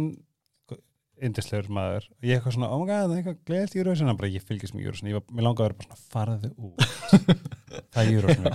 indislegur 1.25 1.69
maður. 1.71 2.05
Og 2.19 2.25
ég 2.27 2.35
eitthvað 2.39 2.55
svona, 2.57 2.69
oh 2.75 2.79
my 2.81 2.87
god, 2.89 3.05
það 3.07 3.13
er 3.15 3.19
eitthvað 3.21 3.37
gleðilt 3.47 3.75
Jórusson 3.79 4.09
en 4.11 4.17
bara 4.19 4.29
ég 4.33 4.43
fylgist 4.43 4.75
með 4.75 4.83
Jórusson, 4.89 5.07
ég, 5.09 5.15
var- 5.15 5.35
mér 5.37 5.45
langaði 5.47 5.63
að 5.63 5.69
vera 5.69 5.77
bara 5.79 5.87
svona 5.87 6.01
farðu 6.11 6.49
út. 6.59 6.79
Það 7.95 8.01
er 8.01 8.09
Jórusson 8.11 8.47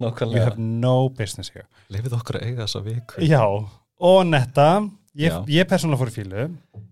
vika 0.00 0.34
you 0.36 0.40
have 0.44 0.58
no 0.60 0.92
business 1.08 1.50
here. 1.54 1.64
Leifið 1.92 2.16
okkur 2.18 2.38
að 2.40 2.44
eiga 2.50 2.66
þessa 2.66 2.82
viku. 2.84 3.24
Já, 3.24 3.40
og 3.44 4.20
netta 4.28 4.66
ég, 5.20 5.32
ég 5.52 5.68
persónulega 5.68 6.00
fór 6.04 6.12
í 6.12 6.16
fílu 6.18 6.44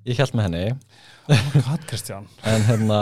ég 0.09 0.21
held 0.21 0.35
með 0.37 0.49
henni, 0.49 0.65
oh 1.29 1.45
my 1.55 1.63
god, 1.69 1.87
Kristján. 1.91 2.27
En 2.53 2.67
hérna 2.69 3.01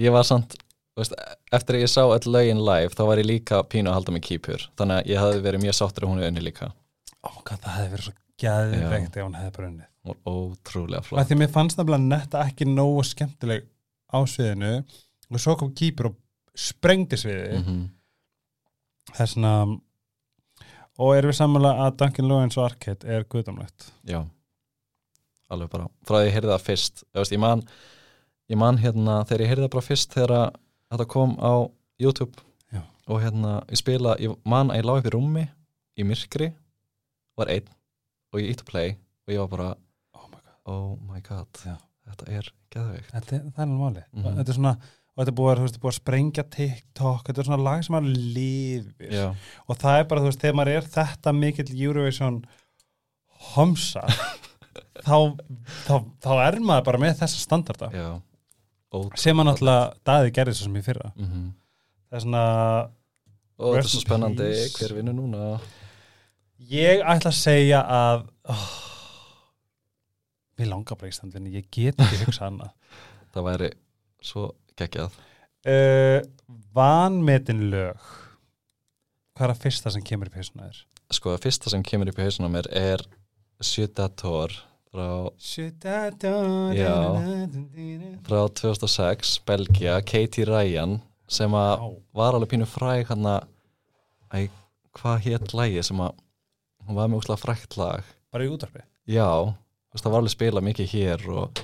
ég 0.00 0.14
var 0.14 0.26
samt, 0.28 0.56
veist, 0.98 1.16
eftir 1.54 1.78
að 1.78 1.84
ég 1.84 1.92
sá 1.92 2.02
öll 2.04 2.32
lögin 2.34 2.62
live 2.64 2.94
þá 2.94 3.02
var 3.10 3.22
ég 3.22 3.28
líka 3.28 3.62
pínu 3.66 3.92
að 3.92 3.98
halda 3.98 4.14
mig 4.16 4.24
kýpur 4.28 4.68
þannig 4.78 5.00
að 5.02 5.12
ég 5.12 5.22
hafði 5.24 5.44
verið 5.48 5.64
mjög 5.66 5.78
sáttur 5.80 6.06
að 6.06 6.14
hún 6.14 6.22
er 6.22 6.32
unni 6.32 6.46
líka. 6.46 6.70
Ó, 7.22 7.28
hvað, 7.42 7.60
það 7.66 7.76
hefði 7.78 7.92
verið 7.96 8.08
svo 8.08 8.16
gæðveikt 8.38 9.18
ef 9.18 9.26
hún 9.26 9.36
hefði 9.40 9.52
bara 9.58 9.68
hún 9.68 9.82
var 10.08 10.18
ótrúlega 10.30 11.04
flott. 11.04 11.26
Því 11.26 11.36
að 11.36 11.42
mér 11.42 11.54
fannst 11.54 11.78
nefnilega 11.80 12.06
netta 12.06 12.46
ekki 12.46 12.68
nógu 12.70 13.04
skemmtileg 13.04 13.66
á 14.14 14.18
sviðinu. 14.30 14.72
Og 15.28 15.42
svo 15.42 15.58
kom 15.60 15.74
kýpur 15.76 16.12
og 16.12 16.14
sprengdi 16.56 17.18
sviði 17.20 17.58
mm 17.60 17.86
þessna 19.16 19.52
og 20.98 21.14
erum 21.14 21.30
við 21.30 21.38
samanlega 21.38 21.86
að 21.86 21.98
Duncan 22.02 22.28
Lawrence 22.30 22.58
og 22.60 22.66
Arcade 22.66 23.08
er 23.08 23.26
guðdamlegt 23.30 23.90
já, 24.08 24.20
alveg 25.50 25.70
bara 25.72 25.86
frá 26.08 26.18
því 26.20 26.26
ég 26.28 26.34
heyrði 26.36 26.52
það 26.54 26.66
fyrst 26.68 27.02
ég, 27.04 27.18
veist, 27.20 27.32
ég, 27.36 27.40
man, 27.42 27.62
ég 28.52 28.60
man 28.60 28.78
hérna 28.82 29.18
þegar 29.28 29.44
ég 29.44 29.52
heyrði 29.52 29.66
það 29.66 29.74
bara 29.76 29.86
fyrst 29.88 30.14
þegar 30.16 30.34
þetta 30.92 31.06
kom 31.14 31.34
á 31.40 31.52
YouTube 31.98 32.44
Já. 32.74 32.82
og 33.08 33.22
hérna 33.24 33.54
ég 33.72 33.80
spila, 33.80 34.16
ég 34.22 34.36
man 34.44 34.70
að 34.72 34.80
ég 34.82 34.88
lág 34.88 35.00
upp 35.02 35.08
í 35.10 35.14
rúmi 35.16 35.46
í 35.98 36.04
myrkri, 36.06 36.52
var 37.38 37.50
einn 37.50 37.68
og 38.32 38.40
ég 38.42 38.52
ítt 38.54 38.62
að 38.62 38.70
play 38.70 38.94
og 39.26 39.32
ég 39.34 39.40
var 39.42 39.50
bara 39.56 39.68
oh 40.14 40.28
my 40.30 40.38
God. 40.38 40.54
oh 40.68 40.94
my 41.08 41.20
god, 41.26 41.64
þetta 42.08 42.30
er 42.38 42.52
geðveikt 42.72 43.12
þetta 43.16 43.40
það 43.56 43.58
er 43.58 43.66
alveg 43.66 43.82
máli 43.82 44.04
Mhm. 44.12 44.36
þetta 44.38 44.52
er 44.52 44.58
svona, 44.60 44.74
og 45.16 45.22
þetta 45.24 45.32
er 45.32 45.38
búið, 45.40 45.60
veist, 45.64 45.80
búið 45.82 45.90
að 45.94 45.98
sprengja 45.98 46.44
TikTok, 46.54 47.24
þetta 47.26 47.40
er 47.42 47.48
svona 47.48 47.64
lag 47.64 47.82
sem 47.84 47.96
að 47.98 48.10
lifir 48.36 49.10
já, 49.16 49.26
og 49.66 49.78
það 49.80 49.98
er 49.98 50.04
bara, 50.12 50.20
þú 50.22 50.28
veist, 50.30 50.40
þegar 50.44 50.58
maður 50.60 50.76
er 50.76 50.88
þetta 50.98 51.34
mikill 51.40 51.72
Eurovision 51.88 52.38
homsa 53.54 54.04
þá, 55.04 55.16
þá, 55.86 55.94
þá 56.24 56.32
er 56.46 56.58
maður 56.62 56.88
bara 56.90 57.02
með 57.02 57.20
þessa 57.22 57.44
standarda. 57.44 57.92
Já 57.94 58.10
sem 59.20 59.36
að 59.36 59.44
náttúrulega 59.50 59.88
daði 60.08 60.30
gerði 60.32 60.52
svo 60.56 60.64
sem 60.64 60.76
ég 60.78 60.84
fyrra. 60.86 61.10
Mm 61.20 61.50
það 62.08 62.16
er 62.16 62.22
svona, 62.24 62.42
og 63.58 63.74
þetta 63.74 63.84
er 63.84 63.90
svo 63.92 64.00
spennandi. 64.00 64.44
peace. 64.48 64.76
hver 64.78 64.94
vinnur 64.96 65.16
núna? 65.16 65.48
Ég 66.70 67.02
ætla 67.04 67.30
að 67.30 67.36
segja 67.36 67.82
að 67.84 68.22
oh, 68.48 68.70
mér 70.58 70.70
langar 70.72 70.98
bara 70.98 71.12
Íslandin 71.12 71.50
ég 71.52 71.68
get 71.70 72.00
ekki 72.00 72.20
hugsað 72.24 72.48
annað. 72.48 72.72
Það 73.34 73.48
væri 73.50 73.70
svo 74.24 74.46
geggjað. 74.80 75.20
Uh, 75.68 76.22
vanmetin 76.72 77.66
lög. 77.74 78.08
Hvað 79.36 79.50
er 79.50 79.54
að 79.54 79.62
fyrsta 79.66 79.92
sem 79.94 80.06
kemur 80.06 80.30
í 80.30 80.34
peysuna 80.34 80.70
þér? 80.70 80.84
sko, 81.08 81.32
það 81.32 81.44
fyrsta 81.46 81.70
sem 81.72 81.84
kemur 81.86 82.10
upp 82.10 82.18
í 82.20 82.24
hausinu 82.26 82.48
á 82.48 82.56
mér 82.56 82.66
er 82.76 83.04
Sjödator 83.64 84.52
frá, 84.92 85.08
Já. 86.76 86.92
frá 88.26 88.40
2006 88.48 89.34
Belgia, 89.48 89.98
Katie 90.02 90.46
Ryan 90.48 90.98
sem 91.28 91.52
að 91.52 91.98
var 92.16 92.34
alveg 92.38 92.54
pínu 92.54 92.66
fræg 92.68 93.10
hann 93.10 93.26
að 93.28 93.44
æ, 94.32 94.48
hvað 94.96 95.18
hétt 95.26 95.54
lægi 95.56 95.82
sem 95.90 96.00
að 96.00 96.14
hún 96.88 96.96
var 96.96 97.10
með 97.12 97.20
úslega 97.20 97.42
frægt 97.42 97.76
lag. 97.76 98.04
Bara 98.32 98.44
í 98.46 98.48
útvarpi, 98.52 98.80
já, 99.08 99.28
það 99.96 100.10
var 100.12 100.22
alveg 100.22 100.34
spilað 100.34 100.66
mikið 100.70 100.90
hér 100.94 101.26
og, 101.36 101.60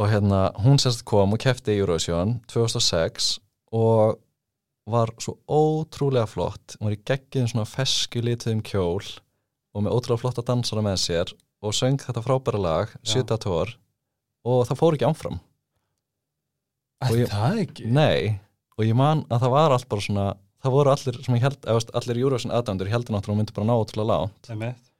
og 0.00 0.08
hérna, 0.08 0.40
hún 0.64 0.80
sérst 0.80 1.04
kom 1.08 1.36
og 1.36 1.40
kefti 1.42 1.74
í 1.76 1.80
Eurovision 1.82 2.38
2006 2.48 3.34
og 3.76 4.16
var 4.90 5.12
svo 5.22 5.36
ótrúlega 5.46 6.26
flott. 6.26 6.76
Hún 6.78 6.88
var 6.88 6.96
í 6.96 7.02
geggjum 7.06 7.46
svona 7.52 7.68
fesku 7.68 8.22
lituðum 8.24 8.62
kjól 8.66 9.04
og 9.76 9.84
með 9.84 9.92
ótrúlega 9.94 10.22
flotta 10.24 10.42
dansara 10.48 10.82
með 10.82 10.96
sér 11.04 11.34
og 11.62 11.74
söng 11.76 11.98
þetta 12.00 12.22
frábæra 12.24 12.60
lag 12.60 12.88
Já. 13.04 13.14
Sjödator 13.14 13.74
og 14.44 14.66
það 14.68 14.78
fór 14.80 14.96
ekki 14.96 15.08
áfram 15.10 15.40
Og 17.00 17.10
Er 17.16 17.16
ég- 17.24 17.30
það 17.32 17.58
ekki? 17.64 17.86
Nei, 17.90 18.40
og 18.76 18.84
ég 18.84 18.94
man 18.96 19.22
að 19.30 19.40
það 19.44 19.50
var 19.54 19.72
allt 19.72 19.88
bara 19.88 20.00
svona 20.04 20.26
það 20.62 20.72
voru 20.74 20.90
allir 20.92 21.22
sem 21.24 21.34
ég 21.36 21.40
held, 21.46 21.60
eða, 21.64 21.90
allir 21.96 22.18
Eurovision 22.20 22.52
aðdæmdur 22.52 22.90
heldur 22.92 23.14
náttúrulega 23.14 23.32
hún 23.32 23.40
myndi 23.40 23.54
bara 23.56 23.66
ná 23.66 23.76
ótrúlega 23.80 24.30
Einmitt. 24.50 24.90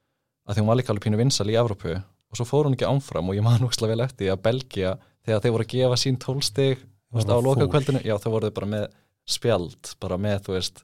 að 0.49 0.55
því 0.55 0.61
hún 0.63 0.67
var 0.71 0.75
líka 0.79 0.89
alveg 0.93 1.03
pínu 1.05 1.17
vinsal 1.21 1.45
í 1.51 1.57
Evrópu 1.61 1.93
og 2.01 2.37
svo 2.39 2.45
fór 2.49 2.65
hún 2.65 2.73
ekki 2.73 2.89
ámfram 2.89 3.29
og 3.29 3.35
ég 3.37 3.43
man 3.45 3.61
úkslega 3.61 3.93
vel 3.93 4.05
eftir 4.07 4.31
að 4.33 4.41
Belgia, 4.41 4.95
þegar 5.25 5.41
þeir 5.43 5.51
voru 5.53 5.63
að 5.67 5.73
gefa 5.75 5.97
sín 6.01 6.17
tólstig 6.17 6.77
Var 7.11 7.21
á 7.21 7.25
það 7.29 7.43
loka 7.43 7.61
fúl? 7.67 7.71
kvöldinu, 7.75 8.01
já 8.07 8.15
þá 8.17 8.27
voru 8.31 8.51
bara 8.51 8.67
með 8.67 8.87
spjald, 9.27 9.95
bara 9.99 10.17
með 10.17 10.39
þú 10.47 10.53
veist 10.57 10.83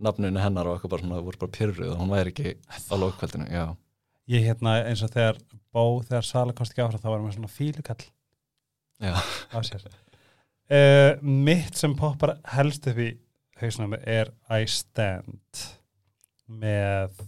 nafninu 0.00 0.40
hennar 0.40 0.66
og 0.66 0.78
eitthvað 0.78 0.90
bara 0.94 1.02
svona, 1.02 1.16
það 1.20 1.24
voru 1.28 1.38
bara 1.44 1.56
pyrruð 1.58 1.92
og 1.92 1.98
hún 2.00 2.12
væri 2.14 2.32
ekki 2.32 2.54
á 2.88 2.94
loka 2.96 3.18
kvöldinu 3.26 3.50
já, 3.52 3.76
Ég 4.30 4.46
hérna 4.46 4.78
eins 4.88 5.02
og 5.04 5.10
þegar 5.12 5.38
Bó, 5.74 6.00
þegar 6.06 6.22
Sala 6.24 6.52
komst 6.56 6.72
ekki 6.72 6.84
áfram 6.84 7.02
þá 7.02 7.08
var 7.10 7.20
með 7.24 7.34
svona 7.36 7.50
fílukall 7.50 8.04
já, 9.02 9.14
á 9.52 9.58
sér. 9.66 9.84
Uh, 10.70 11.18
Mitt 11.20 11.76
sem 11.76 11.92
poppar 11.98 12.36
helst 12.54 12.86
upp 12.88 13.00
í 13.02 13.10
hausnum 13.60 13.96
er 14.00 14.30
I 14.48 14.64
Stand 14.70 15.64
með 16.48 17.18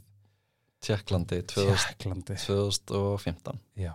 Tjekklandi 0.87 1.43
2000, 1.51 1.75
Tjekklandi 1.83 2.39
2015 2.47 3.59
Já. 3.83 3.93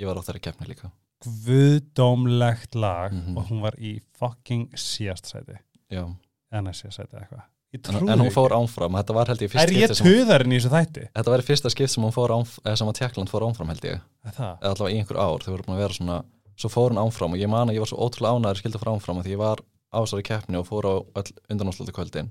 Ég 0.00 0.08
var 0.10 0.18
á 0.18 0.22
þeirri 0.26 0.42
keppni 0.42 0.66
líka. 0.72 0.90
Guðdómlegt 1.22 2.74
lag 2.74 3.12
Mhm. 3.14 3.36
og 3.38 3.46
hún 3.48 3.60
var 3.62 3.76
í 3.78 4.00
fucking 4.18 4.72
síast 4.74 5.26
sæti. 5.30 5.58
Já. 5.90 6.04
en 6.52 6.66
að 6.66 6.74
síast 6.76 6.98
sæti 6.98 7.16
eitthvað 7.16 7.44
en, 7.72 8.20
hún 8.20 8.32
fór 8.34 8.52
ámfram, 8.52 8.98
þetta 9.00 9.14
var 9.16 9.30
held 9.32 9.42
ég 9.46 9.52
fyrst 9.52 9.72
ég 9.72 9.94
sem, 9.96 10.08
í 10.52 10.58
þætti? 10.74 11.06
þetta 11.16 11.32
var 11.32 11.42
í 11.42 11.46
fyrsta 11.46 11.72
skipt 11.72 11.92
sem 11.94 12.04
hún 12.04 12.12
fór 12.12 12.34
eða 12.36 12.76
sem 12.76 12.90
að 12.90 12.98
Tjekkland 12.98 13.32
fór 13.32 13.46
ámfram 13.46 13.72
held 13.72 13.86
ég. 13.88 14.02
Eða 14.28 14.50
allavega 14.60 14.92
í 14.92 15.00
einhver 15.00 15.20
ár, 15.22 15.44
þau 15.44 15.54
voru 15.54 15.66
búin 15.66 15.76
að 15.78 15.84
vera 15.86 15.96
svona 15.96 16.18
svo 16.58 16.70
fór 16.72 16.92
hún 16.92 17.00
ámfram 17.00 17.32
og 17.32 17.40
ég 17.40 17.50
man 17.50 17.70
að 17.70 17.78
ég 17.78 17.84
var 17.84 17.90
svo 17.90 18.04
ótrúlega 18.04 18.36
ánæður 18.36 18.60
skildi 18.60 18.80
fór 18.82 18.92
ámfram 18.92 19.20
að 19.20 19.28
því 19.28 19.34
ég 19.34 19.40
var 19.40 19.62
á 19.92 19.98
þessari 20.02 20.26
keppni 20.28 20.60
og 20.60 20.68
fór 20.68 20.88
á 20.88 20.94
öll 21.00 21.32
undanáttlöldu 21.52 21.94
kvöldin 21.96 22.30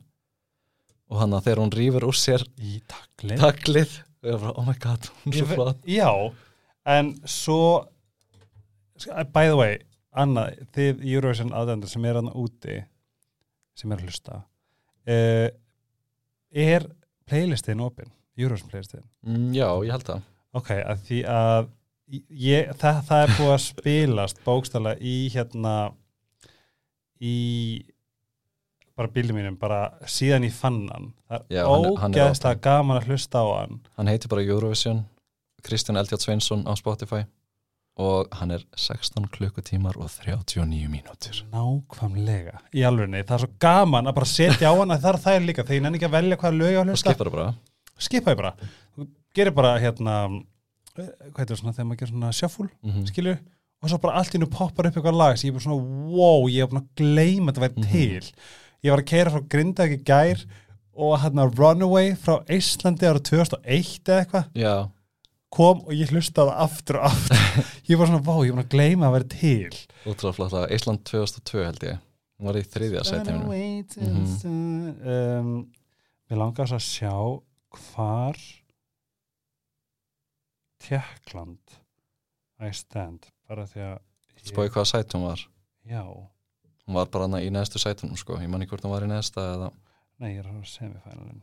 og 1.12 1.20
hann 1.20 1.36
að 1.36 1.48
þegar 1.48 1.62
hún 1.64 1.74
rýfur 1.76 2.08
úr 2.08 2.18
sér 2.18 2.46
Í 2.62 2.80
taklið 2.90 3.42
taklið 3.42 3.98
og 4.22 4.30
ég 4.30 4.38
var 4.38 4.44
bara, 4.46 4.56
oh 4.62 4.68
my 4.68 4.78
god, 4.78 5.10
hún 5.24 5.34
er 5.34 5.42
svo 5.42 5.56
flott. 5.56 5.82
Já, 5.90 6.10
en 6.94 7.16
svo 7.26 7.62
by 9.34 9.50
the 9.50 9.58
way 9.58 9.80
annað, 10.12 10.62
þið 10.76 11.04
Eurovision 11.16 11.54
aðendur 11.58 11.90
sem 11.90 12.06
er 12.06 12.20
hann 12.20 12.32
úti 12.32 12.82
sem 13.78 13.92
er 13.92 14.02
að 14.02 14.12
hlusta 14.12 14.42
uh, 15.12 15.48
er 16.52 16.88
playlistin 17.30 17.84
opinn, 17.84 18.12
Eurovision 18.40 18.72
playlistin 18.72 19.06
mm, 19.28 19.52
já, 19.56 19.68
ég 19.86 19.94
held 19.96 20.08
það. 20.08 20.28
Ok, 20.58 20.74
að 20.76 21.06
því 21.08 21.22
að 21.32 21.70
ég, 22.44 22.74
það, 22.82 23.02
það 23.08 23.24
er 23.24 23.34
búið 23.38 23.54
að 23.54 23.64
spilast 23.66 24.44
bókstala 24.46 24.96
í 25.00 25.16
hérna 25.32 25.76
í 27.22 27.36
bara 28.98 29.12
bílum 29.14 29.38
mínum, 29.40 29.56
bara 29.58 29.86
síðan 30.10 30.46
ég 30.46 30.54
fann 30.54 30.84
hann. 30.92 31.12
Það 31.32 31.56
er 31.56 31.70
ógeðslega 31.72 32.60
gaman 32.66 33.00
að 33.00 33.08
hlusta 33.10 33.42
á 33.42 33.48
hann. 33.62 33.80
Hann 33.96 34.12
heitir 34.12 34.32
bara 34.32 34.44
Eurovision 34.44 35.06
Kristján 35.66 36.00
Eldjátt 36.02 36.26
Sveinsson 36.26 36.66
á 36.68 36.74
Spotify 36.78 37.24
og 37.98 38.28
hann 38.40 38.52
er 38.56 38.64
16 38.78 39.28
klukkutímar 39.36 39.98
og 40.00 40.10
39 40.10 40.88
mínútur. 40.90 41.42
Nákvæmlega, 41.52 42.60
í 42.74 42.84
alvegni, 42.88 43.24
það 43.28 43.36
er 43.36 43.44
svo 43.46 43.50
gaman 43.62 44.08
að 44.08 44.16
bara 44.16 44.30
setja 44.32 44.72
á 44.72 44.74
hana, 44.80 44.98
það 44.98 45.14
er 45.14 45.20
það 45.26 45.46
líka 45.50 45.64
þegar 45.68 45.76
ég 45.78 45.84
nenni 45.86 46.00
ekki 46.00 46.08
að 46.10 46.16
velja 46.16 46.38
hvaða 46.42 46.58
lög 46.58 46.72
ég 46.72 46.78
á 46.78 46.82
að 46.82 46.86
og 46.86 46.94
hlusta. 46.94 47.12
Skipar 47.12 47.28
það 47.30 47.36
bara. 47.36 47.54
Skipa 48.02 48.32
ég 48.34 48.40
bara, 48.40 48.54
gerir 49.38 49.54
bara 49.58 49.74
hérna, 49.80 50.16
eh, 50.98 51.10
hvað 51.32 51.42
heitir 51.44 51.56
það 51.56 51.60
svona 51.62 51.74
þegar 51.78 51.90
maður 51.92 52.00
gerir 52.02 52.14
svona 52.16 52.32
shuffle, 52.34 52.70
mm 52.84 53.06
skilju 53.12 53.38
og 53.82 53.90
svo 53.90 53.98
bara 54.02 54.14
allt 54.20 54.34
nú 54.38 54.46
poppar 54.46 54.86
upp 54.88 54.96
eitthvað 54.98 55.16
lag 55.18 55.38
sem 55.38 55.50
ég 55.50 55.54
er 55.54 55.58
bara 55.58 55.66
svona, 55.66 56.10
wow, 56.14 56.44
ég 56.48 56.62
er 56.62 56.68
búin 56.70 56.82
að 56.84 56.90
gleyma 57.02 57.52
þetta 57.52 57.64
væri 57.64 57.78
Mhm. 57.78 57.92
til, 57.92 58.32
ég 58.84 58.92
var 58.92 59.02
að 59.02 59.10
keira 59.10 59.32
frá 59.32 59.42
Grindavík 59.50 60.04
gær 60.06 60.46
og 60.96 61.20
hérna 61.20 61.48
Runaway 61.58 62.12
frá 62.14 62.44
Íslandi 62.48 63.08
ára 63.10 63.20
2001 63.20 64.06
eða 64.06 64.26
eitthvað, 64.26 64.46
kom 65.52 65.82
og 65.86 65.92
ég 65.96 66.12
hlustaði 66.14 66.54
aftur 66.64 67.00
og 67.02 67.10
aftur, 67.10 67.42
ég 67.92 68.00
var 68.00 68.08
svona, 68.10 68.24
wow, 68.28 68.42
ég 68.48 68.54
búin 68.56 68.64
að 68.64 68.72
gleyma 68.74 69.10
að 69.10 69.16
vera 69.18 69.30
til. 69.36 69.82
Að 70.08 70.72
Ísland 70.78 71.04
2002 71.10 71.66
held 71.68 71.84
ég. 71.90 72.00
Hún 72.40 72.50
var 72.50 72.58
í 72.58 72.64
þriðja 72.66 73.04
to 73.06 74.08
the 74.08 74.26
sun. 74.40 74.56
um, 75.06 75.52
Mér 76.32 76.40
langar 76.42 76.70
svo 76.72 76.80
að 76.80 76.88
sjá 76.88 77.12
hvar 77.92 78.40
Tjekkland 80.82 81.76
I 82.62 82.72
stand 82.78 83.28
bara 83.50 83.66
því 83.70 83.82
að 83.86 83.96
ég- 83.98 84.50
spói 84.54 84.70
hvaða 84.70 84.88
sæt 84.90 85.14
hún 85.14 85.28
var? 85.28 85.44
Já, 85.86 86.02
hún 86.08 86.96
var 86.98 87.06
bara 87.14 87.28
í 87.42 87.50
neðstu 87.54 87.80
sætunum 87.82 88.18
sko. 88.18 88.38
Ég 88.42 88.50
man 88.50 88.62
ekki 88.62 88.74
hvort 88.76 88.86
hún 88.86 88.94
var 88.96 89.06
í 89.06 89.10
neðsta 89.12 89.42
eða 89.56 89.72
nei, 90.22 90.36
ég 90.36 90.40
er 90.44 90.50
að 90.50 90.66
semifænalinn 90.70 91.42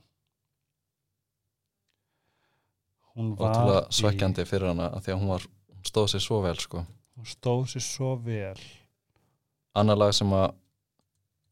Hún 3.19 3.35
var 3.37 3.51
ótrúlega 3.51 3.83
í- 3.89 3.99
svekkjandi 3.99 4.45
fyrir 4.47 4.69
hana 4.71 4.89
því 5.03 5.13
að 5.15 5.19
hún 5.21 5.29
var 5.35 5.43
stóð 5.89 6.09
sér 6.15 6.23
svo 6.25 6.41
vel 6.45 6.57
sko. 6.63 6.85
Hún 7.19 7.27
stóð 7.27 7.67
sér 7.75 7.83
svo 7.85 8.15
vel. 8.23 8.57
Annar 9.75 9.99
lag 9.99 10.13
sem 10.15 10.31
að 10.33 10.53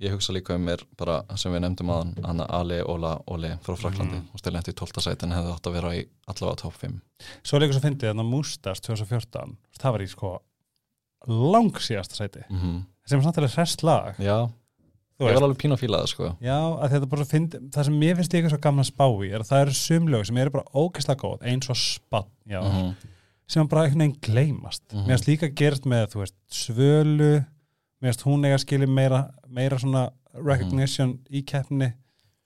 ég 0.00 0.12
hugsa 0.12 0.32
líka 0.36 0.54
um 0.54 0.68
er 0.68 0.82
bara 0.98 1.22
sem 1.40 1.52
við 1.52 1.62
nefndum 1.64 1.90
aðan 1.90 2.14
Anna 2.24 2.44
Ali 2.52 2.78
Óla 2.84 3.14
Óli 3.32 3.48
frá 3.64 3.76
Fraklandi 3.80 4.18
Mm. 4.18 4.26
hún 4.32 4.38
stilði 4.42 4.58
hendur 4.60 4.74
í 4.74 4.76
12. 4.76 5.00
sætin 5.00 5.32
hefði 5.32 5.54
átt 5.54 5.66
að 5.70 5.72
vera 5.72 5.92
í 5.96 6.02
allavega 6.28 6.56
top 6.62 6.74
5 6.74 7.00
Svo 7.42 7.58
leikur 7.58 7.74
svo 7.78 7.80
fyndið 7.86 8.10
þarna 8.10 8.24
Mustas 8.28 8.80
2014 8.80 9.56
það 9.80 9.92
var 9.92 10.00
í 10.04 10.08
sko 10.12 10.32
langsíðasta 11.26 12.14
sæti. 12.20 12.44
Mm 12.50 12.84
sem 13.06 13.20
er 13.20 13.22
samt 13.22 13.36
alveg 13.38 13.52
hrest 13.54 13.82
lag. 13.86 14.16
Já, 14.18 14.50
ég 15.20 15.34
var 15.34 15.42
alveg 15.46 15.58
pín 15.62 15.72
að 15.72 15.80
fíla 15.80 16.00
það 16.02 16.10
sko 16.12 16.30
Já, 16.44 16.56
að 16.84 16.90
þetta 16.94 17.08
bara 17.08 17.24
find, 17.24 17.54
það 17.72 17.84
sem 17.88 17.98
mér 18.00 18.16
finnst 18.16 18.32
líka 18.36 18.50
svo 18.52 18.58
gaman 18.60 18.84
að 18.84 18.90
spá 18.92 19.06
í 19.24 19.30
er 19.32 19.40
að 19.40 19.48
það 19.50 19.62
eru 19.66 19.76
sumlög 19.80 20.26
sem 20.26 20.36
eru 20.42 20.50
bara 20.50 20.64
ógeðslega 20.74 21.20
góð 21.22 21.46
eins 21.52 21.70
og 21.70 21.76
spann, 21.76 22.28
já, 22.48 22.60
Mhm. 22.62 22.94
sem 23.48 23.68
bara 23.68 23.84
einhvern 23.86 23.98
veginn 24.02 24.20
gleymast. 24.20 24.82
Mhm. 24.92 25.06
Mér 25.06 25.16
finnst 25.16 25.28
líka 25.28 25.54
gerst 25.54 25.84
með, 25.86 26.06
þú 26.12 26.18
veist, 26.24 26.34
svölu 26.50 27.46
mér 28.02 28.12
finnst 28.12 28.24
hún 28.26 28.44
eiga 28.44 28.58
skilið 28.58 28.88
meira, 28.92 29.30
meira 29.48 29.78
svona 29.78 30.10
recognition 30.34 31.18
í 31.30 31.44
keppni 31.44 31.92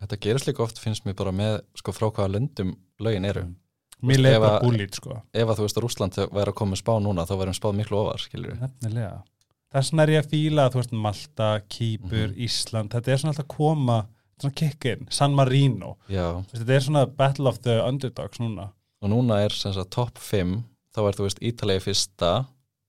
Þetta 0.00 0.16
gerist 0.20 0.46
líka 0.48 0.62
oft 0.64 0.78
finnst 0.80 1.04
mér 1.04 1.16
bara 1.16 1.30
með 1.32 1.60
sko 1.76 1.92
frá 1.92 2.06
hvaða 2.10 2.30
löndum 2.38 2.76
lögin 3.00 3.26
eru 3.26 3.42
Mm. 3.42 3.54
veist, 4.00 4.20
Mér 4.22 4.30
að- 4.40 4.62
búlít, 4.62 4.94
sko 4.94 5.22
Ef 5.34 5.48
að 5.48 5.56
þú 5.58 5.64
veist 5.66 5.76
að 5.76 5.82
Rússland 5.82 6.12
væri 6.32 6.46
að 6.48 6.54
koma 6.54 6.76
spá 6.76 6.94
núna 7.02 7.26
þá 7.26 7.36
væri 7.36 7.48
um 7.48 7.52
spáð 7.58 7.74
miklu 7.76 7.96
ofar, 7.98 8.16
skilur 8.18 8.52
við 8.54 8.60
Nefnilega. 8.60 9.22
Þess 9.70 9.90
vegna 9.92 10.02
er 10.02 10.10
ég 10.16 10.24
að 10.24 10.30
fíla 10.32 10.64
að 10.66 10.72
þú 10.74 10.80
veist 10.80 10.92
Malta, 10.92 11.48
Kýpur, 11.70 12.28
Mhm. 12.32 12.38
Ísland. 12.46 12.90
Þetta 12.90 13.08
er 13.12 13.16
svona 13.18 13.32
alltaf 13.34 13.44
að 13.46 13.56
koma 13.56 13.98
svona 14.40 14.54
kick-in, 14.54 15.06
San 15.10 15.34
Marino. 15.34 15.96
Veist, 16.08 16.64
þetta 16.64 16.74
er 16.76 16.80
svona 16.80 17.06
battle 17.16 17.46
of 17.48 17.60
the 17.62 17.76
underdogs 17.84 18.38
núna. 18.38 18.70
Og 19.02 19.10
núna 19.10 19.44
er 19.44 19.50
sem 19.50 19.72
sagt 19.72 19.90
topp 19.90 20.18
5 20.18 20.64
þá 20.94 20.98
er 21.08 21.12
þú 21.12 21.26
veist 21.28 21.38
Ítalegi 21.40 21.84
fyrsta 21.86 22.46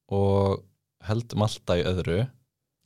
og 0.10 0.64
held 1.04 1.36
Malta 1.36 1.74
í 1.78 1.84
öðru. 1.86 2.28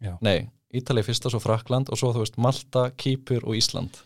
Já. 0.04 0.18
Nei, 0.22 0.50
Ítalegi 0.74 1.06
fyrsta, 1.08 1.30
svo 1.32 1.40
Frakland 1.40 1.90
og 1.90 1.98
svo 1.98 2.12
þú 2.14 2.20
veist 2.26 2.38
Malta, 2.38 2.90
Kýpur 2.92 3.44
og 3.48 3.56
Ísland. 3.56 4.02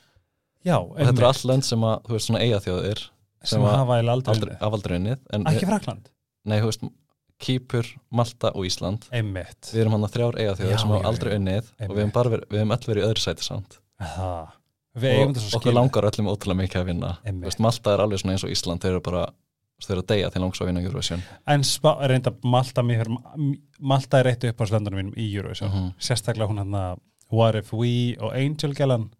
Já, 0.65 0.75
og 0.77 0.97
þetta 0.97 1.17
eru 1.17 1.25
all 1.25 1.45
lönd 1.49 1.63
sem 1.63 1.79
að, 1.81 2.01
þú 2.03 2.09
veist, 2.13 2.27
svona 2.29 2.41
eiga 2.43 2.59
þjóðir 2.59 2.97
sem 3.43 3.55
sem 3.55 3.61
að- 3.61 3.75
hafa 4.59 4.73
aldrei 4.75 4.99
unnið 4.99 5.19
Ekki 5.31 5.65
Frakland 5.65 6.09
Nei, 6.45 6.59
þú 6.59 6.65
veist, 6.65 6.89
Kýpur, 7.39 7.87
Malta 8.11 8.51
og 8.51 8.67
Ísland. 8.67 9.07
Einmitt. 9.15 9.71
Við 9.71 9.83
erum 9.85 9.95
hann 9.95 10.07
að 10.07 10.15
þrjár 10.15 10.39
eiga 10.39 10.55
þjóðir 10.59 10.73
Já, 10.73 10.79
sem 10.81 10.93
hafa 10.93 11.11
aldrei 11.11 11.35
unnið 11.37 11.67
og 11.87 11.93
við 11.93 12.01
hefum, 12.03 12.33
við 12.49 12.57
hefum 12.59 12.73
öll 12.75 12.87
verið 12.89 13.03
í 13.03 13.05
öðru 13.09 13.23
sæti 13.23 13.45
samt. 13.47 13.77
Og 14.09 15.39
okkur 15.59 15.75
langar 15.75 16.07
öllum 16.09 16.31
ótrúlega 16.33 16.59
mikið 16.63 16.81
að 16.81 16.89
vinna. 16.89 17.11
Veist, 17.45 17.61
Malta 17.63 17.93
er 17.93 18.03
alveg 18.03 18.19
svona 18.23 18.35
eins 18.35 18.43
og 18.43 18.51
Ísland 18.51 18.83
þeir 18.83 18.97
eru 18.97 19.03
bara, 19.05 19.23
þeir 19.85 19.95
eru 19.95 20.03
að 20.03 20.09
deyja 20.11 20.31
til 20.33 20.43
langs 20.43 20.59
að 20.59 20.71
vinna 20.71 20.83
Eurovision. 20.83 21.23
En 21.55 21.63
spa, 21.67 21.95
reynda 22.11 22.33
Malta 22.43 22.83
mér, 22.83 23.11
Malta 23.79 24.19
er 24.19 24.33
eitt 24.33 24.43
upp 24.49 24.59
á 24.59 24.65
slöndunum 24.67 24.99
mínum 24.99 25.15
í 25.15 25.29
Eurovision. 25.31 25.71
Mhm. 25.71 25.93
Sérstaklega 26.09 26.49
hún 26.51 26.59
hann 26.63 26.75
að 26.75 26.99
What 27.31 27.55
If 27.55 27.71
We 27.73 28.17
og 28.19 28.33
Angel 28.33 28.73
Gellan 28.75 29.11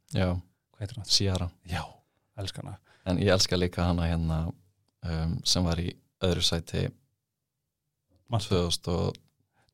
hann? 0.97 1.86
Elskana 2.39 2.78
En 3.05 3.17
ég 3.17 3.32
elska 3.34 3.57
líka 3.57 3.84
hana 3.84 4.07
hérna 4.09 4.39
um, 5.05 5.38
sem 5.43 5.63
var 5.65 5.80
í 5.82 5.91
öðru 6.26 6.43
sæti 6.43 6.89
Malta 8.30 8.48
2000 8.50 8.92
og, 8.94 9.16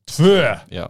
Tvö. 0.05 0.59
Já, 0.71 0.85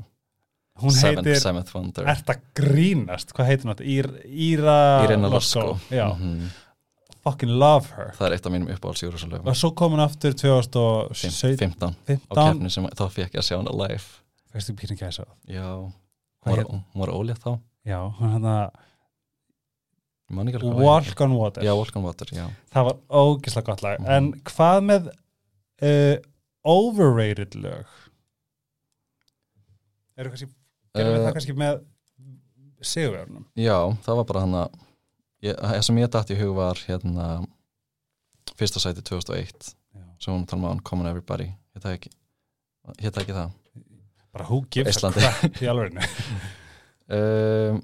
Hún 0.81 0.91
seventh, 0.91 1.23
heitir 1.23 1.39
seventh 1.39 1.71
Wonder. 1.75 2.03
Ert 2.11 2.27
að 2.29 2.41
grínast, 2.59 3.31
hvað 3.33 3.45
heitir 3.47 3.69
hún? 3.69 3.79
Ír, 3.79 4.09
Íra 4.27 5.03
Irena 5.05 5.29
Losko 5.31 5.77
Já, 5.89 6.09
Mhm. 6.17 6.49
fucking 7.23 7.49
love 7.57 7.87
her. 7.95 8.11
Það 8.17 8.27
er 8.27 8.33
eitt 8.35 8.45
af 8.45 8.51
mínum 8.51 8.67
uppáhalds 8.75 9.03
Eurovision 9.03 9.33
Og 9.47 9.55
svo 9.55 9.71
kom 9.75 9.93
hún 9.93 10.03
aftur 10.03 10.33
2017 10.33 11.57
15 11.57 11.89
á 11.89 11.95
15 12.05 12.27
keppni 12.35 12.69
sem 12.71 12.83
þá 12.85 13.05
fekk 13.09 13.31
ég 13.33 13.39
að 13.39 13.47
sjá 13.47 13.57
hana 13.57 13.71
live. 13.71 14.03
Fyrstu 14.53 14.73
pínu 14.75 14.97
gæsa. 14.99 15.23
Já, 15.47 15.63
hún 15.63 15.93
Hvað 16.43 16.55
var, 16.55 16.57
hét- 16.57 16.69
hún 16.69 16.83
var 16.95 17.07
ólétt 17.09 17.39
þá? 17.39 17.59
Já, 17.85 17.99
hún 18.19 18.31
hann 18.31 18.43
að 18.43 18.71
Ég 20.29 20.35
man 20.35 20.47
ekki 20.47 20.57
alveg 20.57 20.71
hvað 20.73 20.75
hún 20.75 20.83
Walk 20.85 21.21
on 21.21 21.33
Water. 21.37 21.61
Heitir. 21.61 21.69
Já, 21.71 21.75
Walk 21.77 21.95
on 21.95 22.03
Water, 22.03 22.25
já. 22.33 22.49
Það 22.73 22.83
var 22.83 22.95
ógislega 23.09 23.65
gott 23.65 23.81
lag. 23.83 23.99
Mhm. 23.99 24.09
En 24.09 24.33
hvað 24.41 24.83
með 24.83 25.07
uh, 25.81 26.17
overrated 26.65 27.55
lög? 27.59 27.85
Erum 30.17 30.31
kannski 30.33 30.49
Gerum 30.95 31.11
við 31.11 31.19
Eh, 31.19 31.25
það 31.25 31.33
kannski 31.35 31.55
með 31.59 31.81
sigurverðunum? 32.85 33.45
Já, 33.59 33.77
það 34.05 34.19
var 34.21 34.27
bara 34.29 34.43
hann 34.45 34.57
að 34.61 34.77
það 35.45 35.81
sem 35.87 35.97
ég 35.99 36.11
dætt 36.15 36.31
í 36.31 36.37
hug 36.39 36.53
var 36.57 36.79
hérna 36.87 37.25
fyrsta 38.55 38.79
sæti 38.81 39.03
2001 39.05 39.73
Já. 39.95 40.03
sem 40.23 40.33
hún 40.33 40.45
tala 40.47 40.71
um 40.71 40.79
á 40.79 40.83
Common 40.87 41.09
Everybody 41.09 41.49
hétt 41.75 41.83
það 41.83 41.97
ekki, 41.97 42.11
ekki 43.03 43.35
það 43.35 43.51
Bara 44.35 44.47
who 44.49 44.61
gives 44.71 44.95
a 44.95 44.99
Íslandi. 44.99 45.21
crap 45.23 45.61
í 45.63 45.67
alveginu 45.71 46.01
um, 47.17 47.81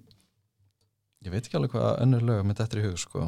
ég 1.26 1.32
veit 1.36 1.46
ekki 1.46 1.60
alveg 1.60 1.76
hvað 1.76 2.02
önnur 2.06 2.26
lög 2.32 2.44
með 2.48 2.64
þetta 2.64 2.80
í 2.82 2.86
hug 2.88 2.98
sko 3.02 3.28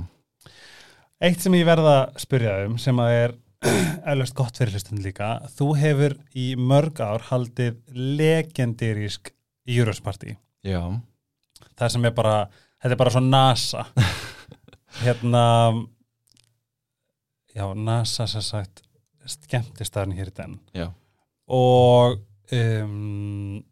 Eitt 1.24 1.39
sem 1.43 1.54
ég 1.56 1.68
verða 1.68 1.93
að 2.08 2.18
spyrja 2.24 2.56
um 2.68 2.78
sem 2.82 2.99
að 2.99 3.18
er 3.20 3.36
eflaust 3.64 4.36
gott 4.38 4.57
fyrir 4.59 4.76
hlustun 4.76 5.03
líka. 5.03 5.36
Þú 5.55 5.70
hefur 5.80 6.18
í 6.36 6.53
mörg 6.59 6.99
ár 7.03 7.24
haldið 7.30 7.80
legendirísk 7.93 9.34
Eurosparty 9.64 10.36
já, 10.64 10.82
það 11.80 11.93
sem 11.95 12.07
er 12.07 12.16
bara, 12.16 12.36
þetta 12.82 12.95
er 12.95 12.99
bara 12.99 13.14
svo 13.14 13.24
NASA. 13.24 13.86
Hérna 15.03 15.45
já, 17.53 17.66
NASA 17.74 18.28
sem 18.30 18.43
sagt 18.45 18.84
skemmtistæðan 19.24 20.18
hér 20.18 20.32
í 20.32 20.36
den. 20.36 20.57
Já, 20.76 20.89
og 21.47 22.20
um, 22.51 23.64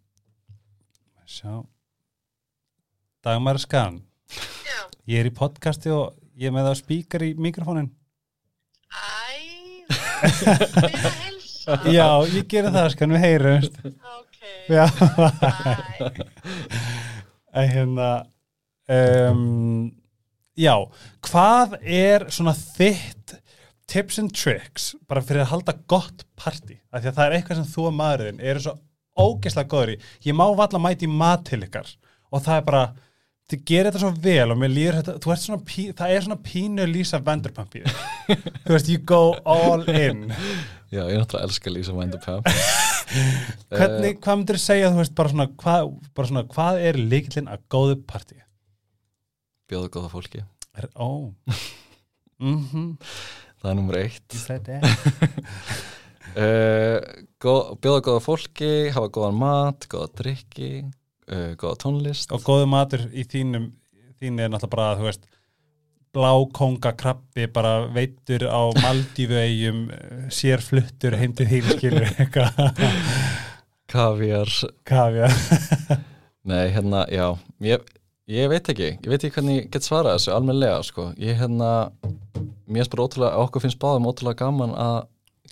sjá. 1.27 1.61
Dagmar 3.21 3.59
Skan. 3.61 3.99
Já. 4.65 4.87
ég 5.05 5.21
er 5.21 5.27
í 5.29 5.35
podcasti 5.35 5.91
og 5.93 6.15
ég 6.39 6.49
er 6.49 6.55
með 6.55 6.71
það 6.71 6.79
spíkar 6.79 7.25
í 7.25 7.33
mikrofónin 7.37 7.91
Æ, 8.91 9.81
við 9.85 9.91
að 9.91 9.99
helsa. 9.99 10.10
Já, 11.97 12.07
ég 12.33 12.45
gerir 12.49 12.73
það 12.73 12.89
Skan, 12.93 13.15
við 13.15 13.25
heyrumst. 13.25 13.79
Ok, 14.17 14.37
já, 14.71 14.85
hérna 17.71 18.09
um, 18.91 19.91
já, 20.57 20.75
hvað 21.27 21.77
er 21.81 22.27
svona 22.33 22.55
þitt 22.57 23.37
tips 23.91 24.21
and 24.21 24.31
tricks 24.35 24.91
bara 25.09 25.23
fyrir 25.25 25.43
að 25.43 25.51
halda 25.55 25.75
gott 25.91 26.23
party 26.39 26.77
af 26.91 27.01
því 27.01 27.11
að 27.11 27.17
það 27.17 27.25
er 27.25 27.37
eitthvað 27.37 27.59
sem 27.59 27.71
þú 27.73 27.87
og 27.89 27.95
maðurinn 27.97 28.43
eru 28.51 28.63
svo 28.63 28.77
ógeðslega 29.21 29.71
góður 29.71 29.93
í. 29.95 29.97
Ég 30.29 30.37
má 30.37 30.45
valla 30.55 30.79
mæti 30.79 31.09
mat 31.11 31.43
til 31.49 31.61
ykkar 31.65 31.89
og 32.31 32.43
það 32.45 32.61
er 32.61 32.67
bara, 32.69 32.83
þið 33.51 33.63
gerir 33.67 33.89
þetta 33.89 34.03
svo 34.03 34.11
vel 34.23 34.47
og 34.53 34.59
mér 34.61 34.73
líður 34.73 34.99
þetta, 35.01 35.37
svona 35.43 35.61
það 36.01 36.15
er 36.15 36.27
svona 36.27 36.39
pínu 36.45 36.87
Lisa 36.89 37.21
Vanderpump 37.23 37.77
í 37.77 37.83
þér. 37.85 38.45
Þú 38.65 38.75
veist, 38.75 38.91
you 38.91 39.01
go 39.03 39.23
all 39.43 39.83
in. 39.91 40.29
Já, 40.91 41.05
ég 41.07 41.17
náttúrulega 41.19 41.47
elska 41.47 41.73
Lisa 41.73 41.95
Vanderpump. 41.95 42.47
Hvernig, 43.77 44.21
hvað 44.23 44.39
myndir 44.39 44.59
þú 44.59 44.63
segja, 44.63 44.93
þú 44.93 45.03
veist, 45.03 45.17
bara 45.17 45.33
svona 45.33 45.49
hvað, 45.59 45.91
bara 46.15 46.31
svona, 46.31 46.47
hvað 46.55 46.85
er 46.87 47.01
líkillinn 47.01 47.51
að 47.51 47.67
góðu 47.71 47.99
party 48.07 48.39
bjóða 49.71 49.91
góða 49.93 50.11
fólki, 50.11 50.43
er, 50.75 50.89
ó. 50.99 51.31
Mhm, 52.43 52.87
það 53.61 53.69
er 53.69 53.77
nummer 53.77 53.99
eitt. 54.01 54.35
Uh, 56.35 56.97
góð, 57.43 57.77
bjóða 57.83 58.01
góða 58.09 58.23
fólki 58.25 58.71
hafa 58.91 59.11
góðan 59.15 59.39
mat, 59.39 59.87
góða 59.91 60.11
drikki 60.19 60.71
uh, 61.31 61.51
góða 61.59 61.77
tónlist. 61.85 62.31
Og 62.35 62.43
góðu 62.45 62.67
matur 62.71 63.07
í 63.11 63.25
þínum 63.27 63.71
þín 64.21 64.39
er 64.39 64.51
náttúrulega 64.51 64.75
bara, 64.75 64.97
þú 64.99 65.07
veist 65.09 65.29
blákonga 66.11 66.91
krabbi 66.99 67.47
bara 67.51 67.87
veitur 67.95 68.43
á 68.51 68.61
Maldífuegjum 68.75 69.85
sér 70.33 70.63
fluttur 70.63 71.15
heim 71.19 71.33
til 71.37 71.47
þín 71.47 71.69
skilur 71.71 72.09
kaviar 73.91 74.51
kafja 74.87 75.29
Nei, 76.41 76.71
hérna, 76.73 77.05
já, 77.13 77.27
ég, 77.61 77.83
ég 78.31 78.47
veit 78.49 78.69
ekki, 78.73 78.95
ég 78.97 79.09
veit 79.11 79.21
ekki 79.21 79.35
hvernig 79.35 79.57
ég 79.59 79.67
get 79.71 79.85
svarað 79.85 80.15
þessu 80.17 80.31
almennilega, 80.33 80.79
sko, 80.87 81.11
ég 81.21 81.37
hérna, 81.37 81.91
mér 82.65 82.81
finnst 82.81 82.95
bara 82.95 83.05
ótrúlega, 83.05 83.43
okkur 83.45 83.63
finnst 83.67 83.79
báðum 83.81 84.07
ótrúlega 84.09 84.39
gaman 84.41 84.73
að 84.73 84.97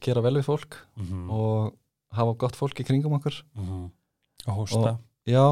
gera 0.02 0.24
vel 0.26 0.40
við 0.40 0.48
fólk 0.50 0.80
Mhm, 0.98 1.28
og 1.30 1.76
hafa 2.18 2.34
gott 2.42 2.58
fólk 2.58 2.82
í 2.82 2.88
kringum 2.88 3.20
okkur, 3.20 3.38
mhm. 3.54 3.86
og 4.48 4.58
hósta 4.64 4.98
já, 5.30 5.46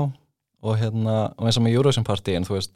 og 0.67 0.79
hérna, 0.81 1.17
og 1.37 1.47
eins 1.47 1.59
og 1.59 1.65
með 1.65 1.77
Eurovision 1.77 2.07
partíin, 2.07 2.45
þú 2.47 2.57
veist, 2.57 2.73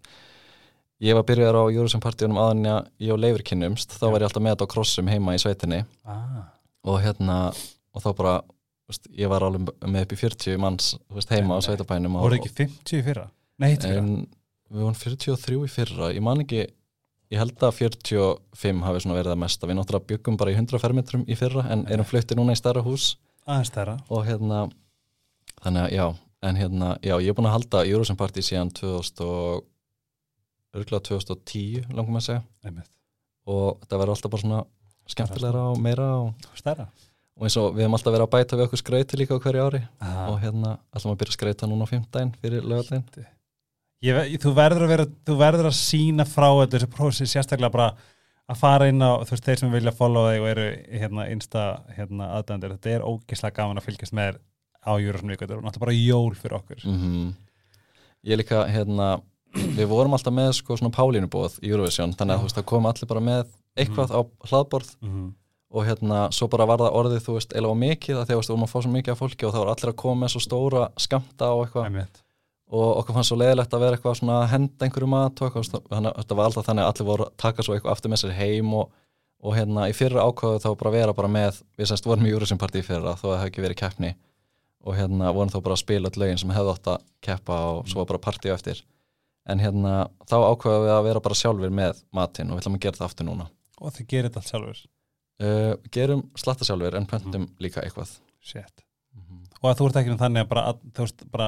ég 1.02 1.18
var 1.18 1.26
byrjaðar 1.28 1.60
á 1.60 1.64
Eurovision 1.74 2.04
partíunum 2.04 2.40
áðan 2.42 2.66
að 2.72 2.90
ég 3.02 3.14
og 3.16 3.22
Leifur 3.22 3.46
kynnumst, 3.50 3.98
þá 3.98 4.08
var 4.08 4.22
ég 4.24 4.30
alltaf 4.30 4.46
með 4.46 4.56
þetta 4.56 4.68
á 4.70 4.74
krossum 4.76 5.12
heima 5.12 5.36
í 5.36 5.42
sveitinni. 5.42 5.84
Ah. 6.06 6.50
og 6.86 6.98
hérna, 7.04 7.38
og 7.94 8.02
þá 8.04 8.10
bara, 8.18 8.36
þú 8.86 8.94
veist, 8.94 9.10
ég 9.18 9.30
var 9.30 9.46
alveg 9.46 9.74
með 9.86 10.06
upp 10.06 10.14
í 10.16 10.20
40 10.22 10.62
manns, 10.62 10.94
þú 11.10 11.20
veist, 11.20 11.34
heima 11.34 11.58
á 11.58 11.60
Nei. 11.60 11.66
sveitabænum 11.68 12.16
og, 12.18 12.28
voru 12.28 12.40
ekki 12.40 12.54
50 12.62 13.02
í 13.02 13.04
fyrra? 13.06 13.26
nei, 13.62 13.74
hitt 13.74 13.86
fyrra. 13.86 14.02
En 14.02 14.14
við 14.72 14.86
vorum 14.86 14.98
43 14.98 15.60
í 15.68 15.72
fyrra. 15.72 16.10
Ég 16.16 16.24
man 16.26 16.42
ekki, 16.44 16.64
ég 17.32 17.42
held 17.42 17.66
að 17.68 17.78
45 17.82 18.82
hafi 18.88 19.04
verið 19.12 19.34
að 19.36 19.42
mesta. 19.44 19.70
Við 19.70 19.78
náttúrulega 19.78 20.10
byggum 20.14 20.40
bara 20.40 20.54
í 20.54 20.58
100 20.58 20.82
fermetrum 20.82 21.26
í 21.28 21.38
fyrra 21.40 21.66
en 21.74 21.86
erum 21.92 22.08
flutti 22.08 22.38
núna 22.40 22.56
í 22.56 22.60
stærra 22.60 22.84
hús. 22.86 23.16
Aðeins 23.46 23.72
stærra. 23.74 23.98
Og 24.10 24.26
hérna 24.28 24.64
þannig 25.62 25.84
að 25.86 25.96
já, 25.96 26.06
en 26.42 26.58
hérna 26.58 26.96
já, 27.04 27.16
ég 27.22 27.30
er 27.32 27.38
búin 27.38 27.50
að 27.50 27.58
halda 27.58 27.84
Eurovision 27.86 28.18
Party 28.20 28.44
síðan 28.46 28.72
2000 28.78 29.24
og 29.26 29.66
örgulega 30.78 31.04
2010 31.10 31.92
langum 31.94 32.18
að 32.20 32.28
segja. 32.30 32.44
Einmitt. 32.66 32.90
og 33.52 33.82
það 33.90 33.98
verður 34.02 34.14
alltaf 34.16 34.32
bara 34.32 34.42
svona 34.46 34.60
skemmtilegra 35.12 35.64
og 35.72 35.80
meira 35.82 36.08
og, 36.22 36.34
stærra. 36.56 36.86
Og 37.36 37.48
eins 37.48 37.58
og 37.58 37.74
við 37.76 37.84
hefum 37.86 37.96
alltaf 37.98 38.14
verið 38.14 38.28
að 38.28 38.34
bæta 38.36 38.58
við 38.60 38.66
okkur 38.68 38.82
skreyti 38.82 39.18
líka 39.20 39.40
hverju 39.42 39.64
ári. 39.66 39.82
Ah. 40.00 40.28
og 40.30 40.40
hérna 40.44 40.76
ætlum 40.96 41.16
að 41.16 41.22
byrja 41.24 41.34
að 41.34 41.38
skreita 41.40 41.70
núna 41.70 41.88
á 41.90 41.92
fimmdæn 41.92 42.34
fyrir 42.42 42.66
lögadaginn 42.68 43.28
Ég, 44.02 44.16
ve- 44.18 44.38
þú 44.42 44.52
verður 44.58 44.88
að 44.88 44.92
vera, 44.96 45.06
þú 45.30 45.34
verður 45.38 45.68
að 45.70 45.78
sína 45.78 46.26
frá 46.26 46.48
þetta 46.50 46.78
þessu 46.78 46.88
prósi 46.90 47.28
sérstaklega 47.30 47.70
bara 47.74 47.90
að 48.50 48.58
fara 48.58 48.88
inn 48.90 49.02
á, 49.02 49.22
þú 49.22 49.36
veist, 49.36 49.46
þeir 49.46 49.60
sem 49.62 49.74
vilja 49.76 49.94
followa 49.94 50.32
þig 50.34 50.42
og 50.42 50.48
eru 50.50 50.64
hérna 51.02 51.26
insta 51.30 51.66
hérna 51.94 52.32
aðdændir, 52.40 52.74
þetta 52.78 52.96
er 52.96 53.06
ógislega 53.06 53.58
gaman 53.60 53.78
að 53.78 53.86
fylgjast 53.86 54.16
með 54.18 54.32
þér 54.32 54.40
á 54.82 54.92
Júrasson 55.02 55.34
viku, 55.34 55.46
þetta 55.46 55.58
er 55.58 55.66
náttúrulega 55.66 55.86
bara 55.86 55.98
jól 55.98 56.36
fyrir 56.36 56.58
okkur. 56.62 56.86
mm 56.86 57.34
Ég 58.22 58.38
líka, 58.38 58.68
hérna 58.70 59.16
við 59.78 59.88
vorum 59.90 60.14
alltaf 60.14 60.34
með 60.34 60.52
sko 60.60 60.78
svona 60.78 60.94
Pálínubóð 60.94 61.58
í 61.62 61.72
Eurovision, 61.72 62.14
þannig 62.14 62.36
að 62.36 62.42
þú 62.42 62.48
veist, 62.48 62.58
það 62.60 62.68
kom 62.70 62.86
allir 62.86 63.10
bara 63.10 63.24
með 63.26 63.46
eitthvað 63.76 64.14
á 64.14 64.22
hlaðborð 64.50 64.92
Mm 65.02 65.30
og 65.72 65.86
hérna, 65.88 66.26
svo 66.36 66.50
bara 66.52 66.68
var 66.68 66.82
það 66.84 66.98
orðið, 67.00 67.22
þú 67.26 67.38
veist, 67.38 67.54
eða 67.56 67.72
á 67.72 67.76
mikið 67.80 68.18
að 68.20 68.26
því 68.26 68.34
að 68.34 68.36
þú 68.36 68.40
veist, 68.40 68.50
við 68.50 68.56
vorum 68.56 68.66
að 68.66 68.72
fá 68.72 68.80
svo 68.82 68.92
mikið 68.92 69.14
af 69.14 69.22
fólki 69.22 69.48
og 69.48 69.54
það 69.54 69.62
var 69.64 69.72
allir 69.74 69.92
að 69.92 70.00
koma 70.02 70.22
með 70.22 70.34
svo 70.34 70.42
stóra 70.44 70.88
skamta 71.00 71.52
og 71.56 71.62
eitthvað. 71.66 71.86
-hmm. 71.92 72.08
og 72.72 72.98
okkur 73.00 73.16
fannst 73.16 73.32
svo 73.32 73.38
leiðilegt 73.40 73.74
að 73.74 73.84
vera 73.84 73.96
eitthvað 73.96 74.18
svona 74.20 74.36
að 74.42 74.52
henda 74.52 74.86
einhverju 74.86 75.08
mat 75.08 75.42
og 75.42 75.48
eitthvað, 75.48 75.70
þú 75.72 75.80
þannig 75.92 76.12
að 76.12 76.18
þetta 76.20 76.36
var 76.36 76.46
alltaf 76.46 76.66
þannig 76.66 76.84
að 76.84 76.92
allir 76.92 77.08
voru 77.08 77.24
að 77.24 77.32
taka 77.38 77.64
svo 77.64 77.74
eitthvað 77.74 77.92
aftur 77.92 78.12
með 78.12 78.20
sér 78.22 78.32
heim 78.32 78.74
og, 78.74 78.92
og 79.44 79.56
hérna 79.56 79.90
í 79.90 79.94
fyrra 79.94 80.26
ákváðu 80.28 80.60
þá 80.60 80.70
bara 80.76 80.92
vera 80.92 81.14
bara 81.14 81.28
með, 81.28 81.62
við 81.78 81.88
semst 81.88 82.06
vorum 82.06 82.26
í 82.26 82.32
Eurovision 82.32 82.60
partí 82.60 82.82
fyrra 82.84 83.16
þó 83.16 83.26
að 83.26 83.32
það 83.32 83.40
hefði 83.40 83.48
ekki 83.52 83.62
verið 83.62 83.82
keppni 83.84 84.16
og 84.82 84.98
hérna 84.98 85.32
vorum 85.36 85.52
þá 85.54 85.60
bara 85.62 85.78
að 85.78 85.84
spila 85.84 86.10
öll 86.12 86.22
lögin 86.24 86.40
sem 86.42 86.54
hefði 86.56 86.74
átt 86.76 86.92
að 86.94 87.04
keppa 87.28 87.60
og 87.72 87.90
svo 87.92 88.02
var 88.02 88.10
bara 88.14 88.24
partí 88.28 88.50
á 88.50 88.56
eftir. 88.58 88.84
En 89.50 89.62
hérna 89.62 90.08
þá 90.30 90.38
ákváðu 90.52 90.86
við 90.86 90.94
að 90.96 91.04
vera 91.10 91.24
bara 91.26 91.38
sjálfur 91.38 91.74
með 91.74 92.04
matinn 92.14 92.52
og 92.52 92.58
við 92.58 92.64
ætlum 92.64 92.78
að 92.78 92.86
gera 92.86 93.00
það 93.02 93.10
aftur 93.10 93.28
núna. 93.30 93.50
Og 93.82 93.96
þið 93.96 94.10
gerir 94.14 94.30
þetta 94.30 94.42
allt 94.42 94.52
sjálfur. 94.54 94.84
uh, 95.42 95.74
gerum 95.92 96.24
slatta 96.38 96.68
sjálfur 96.68 96.98
en 97.00 97.10
pöntum 97.10 97.50
líka 97.62 97.82
eitthvað. 97.86 98.16
Shit. 98.42 98.86
Og 99.62 99.68
að 99.70 99.76
þú 99.78 99.88
ert 99.90 99.98
ekki 100.02 100.10
með 100.14 100.22
þannig 100.24 100.42
að 100.46 100.48
bara, 100.50 100.62
að, 100.72 100.78
þú 100.98 101.04
veist, 101.06 101.20
bara, 101.30 101.48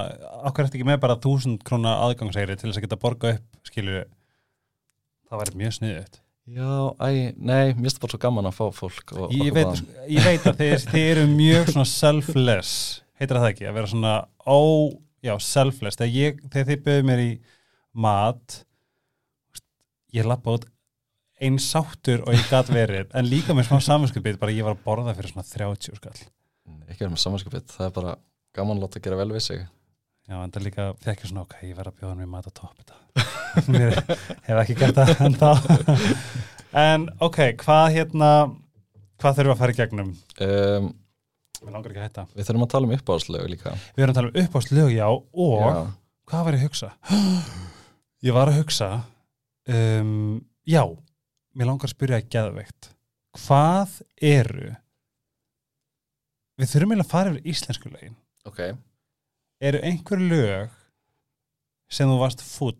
okkur 0.49 0.67
ert 0.67 0.75
ekki 0.77 0.85
með 0.85 0.99
bara 1.01 1.15
þúsund 1.23 1.63
króna 1.65 1.93
aðgangsegri 2.05 2.57
til 2.61 2.67
þess 2.69 2.77
að 2.77 2.83
geta 2.85 2.99
borga 3.01 3.31
upp, 3.33 3.47
skilur 3.65 4.03
það 5.29 5.39
væri 5.41 5.55
mjög 5.63 5.73
sniðut. 5.79 6.19
Já, 6.53 6.69
æ, 6.99 7.09
nei, 7.39 7.71
mér 7.71 7.87
finnst 7.87 7.97
það 7.97 8.03
bara 8.03 8.13
svo 8.13 8.19
gaman 8.25 8.49
að 8.49 8.57
fá 8.59 8.65
fólk 8.75 9.13
og 9.15 9.31
Ég 9.33 9.47
okkur 9.47 9.55
veit, 9.57 9.81
ég 10.11 10.25
veit 10.27 10.45
að 10.51 10.57
þið, 10.59 10.73
þið 10.91 11.05
eru 11.13 11.23
mjög 11.31 11.71
svona 11.71 11.87
selfless, 12.03 12.73
heitir 13.23 13.39
það 13.39 13.49
ekki, 13.49 13.67
að 13.69 13.79
vera 13.79 13.91
svona 13.91 14.13
ó, 14.45 14.61
já, 15.23 15.33
selfless, 15.41 15.99
þegar, 15.99 16.13
ég, 16.15 16.43
þegar 16.49 16.69
þið 16.69 16.85
byrjuð 16.87 17.09
mér 17.09 17.23
í 17.23 17.31
mat, 18.05 18.59
ég 20.13 20.29
lappa 20.29 20.57
út 20.57 20.69
eins 21.43 21.67
sáttur 21.73 22.23
og 22.23 22.35
ég 22.35 22.43
gat 22.51 22.69
verið, 22.71 23.09
en 23.17 23.27
líka 23.27 23.55
með 23.55 23.71
smá 23.71 23.81
samanskapið, 23.83 24.39
bara 24.41 24.55
ég 24.55 24.65
var 24.65 24.77
að 24.77 24.83
borða 24.85 25.15
fyrir 25.17 25.33
svona 25.33 25.47
30 25.49 25.97
skall. 25.99 26.19
ekki 26.87 27.01
verið 27.01 27.15
með 27.15 27.23
samanskapið, 27.25 27.65
það 27.73 27.87
er 27.89 27.95
bara 27.97 28.17
gaman 28.55 28.77
að 28.77 28.85
láta 28.85 29.01
gera 29.03 29.19
vel 29.19 29.33
við 29.33 29.47
sig 29.47 29.65
Já, 30.23 30.37
en 30.39 30.51
það 30.55 30.67
líka 30.69 30.83
fekk 31.03 31.25
ég 31.25 31.31
svona, 31.33 31.43
ok, 31.43 31.55
ég 31.67 31.75
verð 31.75 31.91
að 31.91 31.95
bjóða 31.99 32.15
mér 32.15 32.27
mat 32.31 32.45
að 32.47 32.53
topp 32.61 32.83
mér 33.73 33.97
hef 34.47 34.59
ekki 34.61 34.75
gert 34.79 34.95
það 34.97 35.23
en 35.25 35.35
þá. 35.37 35.49
en, 36.85 37.07
ok, 37.27 37.39
hvað 37.59 37.87
hérna, 37.97 38.29
hvað 39.19 39.39
þurfum 39.39 39.53
að 39.53 39.59
fara 39.59 39.75
í 39.75 39.79
gegnum? 39.81 40.13
um, 40.47 40.87
Mér 41.63 41.75
langar 41.77 41.91
ekki 41.93 42.01
að 42.01 42.07
hætta. 42.09 42.23
Við 42.35 42.47
þurfum 42.49 42.65
að 42.65 42.71
tala 42.73 42.87
um 42.89 42.93
uppáhaldslögu 42.97 43.51
líka 43.53 43.73
Við 43.95 44.03
erum 44.03 44.13
að 44.13 44.17
tala 44.19 44.31
um 44.31 44.39
uppáðslög, 44.43 44.91
já, 44.93 45.07
og 45.09 45.63
Já. 45.63 45.77
hvað 46.31 46.45
var 46.47 46.57
ég 46.57 46.61
að 46.63 46.67
hugsa? 46.67 46.89
Ég 48.23 48.31
var 48.37 48.47
að 48.47 48.57
hugsa, 48.61 48.87
um, 49.67 50.11
já, 50.63 50.83
mér 51.59 51.67
langar 51.67 51.89
að 51.89 51.91
spyrja 51.91 52.19
að 52.21 52.29
geðveikt. 52.31 52.87
Hvað 53.35 53.97
eru, 54.23 54.69
við 56.61 56.69
þurfum 56.71 56.93
eiginlega 56.93 57.07
að 57.07 57.11
fara 57.11 57.33
yfir 57.33 57.51
íslensku 57.51 57.91
lögin. 57.91 58.15
Ok, 58.47 58.61
Eru 59.63 59.79
einhver 59.87 60.19
lög 60.23 60.71
sem 61.91 62.07
þú 62.09 62.15
varst 62.19 62.41
full 62.43 62.75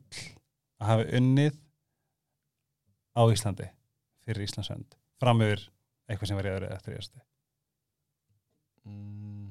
að 0.79 0.87
hafa 0.89 1.05
unnið 1.19 1.59
á 3.15 3.21
Íslandi 3.31 3.67
fyrir 4.25 4.47
Íslandsönd, 4.47 4.95
fram 5.19 5.43
yfir 5.45 5.67
eitthvað 6.07 6.31
sem 6.31 6.39
var 6.39 6.47
í 6.49 6.53
öðru 6.55 6.67
eða 6.71 6.79
eftir 6.79 6.95
íðasti? 6.97 7.21
Mm. 8.85 9.49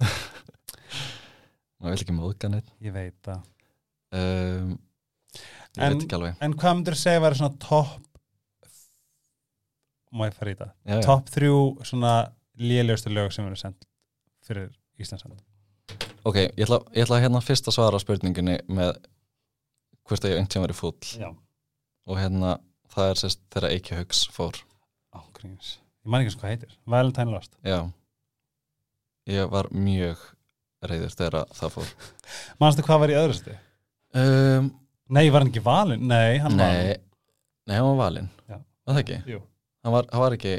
Maður 1.78 1.94
vil 1.94 2.02
ekki 2.02 2.14
móðga 2.16 2.50
neitt 2.52 2.70
Ég 2.82 2.94
veit 2.94 3.18
það. 3.26 3.40
um, 4.18 4.72
Ég 5.78 5.84
En- 5.84 5.94
veit 5.94 6.04
ekki 6.06 6.16
alveg 6.18 6.42
En 6.44 6.54
hvað 6.58 6.76
myndir 6.78 6.96
segja 6.98 7.20
að 7.20 7.24
vera 7.28 7.38
svona 7.40 7.58
topp 7.62 8.04
má 10.16 10.24
ég 10.24 10.32
fara 10.38 10.52
í 10.54 10.56
það? 10.56 10.70
Topp 11.04 11.26
þrjú 11.34 11.56
svona 11.84 12.12
lélegustu 12.58 13.10
lög 13.12 13.28
sem 13.34 13.44
eru 13.44 13.58
sendt 13.60 13.84
fyrir 14.46 14.70
Íslandsönd. 14.98 15.42
Ok, 16.26 16.38
ég 16.56 16.64
ætla, 16.64 16.78
ég 16.96 17.04
ætla 17.04 17.18
hérna 17.20 17.42
fyrst 17.44 17.68
að 17.68 17.76
svara 17.76 18.00
spurningunni 18.00 18.54
með 18.72 18.96
hvort 20.08 20.24
að 20.24 20.32
ég 20.32 20.48
tíma 20.48 20.64
verið 20.64 20.78
fúll 20.80 21.12
Já. 21.20 21.28
og 22.08 22.16
hérna 22.18 22.54
það 22.94 23.10
er 23.12 23.20
sérst 23.20 23.42
þegar 23.52 23.68
Eiki 23.76 23.98
Hugs 24.00 24.22
fór 24.32 24.56
Ángríns. 25.38 25.76
Ég 26.02 26.10
man 26.10 26.22
ekki 26.24 26.32
eins 26.32 26.38
hvað 26.40 26.52
heitir. 26.54 26.74
Valentine 26.88 27.30
Lost. 27.34 27.54
Já 27.66 27.78
Ég 29.28 29.48
var 29.52 29.68
mjög 29.76 30.20
reyður 30.88 31.12
þegar 31.12 31.34
að 31.42 31.50
það 31.58 31.72
fór 31.74 31.88
Manstu 32.62 32.84
hvað 32.86 33.00
var 33.02 33.12
í 33.12 33.16
öðru 33.18 33.34
stið? 33.36 33.58
um, 34.16 34.70
Nei, 35.08 35.24
var 35.32 35.42
hann 35.44 35.50
ekki 35.52 35.62
valin? 35.64 36.04
Nei, 36.08 36.38
hann 36.42 36.56
Nei, 36.56 36.94
nei, 37.68 37.74
hann 37.76 37.88
var 37.90 37.98
valinn 38.06 38.30
Já. 38.48 38.56
Var 38.58 38.94
það 38.96 39.02
ekki? 39.02 39.18
Jú. 39.34 39.40
Hann 39.84 39.94
var, 39.94 40.08
hann 40.12 40.22
var 40.24 40.36
ekki, 40.38 40.54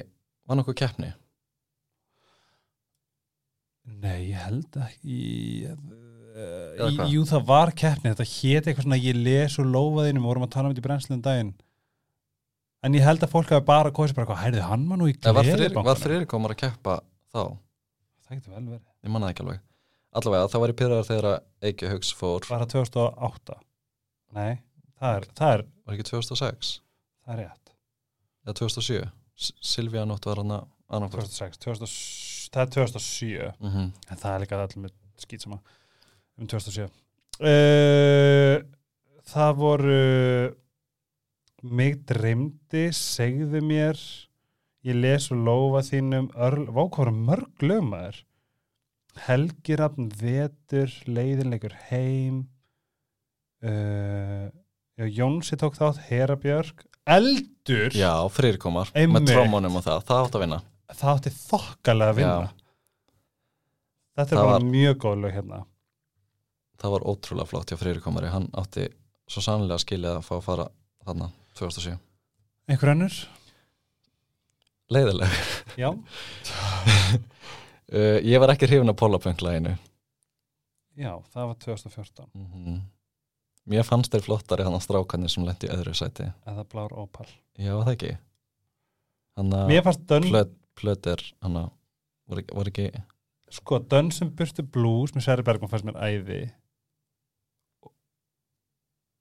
var 0.49 0.59
nokkuð 0.59 0.77
keppni 0.83 1.09
Nei, 3.99 4.19
ég 4.29 4.37
held 4.45 4.77
ekki 4.85 5.17
uh, 5.71 5.79
hvað? 6.77 7.01
Jú, 7.09 7.23
það 7.31 7.47
var 7.49 7.73
keppni 7.77 8.11
Þetta 8.13 8.29
hét 8.35 8.69
eitthvað 8.69 8.85
svona 8.85 9.01
ég 9.01 9.17
les 9.17 9.57
og 9.59 9.71
lofaðinu 9.73 10.21
við 10.21 10.29
vorum 10.29 10.45
að 10.45 10.53
tala 10.53 10.69
um 10.69 10.75
þetta 10.75 10.83
í 10.83 10.87
brennslun 10.87 11.25
daginn 11.25 11.51
En 12.83 12.95
ég 12.95 13.03
held 13.03 13.23
að 13.25 13.31
fólk 13.33 13.49
hafi 13.51 13.65
bara 13.67 13.91
kosið 13.91 14.15
bara 14.15 14.29
hvað, 14.29 14.41
heyrðu, 14.45 14.61
hann 14.69 14.85
var 14.87 14.99
nú 15.01 15.09
í 15.09 15.15
Eða 15.17 15.33
var, 15.83 15.99
Friðrik 15.99 16.29
komar 16.31 16.53
að 16.55 16.61
keppa 16.61 16.93
þá? 17.33 17.41
Það 18.23 18.37
getur 18.37 18.53
vel 18.55 18.63
verið 18.69 18.85
Ég 19.03 19.11
manna 19.11 19.27
það 19.27 19.33
ekki 19.33 19.43
alveg 19.45 19.59
Allavega, 20.19 20.47
það 20.53 20.63
var 20.63 20.71
í 20.71 20.77
pyrraðar 20.79 21.07
þegar 21.09 21.27
að 21.29 21.69
Eiki 21.69 21.89
Hugs 21.91 22.11
fór 22.17 22.47
Var 22.49 22.63
það 22.63 22.71
2008? 22.73 23.57
Nei, 24.39 24.53
það 25.01 25.17
er, 25.19 25.27
það 25.39 25.53
er, 25.57 25.65
Var 25.85 25.97
ekki 25.97 26.07
2006? 26.09 26.71
það 27.25 27.33
er 27.35 27.41
rétt 27.43 27.73
Eða 28.47 28.55
2007? 28.61 29.03
S- 29.39 29.53
Silvía 29.73 30.05
nótt 30.07 30.25
var 30.29 30.41
hann 30.41 30.55
að 30.55 30.65
annarkvært 30.89 31.29
2006, 31.29 31.59
2000, 31.67 31.91
það 32.53 32.63
er 32.63 32.71
2007 32.73 33.51
mm 33.59 33.69
-hmm. 33.69 33.91
en 34.09 34.17
það 34.23 34.33
er 34.33 34.41
líka 34.43 34.57
allir 34.63 34.81
með 34.85 34.95
skýt 35.21 35.43
sama 35.45 35.59
um 36.39 36.47
2007 36.47 36.87
uh, 37.39 38.55
það 39.29 39.51
voru 39.59 39.99
mig 41.63 41.99
dreymdi 42.09 42.89
segðu 42.95 43.61
mér. 43.65 43.99
Ég 44.87 44.95
les 44.95 45.25
og 45.33 45.41
lofa 45.43 45.81
þínum 45.89 46.29
örl, 46.39 46.65
vá 46.71 46.81
hvað 46.87 47.01
voru 47.03 47.15
mörg 47.17 47.65
lögmaður. 47.67 48.21
Helgirafn 49.25 50.07
vetur 50.15 50.93
leiðinleikur 51.09 51.73
heim 51.89 52.45
uh, 53.65 54.47
já, 54.95 55.05
Jónsi 55.17 55.57
tók 55.59 55.75
þátt 55.75 55.99
Herabjörg 56.07 56.85
Eldur. 57.09 57.89
Já, 57.97 58.13
Friðrik 58.31 58.61
komar 58.61 58.91
Einmitt. 58.93 59.25
Með 59.25 59.33
trómunum 59.33 59.79
og 59.79 59.83
það, 59.85 60.03
það 60.07 60.23
átt 60.23 60.37
að 60.37 60.43
vinna. 60.45 60.59
Það 60.93 61.11
átti 61.15 61.31
þokkalega 61.35 62.13
að 62.13 62.19
vinna. 62.19 62.35
Já. 62.45 62.53
þetta 64.19 64.29
er 64.29 64.37
Það 64.37 64.45
bara 64.45 64.53
var- 64.53 64.67
mjög 64.69 64.97
góð 65.03 65.17
lög 65.23 65.35
hérna. 65.39 65.59
Það 66.79 66.93
var 66.95 67.07
ótrúlega 67.11 67.49
flott 67.49 67.71
hjá 67.73 67.79
Friðrik 67.81 68.05
komari 68.05 68.29
Hann 68.31 68.47
átti 68.55 68.85
svo 69.29 69.41
sannlega 69.43 69.81
skilið 69.83 70.19
að 70.19 70.27
fá 70.29 70.35
að 70.37 70.45
fara 70.45 70.67
þarna 71.05 71.31
2007. 71.59 71.99
Einhver 72.69 72.93
önnur? 72.93 73.15
Leiðileg 74.89 75.29
Já, 75.77 75.89
uh, 75.93 75.99
Ég 78.31 78.41
var 78.41 78.53
ekki 78.55 78.69
hrifin 78.69 78.89
af 78.89 78.97
Pólapönglæginu 78.97 79.75
já, 80.99 81.11
það 81.33 81.45
var 81.51 81.57
2014 81.65 82.25
mm 82.33 82.47
-hmm. 82.53 82.79
Mér 83.69 83.83
fannst 83.85 84.11
þeir 84.11 84.25
flottari 84.25 84.63
hann 84.65 84.73
að 84.73 84.81
strákanir 84.87 85.29
sem 85.29 85.45
lendi 85.45 85.67
í 85.67 85.69
öðru 85.69 85.93
sæti. 85.93 86.25
Eða 86.47 86.63
blár 86.71 86.89
ópal. 86.97 87.27
Já, 87.53 87.75
það 87.83 87.91
ekki? 87.91 88.17
Mér 89.37 89.79
að 89.79 89.83
fannst 89.83 90.07
dönn, 90.09 90.25
plöt, 90.29 90.55
plöt 90.75 91.07
er 91.07 91.21
hann 91.41 91.55
að 91.57 91.69
var, 92.27 92.37
ekki- 92.41 92.55
var 92.55 92.67
ekki 92.67 93.03
sko, 93.49 93.79
dönn 93.79 94.11
sem 94.11 94.29
burtu 94.35 94.63
blues 94.63 95.13
með 95.15 95.25
Sverri 95.25 95.43
Bergman 95.43 95.69
fannst 95.69 95.85
mér 95.87 95.99
æði. 96.01 96.39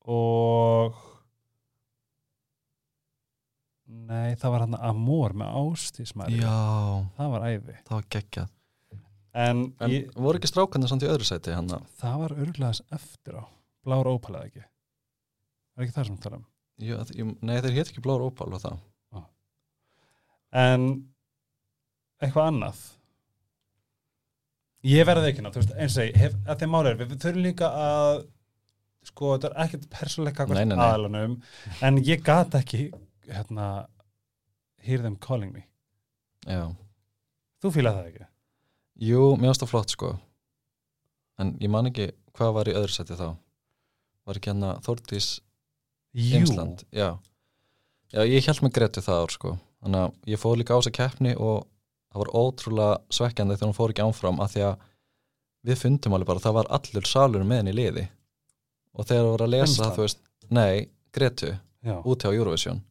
Og 0.09 0.97
nei, 3.89 4.35
það 4.41 4.53
var 4.55 4.65
hann 4.67 4.77
Amor 4.91 5.35
með 5.39 5.55
Ástísmæri 5.63 6.41
Já, 6.43 6.55
það 7.19 7.33
var 7.35 7.47
æði. 7.49 7.77
Það 7.89 7.95
var 7.97 8.09
geggjað. 8.17 8.51
En, 9.39 9.63
En 9.85 9.93
ég, 9.93 10.09
voru 10.19 10.41
ekki 10.41 10.51
strákanir 10.51 10.91
samt 10.91 11.05
í 11.07 11.11
öðru 11.11 11.27
sæti 11.29 11.55
hann 11.55 11.69
að 11.77 11.85
það 12.01 12.21
var 12.25 12.35
örglega 12.43 12.97
eftir 12.97 13.39
á. 13.39 13.45
Blár 13.87 14.09
ópal 14.11 14.35
eða 14.39 14.49
ekki? 14.51 14.65
Er 15.79 15.85
ekki 15.87 15.95
það 15.97 16.09
sem 16.11 16.21
tala 16.25 16.41
um? 16.41 16.47
Að- 16.99 17.13
jú, 17.19 17.27
Nei, 17.43 17.57
þeir 17.65 17.77
hétt 17.79 17.93
ekki 17.93 18.03
blár 18.05 18.25
ópal 18.27 18.53
og 18.55 18.63
það. 18.65 18.79
En 20.59 20.85
eitthvað 22.23 22.49
annað? 22.53 22.79
Ég 24.89 25.05
verði 25.09 25.33
ekki 25.33 25.43
ná, 25.45 25.51
þú 25.53 25.61
veist, 25.61 25.73
eins 25.77 25.97
og 25.99 26.07
ég 26.07 26.17
hef, 26.23 26.37
að 26.49 26.61
þeim 26.63 26.71
máli 26.73 26.91
er, 26.93 26.99
við, 27.01 27.09
við 27.13 27.23
þurfum 27.25 27.45
líka 27.45 27.69
að 27.83 28.21
sko, 29.09 29.33
þetta 29.35 29.49
er 29.51 29.57
ekkert 29.65 29.87
persónleika 29.93 30.47
aðalunum, 30.87 31.35
en 31.85 31.99
ég 32.07 32.23
gat 32.25 32.55
ekki 32.59 32.87
hérna 33.33 33.69
hear 34.85 35.03
them 35.03 35.17
calling 35.17 35.53
me, 35.53 35.65
Já. 36.47 36.69
þú 37.63 37.73
fílaði 37.75 38.01
það 38.03 38.11
ekki? 38.13 38.27
Jú, 39.09 39.23
mér 39.39 39.51
finnst 39.53 39.63
það 39.65 39.71
flott 39.73 39.93
sko. 39.95 40.13
En 41.39 41.53
ég 41.63 41.71
man 41.71 41.87
ekki 41.91 42.09
hvað 42.35 42.53
var 42.57 42.71
í 42.71 42.75
öðru 42.75 42.95
seti 42.95 43.15
þá. 43.19 43.29
Var 44.27 44.39
ekki 44.41 44.51
hérna 44.51 44.73
Þórdís 44.83 45.29
Jú, 46.19 46.41
Ímsland 46.41 46.83
já. 46.91 47.13
já, 48.13 48.21
ég 48.27 48.47
held 48.49 48.63
með 48.65 48.73
Gretu 48.79 49.03
það 49.05 49.23
ár 49.23 49.35
sko. 49.35 49.53
Þannig 49.83 50.03
að 50.07 50.33
ég 50.33 50.41
fór 50.43 50.59
líka 50.59 50.75
á 50.75 50.79
þessa 50.81 50.95
keppni 50.99 51.35
og 51.39 51.67
það 52.11 52.23
var 52.25 52.31
ótrúlega 52.41 52.97
svekkjandi 53.15 53.57
þegar 53.59 53.71
hún 53.71 53.79
fór 53.79 53.93
ekki 53.95 54.03
ánfram 54.09 54.41
af 54.43 54.53
því 54.55 54.65
að 54.67 54.87
við 55.69 55.81
fundum 55.85 56.15
alveg 56.17 56.31
bara 56.33 56.41
að 56.43 56.47
það 56.49 56.57
var 56.59 56.71
allur 56.79 57.07
salur 57.13 57.45
með 57.47 57.61
henni 57.63 57.75
í 57.75 57.79
liði. 57.79 58.05
Og 58.99 59.07
þegar 59.07 59.23
það 59.25 59.31
var 59.37 59.45
að 59.47 59.53
lesa 59.55 59.71
Ímsland? 59.71 59.95
þú 59.99 60.07
veist, 60.09 60.23
nei, 60.51 60.89
Gretu 61.15 61.53
já, 61.55 61.97
út 62.03 62.25
hjá 62.27 62.33
Eurovision 62.35 62.83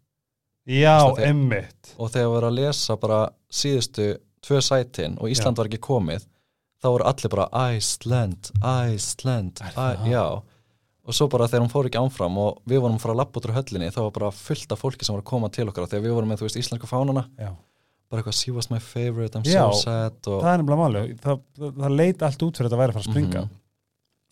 já 0.68 0.96
emmitt 1.24 1.94
og 1.98 2.12
þegar 2.12 2.34
var 2.36 2.48
að 2.50 2.58
lesa 2.60 2.98
bara 3.00 3.20
síðustu 3.50 4.18
tvö 4.44 4.60
sætin 4.62 5.18
og 5.20 5.30
Ísland 5.32 5.56
Já. 5.56 5.62
var 5.62 5.70
ekki 5.72 5.80
komið 5.88 6.26
þá 6.84 6.88
voru 6.94 7.08
allir 7.10 7.32
bara 7.34 7.48
Iceland, 7.78 8.52
Iceland 8.94 9.62
já 10.12 10.26
og 11.08 11.16
svo 11.16 11.30
bara 11.32 11.48
þegar 11.48 11.64
hún 11.64 11.72
fór 11.72 11.88
ekki 11.88 12.00
ánfram 12.02 12.36
og 12.38 12.58
við 12.68 12.82
vorum 12.84 12.98
út 13.00 13.46
úr 13.48 13.56
höllinni 13.56 13.88
þá 13.96 14.02
var 14.04 14.12
bara 14.12 14.32
fullt 14.36 14.72
af 14.76 14.82
fólki 14.84 15.06
sem 15.08 15.16
var 15.16 15.24
að 15.24 15.30
koma 15.32 15.50
til 15.50 15.68
okkar 15.70 15.88
þegar 15.88 16.04
við 16.04 16.16
vorum 16.18 16.30
með 16.34 16.42
þú 16.42 16.48
veist 16.50 16.60
íslensku 16.60 16.88
fánana 16.90 17.24
já. 17.40 17.54
bara 18.12 18.22
eitthvað 18.22 18.36
she 18.36 18.52
was 18.52 18.70
my 18.70 18.80
favorite, 18.80 19.36
I'm 19.40 19.44
Já, 19.48 19.72
so 19.72 19.82
sad 19.88 20.28
og 20.28 20.42
það 20.44 20.52
er 20.54 20.58
nefnilega 20.62 20.82
máli 20.84 21.16
það, 21.24 21.40
það, 21.58 21.72
það 21.80 21.96
leit 21.96 22.22
allt 22.28 22.44
út 22.44 22.58
fyrir 22.60 22.70
þetta 22.70 22.78
að 22.78 22.84
væri 22.84 22.92
að 22.92 22.98
fara 23.00 23.06
að 23.06 23.12
springa 23.12 23.42
Mhm. 23.48 23.56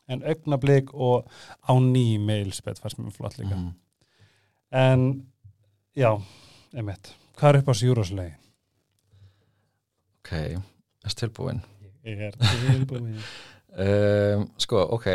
en 0.07 0.21
augnablík 0.21 0.93
og 0.93 1.25
á 1.65 1.73
ný 1.81 2.19
mailspett 2.19 2.77
fannst 2.79 2.99
mér 2.99 3.11
flott 3.15 3.37
líka 3.39 3.55
Mhm. 3.55 3.71
en 4.71 5.25
já, 5.95 6.11
einmitt. 6.75 7.13
Hvað 7.35 7.49
er 7.53 7.59
upp 7.61 7.69
á 7.71 7.73
sjúróslegi? 7.75 8.33
ok, 10.25 10.31
er 11.05 11.13
tilbúin 11.19 11.59
ég 12.05 12.21
er 12.29 12.37
tilbúin 12.41 13.11
um, 13.85 14.45
sko, 14.57 14.81
ok 14.97 15.07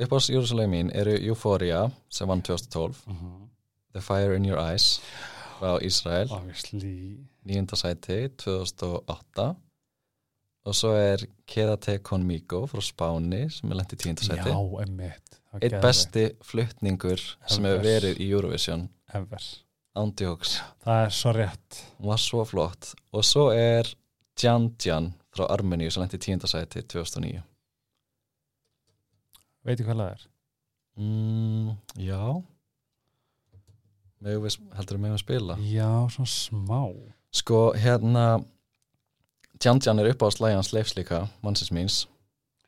upp 0.00 0.14
á 0.14 0.18
júrusalegi 0.18 0.70
mín 0.72 0.90
eru 0.94 1.14
Euphoria 1.20 1.84
sem 2.08 2.28
vann 2.28 2.42
2012 2.42 3.04
Mhm. 3.06 3.40
The 3.94 4.00
Fire 4.02 4.34
in 4.34 4.44
Your 4.44 4.58
Eyes 4.58 5.00
frá 5.60 5.78
Ísrael. 5.78 6.26
Nýjunda 7.46 7.76
sæti 7.78 8.28
2008 8.42 9.54
og 10.64 10.74
svo 10.74 10.90
er 10.98 11.22
Quédate 11.46 11.98
Conmigo 12.02 12.64
frá 12.66 12.80
Spáni 12.82 13.44
sem 13.52 13.70
er 13.70 13.76
lent 13.78 13.92
í 13.92 13.96
tíunda 13.96 14.24
sæti. 14.26 14.50
Já, 14.50 14.58
einmitt. 14.82 15.38
Eitt 15.62 15.76
besti 15.80 16.24
fluttningur 16.42 17.22
sem 17.46 17.64
hefur 17.68 17.84
verið 17.86 18.18
í 18.18 18.26
Eurovision. 18.32 18.88
Ever 19.14 19.28
ándjóks, 19.98 20.58
það 20.84 21.06
er 21.06 21.16
svo 21.18 21.34
rétt. 21.36 21.80
Hún 21.98 22.12
var 22.12 22.22
svo 22.22 22.44
flott. 22.48 22.94
Og 23.14 23.26
svo 23.26 23.48
er 23.54 23.90
Djan 24.38 24.72
Djan 24.78 25.12
frá 25.34 25.46
Armeníu 25.50 25.90
sem 25.90 26.02
lent 26.02 26.14
í 26.16 26.22
tíunda 26.22 26.50
sæti 26.50 26.82
2009 26.82 27.42
veitu 29.64 29.86
hvað 29.86 30.00
það 30.00 30.10
er? 30.12 30.26
mm, 31.00 31.70
já. 32.04 32.20
Við, 34.24 34.58
heldur 34.78 34.96
við 34.96 35.02
megum 35.02 35.16
við 35.16 35.22
spila? 35.22 35.56
Já, 35.68 35.88
svona 36.14 36.30
smá. 36.32 36.82
Sko 37.34 37.64
hérna 37.76 38.26
Djan 39.60 39.82
Djan 39.82 40.00
er 40.00 40.12
upp 40.12 40.24
á 40.24 40.28
slæjans 40.32 40.72
leifs 40.72 40.94
líka 40.96 41.24
mannsins 41.44 41.72
míns. 41.74 41.98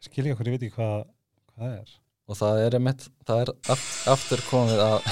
Skil 0.04 0.28
ég 0.28 0.36
okkur, 0.36 0.50
ég 0.50 0.56
veit 0.56 0.66
ekki 0.66 0.76
hvað, 0.76 1.06
hvað 1.52 1.64
það 1.64 1.78
er. 1.78 1.96
Og 2.26 2.38
það 2.40 2.60
er, 2.64 2.76
einmitt, 2.76 3.08
það 3.28 3.42
er 3.44 3.54
aft, 3.72 3.90
aftur 4.10 4.42
komið 4.50 4.82
að 4.82 5.10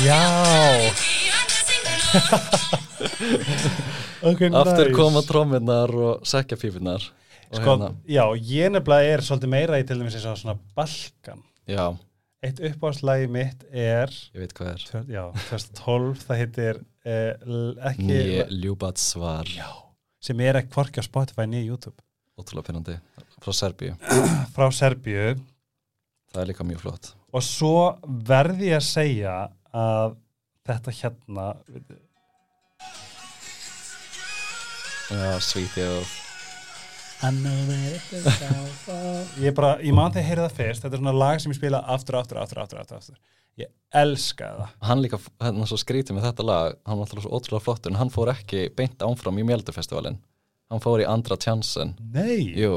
já. 0.00 0.22
Ok, 4.22 4.44
aftur 4.54 4.92
koma 4.94 5.18
tróminnar 5.26 5.90
og 5.90 6.20
sekjapípunar 6.28 7.02
og 7.50 7.56
sko, 7.58 7.64
hérna, 7.72 7.88
já, 8.06 8.22
ég 8.38 8.70
nefnilega 8.70 9.16
er 9.16 9.22
svolítið 9.26 9.50
meira 9.50 9.80
í 9.82 9.86
til 9.88 9.98
dæmis 9.98 10.14
eins 10.14 10.26
og 10.30 10.36
svona 10.38 10.54
Balkan. 10.78 11.40
Já, 11.68 11.88
eitt 12.46 12.60
uppáðslægi 12.68 13.26
mitt 13.34 13.64
er 13.68 14.12
ég 14.14 14.44
veit 14.44 14.54
hvað 14.56 14.70
er. 14.70 14.84
Tvö- 14.86 15.10
já, 15.10 15.24
2012, 15.50 16.22
það 16.28 16.40
heitir 16.42 16.78
eh, 17.02 17.32
ekki 17.90 18.20
ljúbat 18.62 19.02
svar. 19.02 19.50
Já, 19.50 19.66
sem 20.22 20.40
er 20.46 20.60
ekki 20.62 20.72
hvorki 20.76 21.02
á 21.02 21.04
Spotify 21.08 21.48
nýja 21.50 21.66
YouTube. 21.72 21.98
Ótrúlega 22.38 22.68
pyrrandi 22.70 22.96
frá 23.42 23.52
Serbíu, 23.58 23.98
frá 24.54 24.70
Serbíu. 24.72 25.34
Það 26.30 26.44
er 26.44 26.52
líka 26.54 26.64
mjög 26.70 26.86
flott. 26.86 27.10
Og 27.34 27.42
svo 27.44 27.74
verði 28.06 28.70
ég 28.70 28.78
að 28.78 28.86
segja 28.86 29.34
að 29.72 30.18
þetta 30.68 30.96
hérna 31.00 31.48
já, 35.12 35.40
svítið 35.42 35.96
og 35.96 36.06
ég 39.44 39.52
bara, 39.54 39.76
ég 39.78 39.94
man 39.94 40.10
þegar 40.10 40.22
ég 40.22 40.26
heyrði 40.26 40.46
það 40.46 40.56
fyrst 40.56 40.82
þetta 40.82 40.96
er 40.96 41.02
svona 41.02 41.14
lag 41.14 41.42
sem 41.42 41.52
ég 41.52 41.58
spila 41.60 41.78
aftur, 41.94 42.16
aftur, 42.18 42.38
aftur, 42.42 42.58
aftur, 42.64 42.78
aftur, 42.82 42.96
aftur. 42.98 43.16
ég 43.60 43.68
elska 43.94 44.46
það. 44.56 44.72
Hann 44.88 45.02
líka, 45.04 45.18
hérna 45.44 45.66
svo 45.70 45.78
skrítið 45.78 46.14
með 46.18 46.26
þetta 46.30 46.44
lag 46.48 46.68
hann 46.88 46.98
var 46.98 47.06
alltaf 47.06 47.22
svo 47.22 47.34
ótrúlega 47.38 47.66
flottur 47.68 47.90
en 47.94 48.00
hann 48.00 48.14
fór 48.14 48.28
ekki 48.34 48.60
beint 48.74 48.98
ánfram 49.06 49.38
í 49.38 49.46
Mjöldufestivalin 49.46 50.18
hann 50.72 50.82
fór 50.82 50.98
í 51.04 51.06
andra 51.06 51.34
tjansen. 51.38 51.94
Nei, 52.10 52.58
jú, 52.58 52.74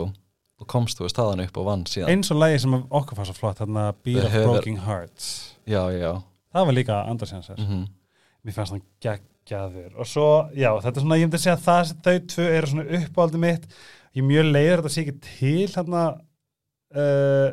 og 0.62 0.66
komst 0.70 0.98
þú 1.00 1.04
veist 1.08 1.18
staðan 1.18 1.46
upp 1.48 1.56
og 1.62 1.66
vann 1.72 1.86
síðan. 1.90 2.12
Eins 2.14 2.30
og 2.30 2.38
lagi 2.44 2.58
sem 2.62 2.78
okkur 2.78 3.18
fannst 3.18 3.32
svo 3.34 3.40
flott 3.40 3.60
þarna 3.64 3.84
Beat 4.06 4.28
of 4.28 4.34
Broken 4.46 4.78
Hearts. 4.86 5.26
Já, 5.66 5.90
já 5.96 6.22
það 6.56 6.72
var 6.72 6.78
líka 6.80 7.04
andarsjansar 7.12 7.60
mm 7.62 7.86
mér 8.46 8.56
fannst 8.56 8.76
hann 8.76 8.86
geggjaður. 9.04 9.92
Og 10.00 10.10
svo, 10.10 10.30
já, 10.54 10.70
þetta 10.84 11.00
er 11.00 11.06
svona, 11.06 11.20
ég 11.20 11.28
myndi 11.28 11.40
að 11.40 11.46
segja 11.46 11.58
að 11.58 11.66
það, 11.66 11.94
þau 12.06 12.16
tvö 12.34 12.48
eru 12.54 12.72
svona 12.72 13.00
uppáldi 13.00 13.42
mitt. 13.42 13.68
Ég 14.16 14.22
er 14.22 14.28
mjög 14.30 14.50
leiður 14.52 14.76
að 14.76 14.84
þetta 14.86 14.96
sé 14.96 15.04
ekki 15.04 15.16
til 15.26 15.70
hérna 15.76 16.04
uh, 16.96 17.48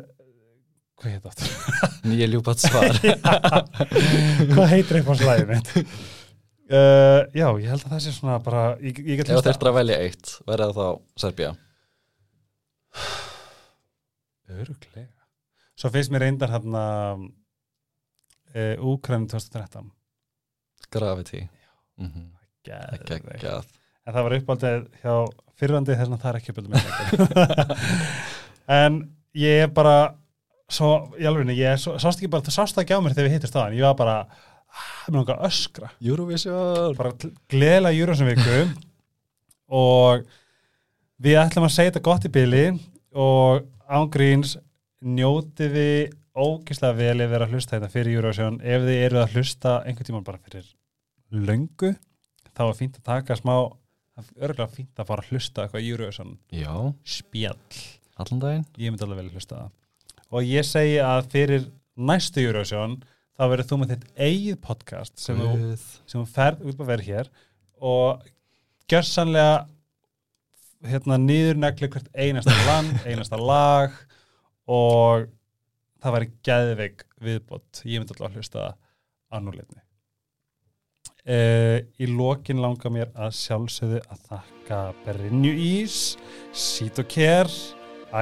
hvað 1.01 1.15
heit 1.15 1.29
aftur? 1.31 1.55
nýja 2.11 2.29
ljúbat 2.29 2.63
svar. 2.63 2.99
Hvað 4.53 4.69
heitir 4.71 4.99
eitthvað 4.99 5.23
slæðið 5.23 5.49
mitt? 5.49 5.73
Uh, 6.73 7.19
já, 7.35 7.47
ég 7.59 7.67
held 7.73 7.81
að 7.81 7.89
það 7.89 8.03
sé 8.05 8.13
svona 8.15 8.37
bara, 8.43 8.63
ég, 8.79 9.01
ég 9.03 9.19
get 9.19 9.33
ef 9.33 9.39
þú 9.39 9.45
þurftir 9.49 9.71
að 9.71 9.77
velja 9.81 9.99
eitt, 10.05 10.33
verða 10.47 10.69
það 10.69 10.79
þá 10.79 11.23
Serbía. 11.23 11.51
Öruglega. 14.53 15.09
Svo 15.79 15.89
finnst 15.91 16.13
mér 16.13 16.27
reyndar 16.27 16.53
hérna 16.53 16.83
uh, 18.55 18.85
Úkræn 18.93 19.27
2013 19.27 19.91
Gravity. 20.93 21.47
Mm 21.97 22.11
-hmm. 22.11 22.27
Geggjað. 22.63 23.65
En 24.05 24.13
það 24.13 24.23
var 24.23 24.35
uppáldið 24.37 24.87
hjá 25.03 25.13
fyrrandi 25.59 25.95
þess 25.95 26.11
að 26.11 26.21
það 26.21 26.29
er 26.29 26.39
ekki 26.39 26.53
uppáldið 26.53 26.71
með 26.73 27.77
En 28.83 28.99
ég 29.33 29.63
er 29.63 29.71
bara 29.73 30.15
svo, 30.69 31.13
í 31.19 31.25
alvegni, 31.27 31.55
ég 31.59 31.79
svo, 31.79 31.97
sást 31.99 32.19
ekki 32.19 32.31
bara, 32.31 32.45
það 32.45 32.57
sást 32.57 32.77
ekki 32.77 32.95
á 32.95 32.99
mér 33.03 33.15
þegar 33.15 33.29
við 33.29 33.35
hittist 33.35 33.53
það, 33.53 33.67
en 33.67 33.77
ég 33.77 33.87
var 33.87 33.97
bara 33.99 34.17
ah, 34.21 35.07
með 35.07 35.17
nokkað 35.19 35.45
öskra, 35.49 35.91
Eurovision. 36.01 36.95
Bara 36.97 37.13
gleðilega 37.51 37.97
júrasum 37.97 38.31
viku 38.31 38.59
og 39.67 40.25
við 41.23 41.39
ætlum 41.41 41.67
að 41.67 41.75
segja 41.75 41.91
þetta 41.91 42.07
gott 42.09 42.27
í 42.27 42.33
byli 42.33 42.65
og 43.13 43.65
ángríns 43.87 44.57
njótið 45.03 45.77
þið 46.33 46.49
ógislega 46.49 46.97
vel 46.97 47.21
ef 47.21 47.29
þið 47.29 47.35
eru 47.37 47.45
að 47.45 47.53
hlusta 47.53 47.75
þetta 47.77 47.91
fyrir 47.93 48.17
Eurovision. 48.17 48.59
Ef 48.61 48.87
þið 48.87 48.99
eru 49.05 49.21
að 49.21 49.37
hlusta 49.37 49.75
einhvern 49.83 50.09
tímann 50.09 50.25
bara 50.27 50.41
fyrir 50.41 50.69
löngu 51.33 51.93
þá 52.53 52.63
er 52.67 52.77
fínt 52.77 52.99
að 52.99 53.07
taka 53.09 53.37
smá 53.37 53.55
örgulega 54.37 54.69
fínt 54.69 54.99
að 55.01 55.09
fara 55.09 55.23
að 55.23 55.31
hlusta 55.33 55.63
eitthvað 55.63 55.87
Eurovision 55.89 56.35
já, 56.53 56.73
spjall. 57.05 57.79
Allan 58.21 58.43
daginn? 58.43 58.67
Ég 58.77 58.93
myndi 58.93 59.05
alveg 59.05 59.21
vel 59.21 59.29
að 59.31 59.39
hlusta 59.39 59.61
það. 59.61 59.71
Og 60.33 60.45
ég 60.49 60.65
segi 60.65 60.99
að 61.01 61.29
fyrir 61.33 61.67
næstu 61.93 62.43
Eurovision 62.43 62.99
þá 63.33 63.45
verður 63.49 63.69
þú 63.69 63.79
með 63.81 63.93
þitt 63.93 64.07
eigið 64.17 64.59
podcast 64.61 65.21
sem 65.21 65.37
þú 65.37 65.75
sem 65.77 66.19
þú 66.19 66.25
ferð 66.33 66.65
út 66.69 66.81
að 66.81 66.91
vera 66.91 67.07
hér 67.07 67.31
og 67.83 68.25
gjörsanlega 68.89 69.55
hérna 70.83 71.17
niður 71.21 71.61
negli 71.63 71.89
hvert 71.89 72.09
einasta 72.13 72.53
land, 72.67 72.93
einasta 73.07 73.39
lag 73.39 73.95
og 74.69 75.29
það 76.03 76.17
væri 76.17 76.29
geðveik 76.49 77.07
viðbót. 77.23 77.83
Ég 77.87 78.03
myndi 78.03 78.15
alltaf 78.15 78.29
að 78.29 78.37
hlusta 78.39 78.69
á 79.33 79.35
núleitni 79.41 79.83
uh, 81.27 81.79
í 81.99 82.09
lokin 82.09 82.61
langar 82.63 82.93
mér 82.93 83.11
að 83.15 83.33
sjálfsögðu 83.39 84.01
að 84.11 84.25
þakka 84.29 84.81
Brynju 85.05 85.53
Ís 85.53 85.97
Sítokær 86.53 87.49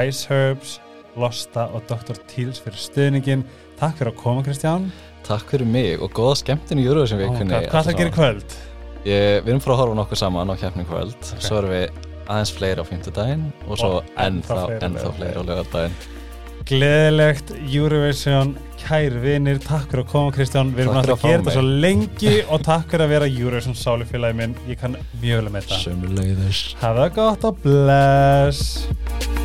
Ice 0.02 0.30
Herbs, 0.30 0.78
Losta 1.20 1.68
og 1.76 1.84
Dr. 1.90 2.20
Teals 2.32 2.62
fyrir 2.64 2.80
stuðningin 2.80 3.42
takk 3.80 3.98
fyrir 4.00 4.14
að 4.14 4.22
koma 4.22 4.46
Kristján. 4.46 4.86
Takk 5.28 5.50
fyrir 5.52 5.68
mig 5.68 6.00
og 6.00 6.14
góða 6.16 6.38
skemmtin 6.40 6.80
í 6.80 6.88
Oh 6.88 6.96
my 6.96 7.18
vikunni. 7.20 7.58
God, 7.58 7.68
hvað 7.74 7.90
það 7.90 8.00
gerir 8.00 8.16
kvöld? 8.16 8.56
Ég, 9.02 9.42
við 9.42 9.52
erum 9.52 9.64
frá 9.66 9.74
að 9.74 9.82
horfa 9.82 9.98
nokkuð 10.00 10.22
saman 10.22 10.54
á 10.54 10.56
keppning 10.62 10.88
kvöld. 10.88 11.30
Svo 11.42 11.60
erum 11.60 11.74
við 11.74 12.00
aðeins 12.32 12.56
fleiri 12.56 12.86
á 12.86 12.86
fimmtudaginn 12.88 13.46
Og 13.68 13.82
svo 13.82 14.00
ennþá 14.16 14.24
ennþá, 14.24 14.64
fleiri 14.64 14.80
á 14.80 14.86
ennþá 14.88 15.14
fleiri 15.18 15.42
á 15.42 15.44
lögadaginn 15.50 16.21
Gleðilegt 16.70 17.54
Eurovision, 17.66 18.54
kæri 18.82 19.22
vinir, 19.24 19.60
takk 19.64 19.90
fyrir 19.92 20.06
að 20.06 20.12
koma 20.14 20.34
Kristján, 20.36 20.74
við 20.76 20.86
erum 20.86 21.00
alltaf 21.02 21.18
að 21.18 21.26
að 21.26 21.32
gera 21.32 21.44
þetta 21.44 21.58
svo 21.58 21.66
lengi 21.86 22.34
og 22.54 22.66
takk 22.68 22.90
fyrir 22.94 23.06
að 23.08 23.14
vera 23.16 23.30
Eurovision 23.32 23.78
sálufélagi 23.82 24.40
minn, 24.42 24.58
ég 24.70 24.82
kann 24.82 24.98
mjög 25.22 25.44
vel 25.44 25.54
með 25.58 25.70
þetta. 25.76 25.84
Hafa 26.82 26.98
það 27.06 27.16
gott 27.22 27.48
og 27.52 27.64
bless! 27.66 29.41